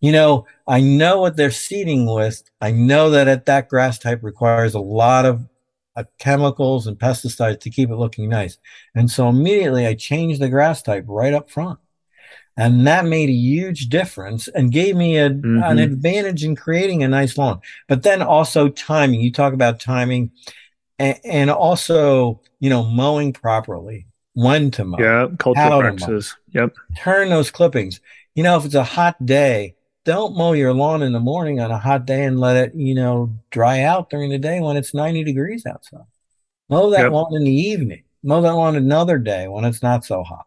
you 0.00 0.12
know, 0.12 0.46
I 0.66 0.80
know 0.80 1.20
what 1.20 1.36
they're 1.36 1.50
seeding 1.50 2.06
with. 2.06 2.42
I 2.60 2.70
know 2.70 3.10
that 3.10 3.28
at 3.28 3.46
that 3.46 3.68
grass 3.68 3.98
type 3.98 4.20
requires 4.22 4.74
a 4.74 4.80
lot 4.80 5.24
of 5.24 5.46
uh, 5.96 6.04
chemicals 6.18 6.86
and 6.86 6.98
pesticides 6.98 7.60
to 7.60 7.70
keep 7.70 7.90
it 7.90 7.96
looking 7.96 8.28
nice. 8.28 8.58
And 8.94 9.10
so 9.10 9.28
immediately 9.28 9.86
I 9.86 9.94
changed 9.94 10.40
the 10.40 10.48
grass 10.48 10.82
type 10.82 11.04
right 11.08 11.34
up 11.34 11.50
front. 11.50 11.80
And 12.58 12.88
that 12.88 13.06
made 13.06 13.28
a 13.28 13.32
huge 13.32 13.88
difference 13.88 14.48
and 14.48 14.72
gave 14.72 14.96
me 14.96 15.16
a, 15.16 15.30
mm-hmm. 15.30 15.62
an 15.62 15.78
advantage 15.78 16.42
in 16.44 16.56
creating 16.56 17.04
a 17.04 17.08
nice 17.08 17.38
lawn. 17.38 17.60
But 17.86 18.02
then 18.02 18.20
also 18.20 18.68
timing. 18.68 19.20
You 19.20 19.30
talk 19.30 19.52
about 19.54 19.78
timing 19.78 20.32
and, 20.98 21.20
and 21.24 21.50
also, 21.50 22.40
you 22.58 22.68
know, 22.68 22.82
mowing 22.82 23.32
properly, 23.32 24.08
when 24.32 24.72
to 24.72 24.84
mow. 24.84 24.98
Yeah, 24.98 25.28
cultural 25.38 25.80
practices. 25.80 26.36
Yep. 26.52 26.74
Turn 26.98 27.30
those 27.30 27.52
clippings. 27.52 28.00
You 28.34 28.42
know, 28.42 28.58
if 28.58 28.64
it's 28.64 28.74
a 28.74 28.82
hot 28.82 29.24
day, 29.24 29.76
don't 30.04 30.36
mow 30.36 30.52
your 30.52 30.74
lawn 30.74 31.02
in 31.02 31.12
the 31.12 31.20
morning 31.20 31.60
on 31.60 31.70
a 31.70 31.78
hot 31.78 32.06
day 32.06 32.24
and 32.24 32.40
let 32.40 32.56
it, 32.56 32.74
you 32.74 32.96
know, 32.96 33.36
dry 33.50 33.82
out 33.82 34.10
during 34.10 34.30
the 34.30 34.38
day 34.38 34.58
when 34.60 34.76
it's 34.76 34.92
90 34.92 35.22
degrees 35.22 35.64
outside. 35.64 36.06
Mow 36.68 36.90
that 36.90 37.02
yep. 37.02 37.12
lawn 37.12 37.36
in 37.36 37.44
the 37.44 37.52
evening. 37.52 38.02
Mow 38.24 38.40
that 38.40 38.54
lawn 38.54 38.74
another 38.74 39.18
day 39.18 39.46
when 39.46 39.64
it's 39.64 39.82
not 39.82 40.04
so 40.04 40.24
hot. 40.24 40.46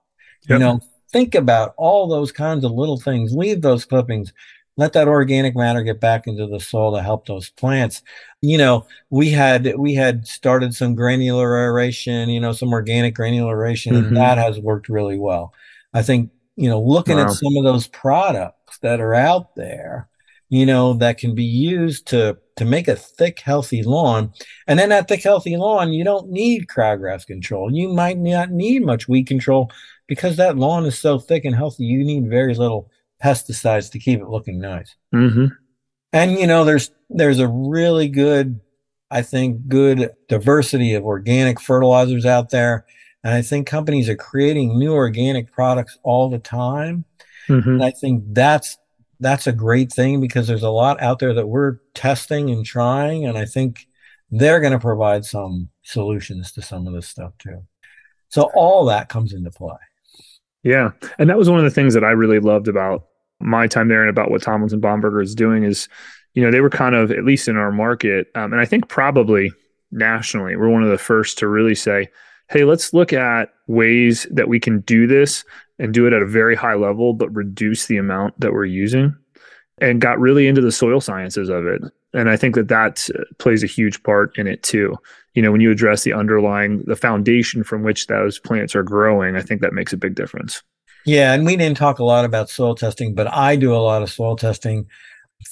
Yep. 0.50 0.50
You 0.50 0.60
know, 0.60 0.82
think 1.12 1.36
about 1.36 1.74
all 1.78 2.08
those 2.08 2.32
kinds 2.32 2.64
of 2.64 2.72
little 2.72 3.00
things. 3.00 3.34
Leave 3.34 3.62
those 3.62 3.86
clippings. 3.86 4.34
Let 4.78 4.94
that 4.94 5.08
organic 5.08 5.56
matter 5.56 5.84
get 5.84 6.00
back 6.00 6.28
into 6.28 6.48
the 6.48 6.60
soil 6.60 6.96
to 6.96 7.04
help 7.04 7.28
those 7.28 7.50
plants. 7.50 8.02
You 8.42 8.58
know, 8.58 8.88
we 9.10 9.30
had 9.30 9.76
we 9.78 9.94
had 9.94 10.26
started 10.28 10.74
some 10.74 10.96
granular 10.96 11.56
aeration, 11.58 12.30
you 12.30 12.40
know, 12.40 12.54
some 12.54 12.72
organic 12.72 13.14
granular 13.14 13.54
aeration, 13.54 13.94
mm-hmm. 13.94 14.08
and 14.08 14.18
that 14.18 14.38
has 14.38 14.60
worked 14.60 14.90
really 14.90 15.20
well. 15.20 15.54
I 15.94 16.02
think, 16.04 16.32
you 16.56 16.70
know, 16.70 16.82
looking 16.82 17.18
wow. 17.18 17.26
at 17.26 17.32
some 17.32 17.58
of 17.58 17.64
those 17.64 17.88
products 17.88 18.78
that 18.80 19.02
are 19.02 19.14
out 19.14 19.56
there, 19.56 20.08
you 20.48 20.66
know, 20.66 20.94
that 20.94 21.18
can 21.18 21.36
be 21.36 21.44
used 21.44 22.08
to 22.08 22.38
to 22.56 22.66
make 22.66 22.88
a 22.88 22.96
thick, 22.96 23.40
healthy 23.40 23.84
lawn. 23.84 24.32
And 24.68 24.80
then 24.80 24.90
that 24.90 25.08
thick, 25.08 25.24
healthy 25.24 25.58
lawn, 25.58 25.92
you 25.92 26.04
don't 26.04 26.30
need 26.30 26.68
crabgrass 26.68 27.26
control. 27.26 27.74
You 27.74 27.90
might 27.90 28.18
not 28.18 28.52
need 28.52 28.86
much 28.86 29.08
weed 29.08 29.28
control 29.28 29.70
because 30.12 30.36
that 30.36 30.58
lawn 30.58 30.86
is 30.86 31.00
so 31.00 31.18
thick 31.18 31.46
and 31.46 31.56
healthy. 31.56 31.86
You 31.86 32.04
need 32.04 32.30
very 32.30 32.54
little 32.54 32.92
pesticides 33.24 33.90
to 33.94 33.98
keep 33.98 34.20
it 34.20 34.28
looking 34.28 34.60
nice. 34.60 34.94
Mm-hmm. 35.16 35.46
And 36.12 36.32
you 36.34 36.48
know, 36.48 36.66
there's 36.66 36.92
there's 37.10 37.40
a 37.40 37.48
really 37.48 38.10
good, 38.10 38.60
I 39.10 39.22
think, 39.22 39.70
good 39.70 40.10
diversity 40.28 40.96
of 40.96 41.06
organic 41.06 41.62
fertilizers 41.62 42.26
out 42.26 42.50
there. 42.50 42.86
And 43.24 43.34
I 43.34 43.42
think 43.42 43.68
companies 43.68 44.10
are 44.10 44.18
creating 44.18 44.78
new 44.78 44.92
organic 44.92 45.50
products 45.50 45.98
all 46.04 46.30
the 46.30 46.40
time. 46.40 47.06
Mm-hmm. 47.48 47.70
And 47.70 47.84
I 47.86 47.92
think 47.92 48.26
that's 48.34 48.78
that's 49.22 49.48
a 49.48 49.54
great 49.54 49.94
thing 49.94 50.20
because 50.20 50.46
there's 50.46 50.62
a 50.62 50.70
lot 50.70 51.02
out 51.02 51.20
there 51.20 51.34
that 51.36 51.48
we're 51.48 51.78
testing 51.94 52.50
and 52.50 52.66
trying, 52.66 53.26
and 53.26 53.38
I 53.38 53.46
think 53.46 53.88
they're 54.30 54.60
going 54.60 54.74
to 54.74 54.80
provide 54.80 55.24
some 55.24 55.70
solutions 55.84 56.52
to 56.52 56.62
some 56.62 56.86
of 56.86 56.94
this 56.94 57.08
stuff 57.08 57.32
too. 57.38 57.64
So 58.28 58.52
all 58.56 58.84
that 58.88 59.08
comes 59.08 59.32
into 59.32 59.52
play. 59.52 59.78
Yeah, 60.64 60.92
and 61.18 61.30
that 61.30 61.38
was 61.38 61.50
one 61.50 61.60
of 61.60 61.66
the 61.66 61.72
things 61.72 61.94
that 61.94 62.04
I 62.04 62.12
really 62.12 62.40
loved 62.40 62.68
about 62.68 63.08
my 63.40 63.68
time 63.68 63.88
there 63.88 64.02
and 64.02 64.10
about 64.10 64.30
what 64.30 64.44
Tomlinson 64.44 64.80
Bomberger 64.80 65.24
is 65.24 65.34
doing 65.34 65.64
is, 65.64 65.90
you 66.34 66.44
know, 66.44 66.52
they 66.52 66.62
were 66.62 66.70
kind 66.70 66.96
of 66.96 67.12
at 67.12 67.26
least 67.26 67.48
in 67.48 67.58
our 67.58 67.72
market, 67.72 68.28
um, 68.36 68.54
and 68.54 68.62
I 68.62 68.66
think 68.66 68.88
probably 68.88 69.52
nationally, 69.92 70.56
we're 70.56 70.70
one 70.70 70.84
of 70.84 70.90
the 70.90 70.98
first 70.98 71.38
to 71.40 71.48
really 71.48 71.76
say, 71.76 72.08
"Hey, 72.50 72.64
let's 72.64 72.94
look 72.94 73.12
at 73.12 73.50
ways 73.68 74.28
that 74.32 74.48
we 74.48 74.60
can 74.60 74.82
do 74.82 75.08
this 75.08 75.44
and 75.80 75.94
do 75.94 76.06
it 76.06 76.14
at 76.14 76.22
a 76.22 76.28
very 76.28 76.56
high 76.56 76.76
level, 76.76 77.14
but 77.14 77.36
reduce 77.36 77.88
the 77.88 77.98
amount 77.98 78.40
that 78.40 78.54
we're 78.54 78.66
using 78.66 79.16
and 79.80 80.00
got 80.00 80.20
really 80.20 80.48
into 80.48 80.62
the 80.62 80.72
soil 80.72 81.02
sciences 81.02 81.50
of 81.50 81.66
it. 81.66 81.82
And 82.14 82.30
I 82.30 82.38
think 82.38 82.56
that 82.56 82.68
that 82.68 83.08
plays 83.40 83.64
a 83.64 83.68
huge 83.68 84.02
part 84.04 84.38
in 84.38 84.48
it 84.48 84.64
too. 84.64 84.96
You 85.34 85.42
know, 85.42 85.52
when 85.52 85.62
you 85.62 85.72
address 85.72 86.04
the 86.04 86.14
underlying, 86.14 86.84
the 86.86 86.96
foundation 86.96 87.64
from 87.64 87.84
which 87.84 88.08
those 88.08 88.40
plants 88.40 88.76
are 88.76 88.84
growing, 88.84 89.36
I 89.36 89.42
think 89.42 89.62
that 89.62 89.74
makes 89.74 89.94
a 89.94 89.98
big 89.98 90.16
difference. 90.16 90.62
Yeah. 91.06 91.34
And 91.34 91.46
we 91.46 91.56
didn't 91.56 91.78
talk 91.78 92.00
a 92.00 92.04
lot 92.04 92.26
about 92.26 92.50
soil 92.50 92.76
testing, 92.76 93.16
but 93.16 93.32
I 93.34 93.56
do 93.56 93.74
a 93.74 93.78
lot 93.78 94.02
of 94.02 94.12
soil 94.12 94.36
testing 94.36 94.88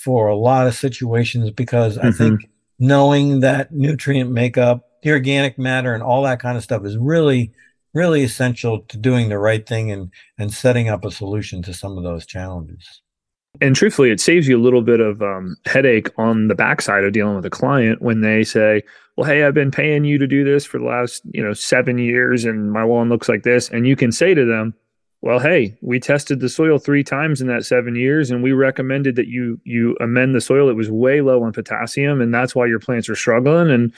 for 0.04 0.28
a 0.28 0.36
lot 0.36 0.68
of 0.68 0.76
situations 0.76 1.50
because 1.52 1.98
I 1.98 2.08
mm-hmm. 2.08 2.18
think 2.18 2.50
knowing 2.78 3.40
that 3.40 3.72
nutrient 3.72 4.30
makeup, 4.30 4.86
the 5.02 5.12
organic 5.12 5.58
matter, 5.58 5.94
and 5.94 6.04
all 6.04 6.24
that 6.24 6.40
kind 6.42 6.58
of 6.58 6.64
stuff 6.64 6.86
is 6.86 6.98
really 6.98 7.52
really 7.94 8.24
essential 8.24 8.82
to 8.82 8.98
doing 8.98 9.30
the 9.30 9.40
right 9.40 9.68
thing 9.68 9.92
and 9.92 10.12
and 10.38 10.54
setting 10.54 10.90
up 10.90 11.06
a 11.06 11.12
solution 11.12 11.62
to 11.64 11.74
some 11.74 11.98
of 11.98 12.04
those 12.04 12.26
challenges 12.26 13.02
and 13.62 13.76
truthfully 13.76 14.12
it 14.12 14.20
saves 14.20 14.48
you 14.48 14.58
a 14.58 14.62
little 14.62 14.82
bit 14.82 15.00
of 15.00 15.22
um, 15.22 15.56
headache 15.66 16.10
on 16.18 16.48
the 16.48 16.56
backside 16.56 17.04
of 17.04 17.14
dealing 17.14 17.36
with 17.36 17.46
a 17.46 17.50
client 17.50 18.02
when 18.02 18.22
they 18.22 18.44
say 18.44 18.82
well 19.18 19.28
hey 19.28 19.44
i've 19.44 19.54
been 19.54 19.72
paying 19.72 20.04
you 20.04 20.18
to 20.18 20.28
do 20.28 20.44
this 20.44 20.66
for 20.66 20.80
the 20.80 20.86
last 20.86 21.22
you 21.34 21.44
know 21.44 21.54
seven 21.54 21.98
years 21.98 22.46
and 22.46 22.72
my 22.72 22.84
lawn 22.84 23.10
looks 23.10 23.30
like 23.30 23.44
this 23.44 23.70
and 23.70 23.88
you 23.88 23.96
can 23.96 24.12
say 24.12 24.34
to 24.34 24.46
them 24.46 24.74
well 25.22 25.40
hey 25.40 25.78
we 25.82 26.00
tested 26.00 26.40
the 26.40 26.50
soil 26.50 26.78
three 26.78 27.04
times 27.04 27.42
in 27.42 27.48
that 27.48 27.66
seven 27.66 27.96
years 27.96 28.30
and 28.32 28.44
we 28.44 28.52
recommended 28.52 29.16
that 29.16 29.28
you 29.28 29.60
you 29.64 29.98
amend 30.00 30.36
the 30.36 30.42
soil 30.42 30.70
it 30.70 30.76
was 30.76 30.92
way 30.92 31.22
low 31.22 31.44
on 31.44 31.52
potassium 31.52 32.22
and 32.22 32.34
that's 32.34 32.56
why 32.56 32.66
your 32.66 32.80
plants 32.80 33.10
are 33.10 33.16
struggling 33.16 33.72
and 33.72 33.94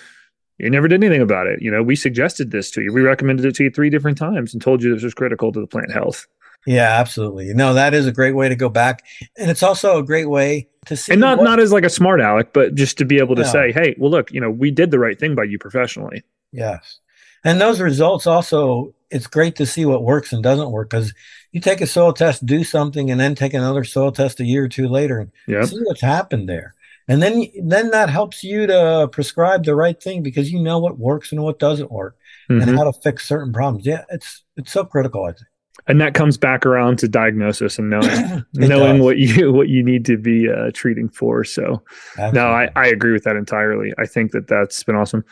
you 0.61 0.69
never 0.69 0.87
did 0.87 1.03
anything 1.03 1.23
about 1.23 1.47
it. 1.47 1.59
You 1.59 1.71
know, 1.71 1.81
we 1.81 1.95
suggested 1.95 2.51
this 2.51 2.69
to 2.71 2.83
you. 2.83 2.93
We 2.93 3.01
recommended 3.01 3.45
it 3.45 3.55
to 3.55 3.63
you 3.63 3.71
three 3.71 3.89
different 3.89 4.17
times 4.17 4.53
and 4.53 4.61
told 4.61 4.83
you 4.83 4.93
this 4.93 5.03
was 5.03 5.15
critical 5.15 5.51
to 5.51 5.59
the 5.59 5.65
plant 5.65 5.91
health. 5.91 6.27
Yeah, 6.65 6.99
absolutely. 6.99 7.53
No, 7.53 7.73
that 7.73 7.93
is 7.93 8.05
a 8.05 8.11
great 8.11 8.35
way 8.35 8.49
to 8.49 8.55
go 8.55 8.69
back, 8.69 9.03
and 9.37 9.49
it's 9.49 9.63
also 9.63 9.97
a 9.97 10.03
great 10.03 10.29
way 10.29 10.67
to 10.85 10.95
see. 10.95 11.13
And 11.13 11.21
not 11.21 11.39
what, 11.39 11.43
not 11.43 11.59
as 11.59 11.71
like 11.71 11.83
a 11.83 11.89
smart 11.89 12.21
aleck, 12.21 12.53
but 12.53 12.75
just 12.75 12.97
to 12.99 13.05
be 13.05 13.17
able 13.17 13.35
to 13.35 13.45
say, 13.45 13.71
"Hey, 13.71 13.95
well, 13.97 14.11
look, 14.11 14.31
you 14.31 14.39
know, 14.39 14.51
we 14.51 14.69
did 14.69 14.91
the 14.91 14.99
right 14.99 15.19
thing 15.19 15.33
by 15.33 15.43
you 15.43 15.57
professionally." 15.57 16.23
Yes, 16.51 16.99
and 17.43 17.59
those 17.59 17.79
results 17.79 18.27
also, 18.27 18.93
it's 19.09 19.27
great 19.27 19.55
to 19.55 19.65
see 19.65 19.85
what 19.85 20.03
works 20.03 20.33
and 20.33 20.43
doesn't 20.43 20.71
work 20.71 20.91
because 20.91 21.13
you 21.51 21.61
take 21.61 21.81
a 21.81 21.87
soil 21.87 22.13
test, 22.13 22.45
do 22.45 22.63
something, 22.63 23.09
and 23.09 23.19
then 23.19 23.33
take 23.33 23.55
another 23.55 23.83
soil 23.83 24.11
test 24.11 24.39
a 24.39 24.45
year 24.45 24.65
or 24.65 24.69
two 24.69 24.87
later 24.87 25.19
and 25.19 25.31
yep. 25.47 25.65
see 25.65 25.79
what's 25.83 26.01
happened 26.01 26.47
there 26.47 26.75
and 27.07 27.21
then 27.21 27.45
then 27.63 27.91
that 27.91 28.09
helps 28.09 28.43
you 28.43 28.67
to 28.67 29.09
prescribe 29.11 29.65
the 29.65 29.75
right 29.75 30.01
thing 30.01 30.23
because 30.23 30.51
you 30.51 30.61
know 30.61 30.79
what 30.79 30.97
works 30.97 31.31
and 31.31 31.41
what 31.41 31.59
doesn't 31.59 31.91
work 31.91 32.15
mm-hmm. 32.49 32.61
and 32.61 32.77
how 32.77 32.83
to 32.83 32.93
fix 33.01 33.27
certain 33.27 33.51
problems 33.51 33.85
yeah 33.85 34.03
it's 34.09 34.43
it's 34.55 34.71
so 34.71 34.85
critical 34.85 35.25
i 35.25 35.31
think 35.31 35.47
and 35.87 35.99
that 35.99 36.13
comes 36.13 36.37
back 36.37 36.65
around 36.65 36.99
to 36.99 37.07
diagnosis 37.07 37.79
and 37.79 37.89
knowing 37.89 38.45
knowing 38.53 38.97
does. 38.97 39.03
what 39.03 39.17
you 39.17 39.51
what 39.51 39.69
you 39.69 39.83
need 39.83 40.05
to 40.05 40.17
be 40.17 40.49
uh, 40.49 40.71
treating 40.73 41.09
for 41.09 41.43
so 41.43 41.81
Absolutely. 42.17 42.39
no 42.39 42.47
I, 42.47 42.69
I 42.75 42.87
agree 42.87 43.13
with 43.13 43.23
that 43.23 43.35
entirely 43.35 43.93
i 43.97 44.05
think 44.05 44.31
that 44.31 44.47
that's 44.47 44.83
been 44.83 44.95
awesome 44.95 45.23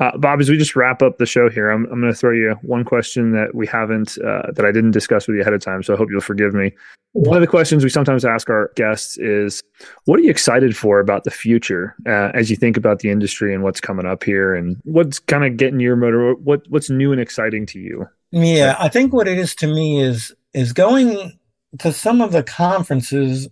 uh, 0.00 0.16
Bob, 0.16 0.40
as 0.40 0.48
we 0.48 0.56
just 0.56 0.76
wrap 0.76 1.02
up 1.02 1.18
the 1.18 1.26
show 1.26 1.50
here, 1.50 1.70
I'm, 1.70 1.84
I'm 1.86 2.00
going 2.00 2.12
to 2.12 2.18
throw 2.18 2.30
you 2.30 2.54
one 2.62 2.84
question 2.84 3.32
that 3.32 3.54
we 3.54 3.66
haven't, 3.66 4.16
uh, 4.18 4.52
that 4.52 4.64
I 4.64 4.70
didn't 4.70 4.92
discuss 4.92 5.26
with 5.26 5.34
you 5.34 5.42
ahead 5.42 5.54
of 5.54 5.60
time. 5.60 5.82
So 5.82 5.92
I 5.92 5.96
hope 5.96 6.08
you'll 6.10 6.20
forgive 6.20 6.54
me. 6.54 6.72
One 7.12 7.36
of 7.36 7.40
the 7.40 7.48
questions 7.48 7.82
we 7.82 7.90
sometimes 7.90 8.24
ask 8.24 8.48
our 8.48 8.70
guests 8.76 9.18
is, 9.18 9.60
what 10.04 10.20
are 10.20 10.22
you 10.22 10.30
excited 10.30 10.76
for 10.76 11.00
about 11.00 11.24
the 11.24 11.32
future 11.32 11.96
uh, 12.06 12.30
as 12.34 12.48
you 12.48 12.54
think 12.54 12.76
about 12.76 13.00
the 13.00 13.10
industry 13.10 13.52
and 13.52 13.64
what's 13.64 13.80
coming 13.80 14.06
up 14.06 14.22
here 14.22 14.54
and 14.54 14.76
what's 14.84 15.18
kind 15.18 15.44
of 15.44 15.56
getting 15.56 15.80
your 15.80 15.96
motor? 15.96 16.34
What 16.34 16.62
what's 16.68 16.90
new 16.90 17.10
and 17.10 17.20
exciting 17.20 17.66
to 17.66 17.80
you? 17.80 18.06
Yeah, 18.30 18.76
I 18.78 18.88
think 18.88 19.12
what 19.12 19.28
it 19.28 19.38
is 19.38 19.54
to 19.56 19.66
me 19.66 20.00
is 20.00 20.34
is 20.54 20.72
going 20.72 21.38
to 21.78 21.92
some 21.92 22.20
of 22.20 22.32
the 22.32 22.42
conferences 22.42 23.48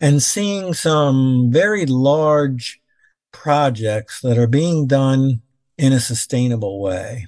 and 0.00 0.22
seeing 0.22 0.74
some 0.74 1.50
very 1.50 1.86
large 1.86 2.80
projects 3.32 4.20
that 4.20 4.38
are 4.38 4.46
being 4.46 4.86
done 4.86 5.40
in 5.78 5.92
a 5.92 6.00
sustainable 6.00 6.80
way. 6.80 7.26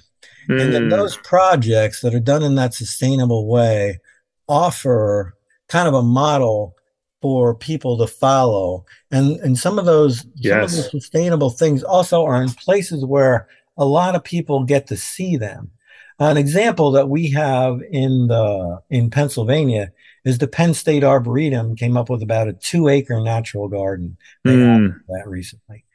Mm. 0.49 0.61
And 0.61 0.73
then 0.73 0.83
hmm. 0.83 0.89
those 0.89 1.17
projects 1.17 2.01
that 2.01 2.15
are 2.15 2.19
done 2.19 2.43
in 2.43 2.55
that 2.55 2.73
sustainable 2.73 3.47
way 3.47 3.99
offer 4.47 5.35
kind 5.67 5.87
of 5.87 5.93
a 5.93 6.03
model 6.03 6.75
for 7.21 7.55
people 7.55 7.97
to 7.97 8.07
follow. 8.07 8.85
And 9.11 9.37
and 9.41 9.57
some 9.57 9.77
of 9.79 9.85
those 9.85 10.25
yes. 10.35 10.71
some 10.71 10.79
of 10.79 10.85
the 10.85 10.89
sustainable 10.99 11.49
things 11.49 11.83
also 11.83 12.23
are 12.23 12.41
in 12.41 12.49
places 12.49 13.05
where 13.05 13.47
a 13.77 13.85
lot 13.85 14.15
of 14.15 14.23
people 14.23 14.63
get 14.63 14.87
to 14.87 14.97
see 14.97 15.35
them. 15.37 15.71
An 16.19 16.37
example 16.37 16.91
that 16.91 17.09
we 17.09 17.31
have 17.31 17.79
in 17.91 18.27
the 18.27 18.81
in 18.89 19.09
Pennsylvania 19.09 19.91
is 20.25 20.39
the 20.39 20.47
Penn 20.47 20.73
State 20.73 21.03
Arboretum 21.03 21.75
came 21.75 21.95
up 21.95 22.09
with 22.09 22.23
about 22.23 22.47
a 22.47 22.53
two 22.53 22.87
acre 22.87 23.21
natural 23.21 23.67
garden. 23.67 24.17
They 24.43 24.55
mm. 24.55 24.93
that 25.09 25.27
recently. 25.27 25.83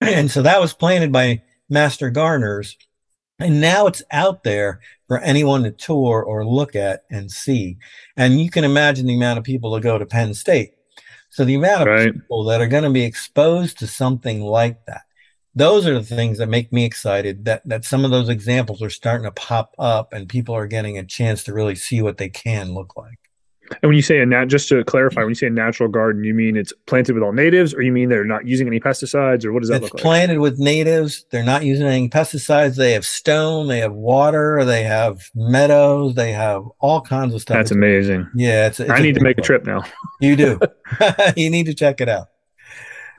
And 0.00 0.32
so 0.32 0.42
that 0.42 0.60
was 0.60 0.74
planted 0.74 1.12
by 1.12 1.42
master 1.70 2.10
gardeners. 2.10 2.76
And 3.38 3.60
now 3.60 3.86
it's 3.86 4.02
out 4.10 4.42
there 4.42 4.80
for 5.06 5.20
anyone 5.20 5.62
to 5.62 5.70
tour 5.70 6.22
or 6.22 6.44
look 6.44 6.74
at 6.74 7.04
and 7.08 7.30
see. 7.30 7.78
And 8.16 8.40
you 8.40 8.50
can 8.50 8.64
imagine 8.64 9.06
the 9.06 9.14
amount 9.14 9.38
of 9.38 9.44
people 9.44 9.70
that 9.72 9.82
go 9.82 9.96
to 9.96 10.04
Penn 10.04 10.34
State. 10.34 10.74
So 11.30 11.44
the 11.44 11.54
amount 11.54 11.82
of 11.82 11.86
right. 11.88 12.12
people 12.12 12.44
that 12.44 12.60
are 12.60 12.66
going 12.66 12.82
to 12.82 12.90
be 12.90 13.04
exposed 13.04 13.78
to 13.78 13.86
something 13.86 14.42
like 14.42 14.84
that. 14.86 15.02
Those 15.54 15.86
are 15.86 15.94
the 15.94 16.04
things 16.04 16.38
that 16.38 16.48
make 16.48 16.72
me 16.72 16.84
excited 16.84 17.44
that 17.44 17.66
that 17.66 17.84
some 17.84 18.04
of 18.04 18.10
those 18.10 18.28
examples 18.28 18.82
are 18.82 18.90
starting 18.90 19.24
to 19.24 19.32
pop 19.32 19.74
up 19.78 20.12
and 20.12 20.28
people 20.28 20.54
are 20.54 20.66
getting 20.66 20.98
a 20.98 21.04
chance 21.04 21.44
to 21.44 21.52
really 21.52 21.74
see 21.74 22.02
what 22.02 22.18
they 22.18 22.28
can 22.28 22.74
look 22.74 22.96
like 22.96 23.18
and 23.80 23.88
when 23.88 23.96
you 23.96 24.02
say 24.02 24.20
a 24.20 24.26
nat, 24.26 24.46
just 24.46 24.68
to 24.68 24.84
clarify, 24.84 25.20
when 25.20 25.30
you 25.30 25.34
say 25.34 25.46
a 25.46 25.50
natural 25.50 25.88
garden, 25.88 26.24
you 26.24 26.34
mean 26.34 26.56
it's 26.56 26.72
planted 26.86 27.14
with 27.14 27.22
all 27.22 27.32
natives, 27.32 27.72
or 27.72 27.82
you 27.82 27.92
mean 27.92 28.08
they're 28.08 28.24
not 28.24 28.46
using 28.46 28.66
any 28.66 28.80
pesticides, 28.80 29.44
or 29.44 29.52
what 29.52 29.60
does 29.60 29.70
that 29.70 29.76
it's 29.76 29.84
look 29.84 29.94
like? 29.94 30.00
It's 30.00 30.02
planted 30.02 30.38
with 30.38 30.58
natives. 30.58 31.24
They're 31.30 31.44
not 31.44 31.64
using 31.64 31.86
any 31.86 32.08
pesticides. 32.08 32.76
They 32.76 32.92
have 32.92 33.06
stone. 33.06 33.68
They 33.68 33.78
have 33.78 33.92
water. 33.92 34.64
They 34.64 34.82
have 34.82 35.30
meadows. 35.34 36.14
They 36.14 36.32
have 36.32 36.64
all 36.80 37.00
kinds 37.00 37.34
of 37.34 37.40
stuff. 37.40 37.56
That's 37.56 37.70
amazing. 37.70 38.28
Yeah, 38.34 38.66
it's, 38.66 38.80
it's 38.80 38.90
I 38.90 39.00
need 39.00 39.14
to 39.14 39.22
make 39.22 39.38
a 39.38 39.42
trip 39.42 39.64
now. 39.64 39.84
You 40.20 40.36
do. 40.36 40.60
you 41.36 41.50
need 41.50 41.66
to 41.66 41.74
check 41.74 42.00
it 42.00 42.08
out. 42.08 42.28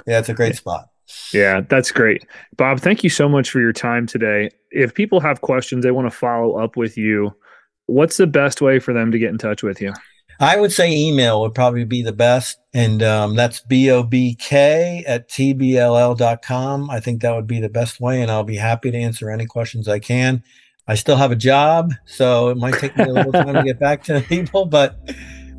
Yeah, 0.06 0.20
it's 0.20 0.30
a 0.30 0.34
great 0.34 0.56
spot. 0.56 0.90
Yeah, 1.34 1.62
that's 1.62 1.92
great. 1.92 2.26
Bob, 2.58 2.80
thank 2.80 3.04
you 3.04 3.10
so 3.10 3.28
much 3.28 3.50
for 3.50 3.60
your 3.60 3.74
time 3.74 4.08
today. 4.08 4.50
If 4.72 4.94
people 4.94 5.20
have 5.20 5.42
questions, 5.42 5.84
they 5.84 5.92
want 5.92 6.10
to 6.10 6.16
follow 6.16 6.58
up 6.58 6.78
with 6.78 6.98
you, 6.98 7.36
what's 7.88 8.18
the 8.18 8.28
best 8.28 8.62
way 8.62 8.80
for 8.80 8.94
them 8.94 9.12
to 9.12 9.20
get 9.20 9.30
in 9.30 9.38
touch 9.38 9.64
with 9.64 9.82
you? 9.82 9.94
I 10.40 10.60
would 10.60 10.72
say 10.72 10.92
email 10.92 11.42
would 11.42 11.54
probably 11.54 11.86
be 11.86 12.02
the 12.02 12.14
best. 12.14 12.60
And 12.74 13.04
um, 13.04 13.36
that's 13.36 13.62
B 13.62 13.90
O 13.92 14.04
B 14.04 14.36
K 14.36 15.04
at 15.08 15.30
TBLL.com. 15.30 16.90
I 16.90 17.00
think 17.00 17.22
that 17.22 17.36
would 17.36 17.48
be 17.48 17.60
the 17.60 17.70
best 17.70 18.02
way. 18.02 18.22
And 18.22 18.32
I'll 18.32 18.44
be 18.44 18.58
happy 18.58 18.92
to 18.92 18.98
answer 18.98 19.30
any 19.30 19.46
questions 19.46 19.88
I 19.88 20.00
can. 20.00 20.44
I 20.88 20.96
still 20.96 21.16
have 21.16 21.32
a 21.32 21.36
job, 21.36 21.94
so 22.06 22.50
it 22.50 22.58
might 22.58 22.74
take 22.74 22.98
me 22.98 23.06
a 23.06 23.14
little 23.14 23.32
time 23.32 23.54
to 23.54 23.64
get 23.64 23.80
back 23.80 24.04
to 24.04 24.20
people, 24.28 24.66
but 24.66 25.00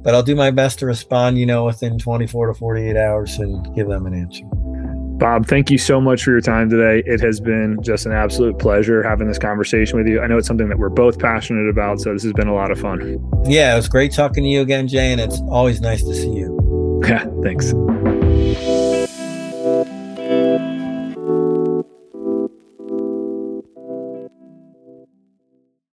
but 0.03 0.15
I'll 0.15 0.23
do 0.23 0.37
my 0.37 0.51
best 0.51 0.81
to 0.81 0.87
respond, 0.87 1.39
you 1.39 1.47
know, 1.47 1.65
within 1.65 1.99
24 1.99 2.49
to 2.49 2.55
48 2.55 2.95
hours 2.95 3.39
and 3.39 3.75
give 3.75 3.89
them 3.89 4.05
an 4.05 4.13
answer. 4.13 4.45
Bob, 5.19 5.47
thank 5.47 5.71
you 5.71 5.79
so 5.79 6.01
much 6.01 6.25
for 6.25 6.33
your 6.33 6.41
time 6.41 6.69
today. 6.69 7.03
It 7.07 7.21
has 7.21 7.41
been 7.41 7.79
just 7.83 8.05
an 8.05 8.13
absolute 8.13 8.59
pleasure 8.59 9.03
having 9.03 9.29
this 9.29 9.39
conversation 9.39 9.97
with 9.97 10.09
you. 10.09 10.21
I 10.21 10.27
know 10.27 10.39
it's 10.39 10.49
something 10.49 10.69
that 10.69 10.79
we're 10.79 10.89
both 10.89 11.19
passionate 11.19 11.69
about, 11.69 12.01
so 12.01 12.13
this 12.13 12.25
has 12.25 12.33
been 12.33 12.49
a 12.49 12.55
lot 12.55 12.71
of 12.71 12.81
fun. 12.81 13.01
Yeah, 13.45 13.73
it 13.73 13.77
was 13.77 13.89
great 13.89 14.13
talking 14.13 14.43
to 14.43 14.49
you 14.49 14.61
again, 14.61 14.89
Jay, 14.89 15.13
and 15.13 15.21
it's 15.21 15.41
always 15.49 15.81
nice 15.81 16.03
to 16.03 16.15
see 16.15 16.33
you. 16.33 17.01
Yeah, 17.07 17.27
thanks. 17.43 17.73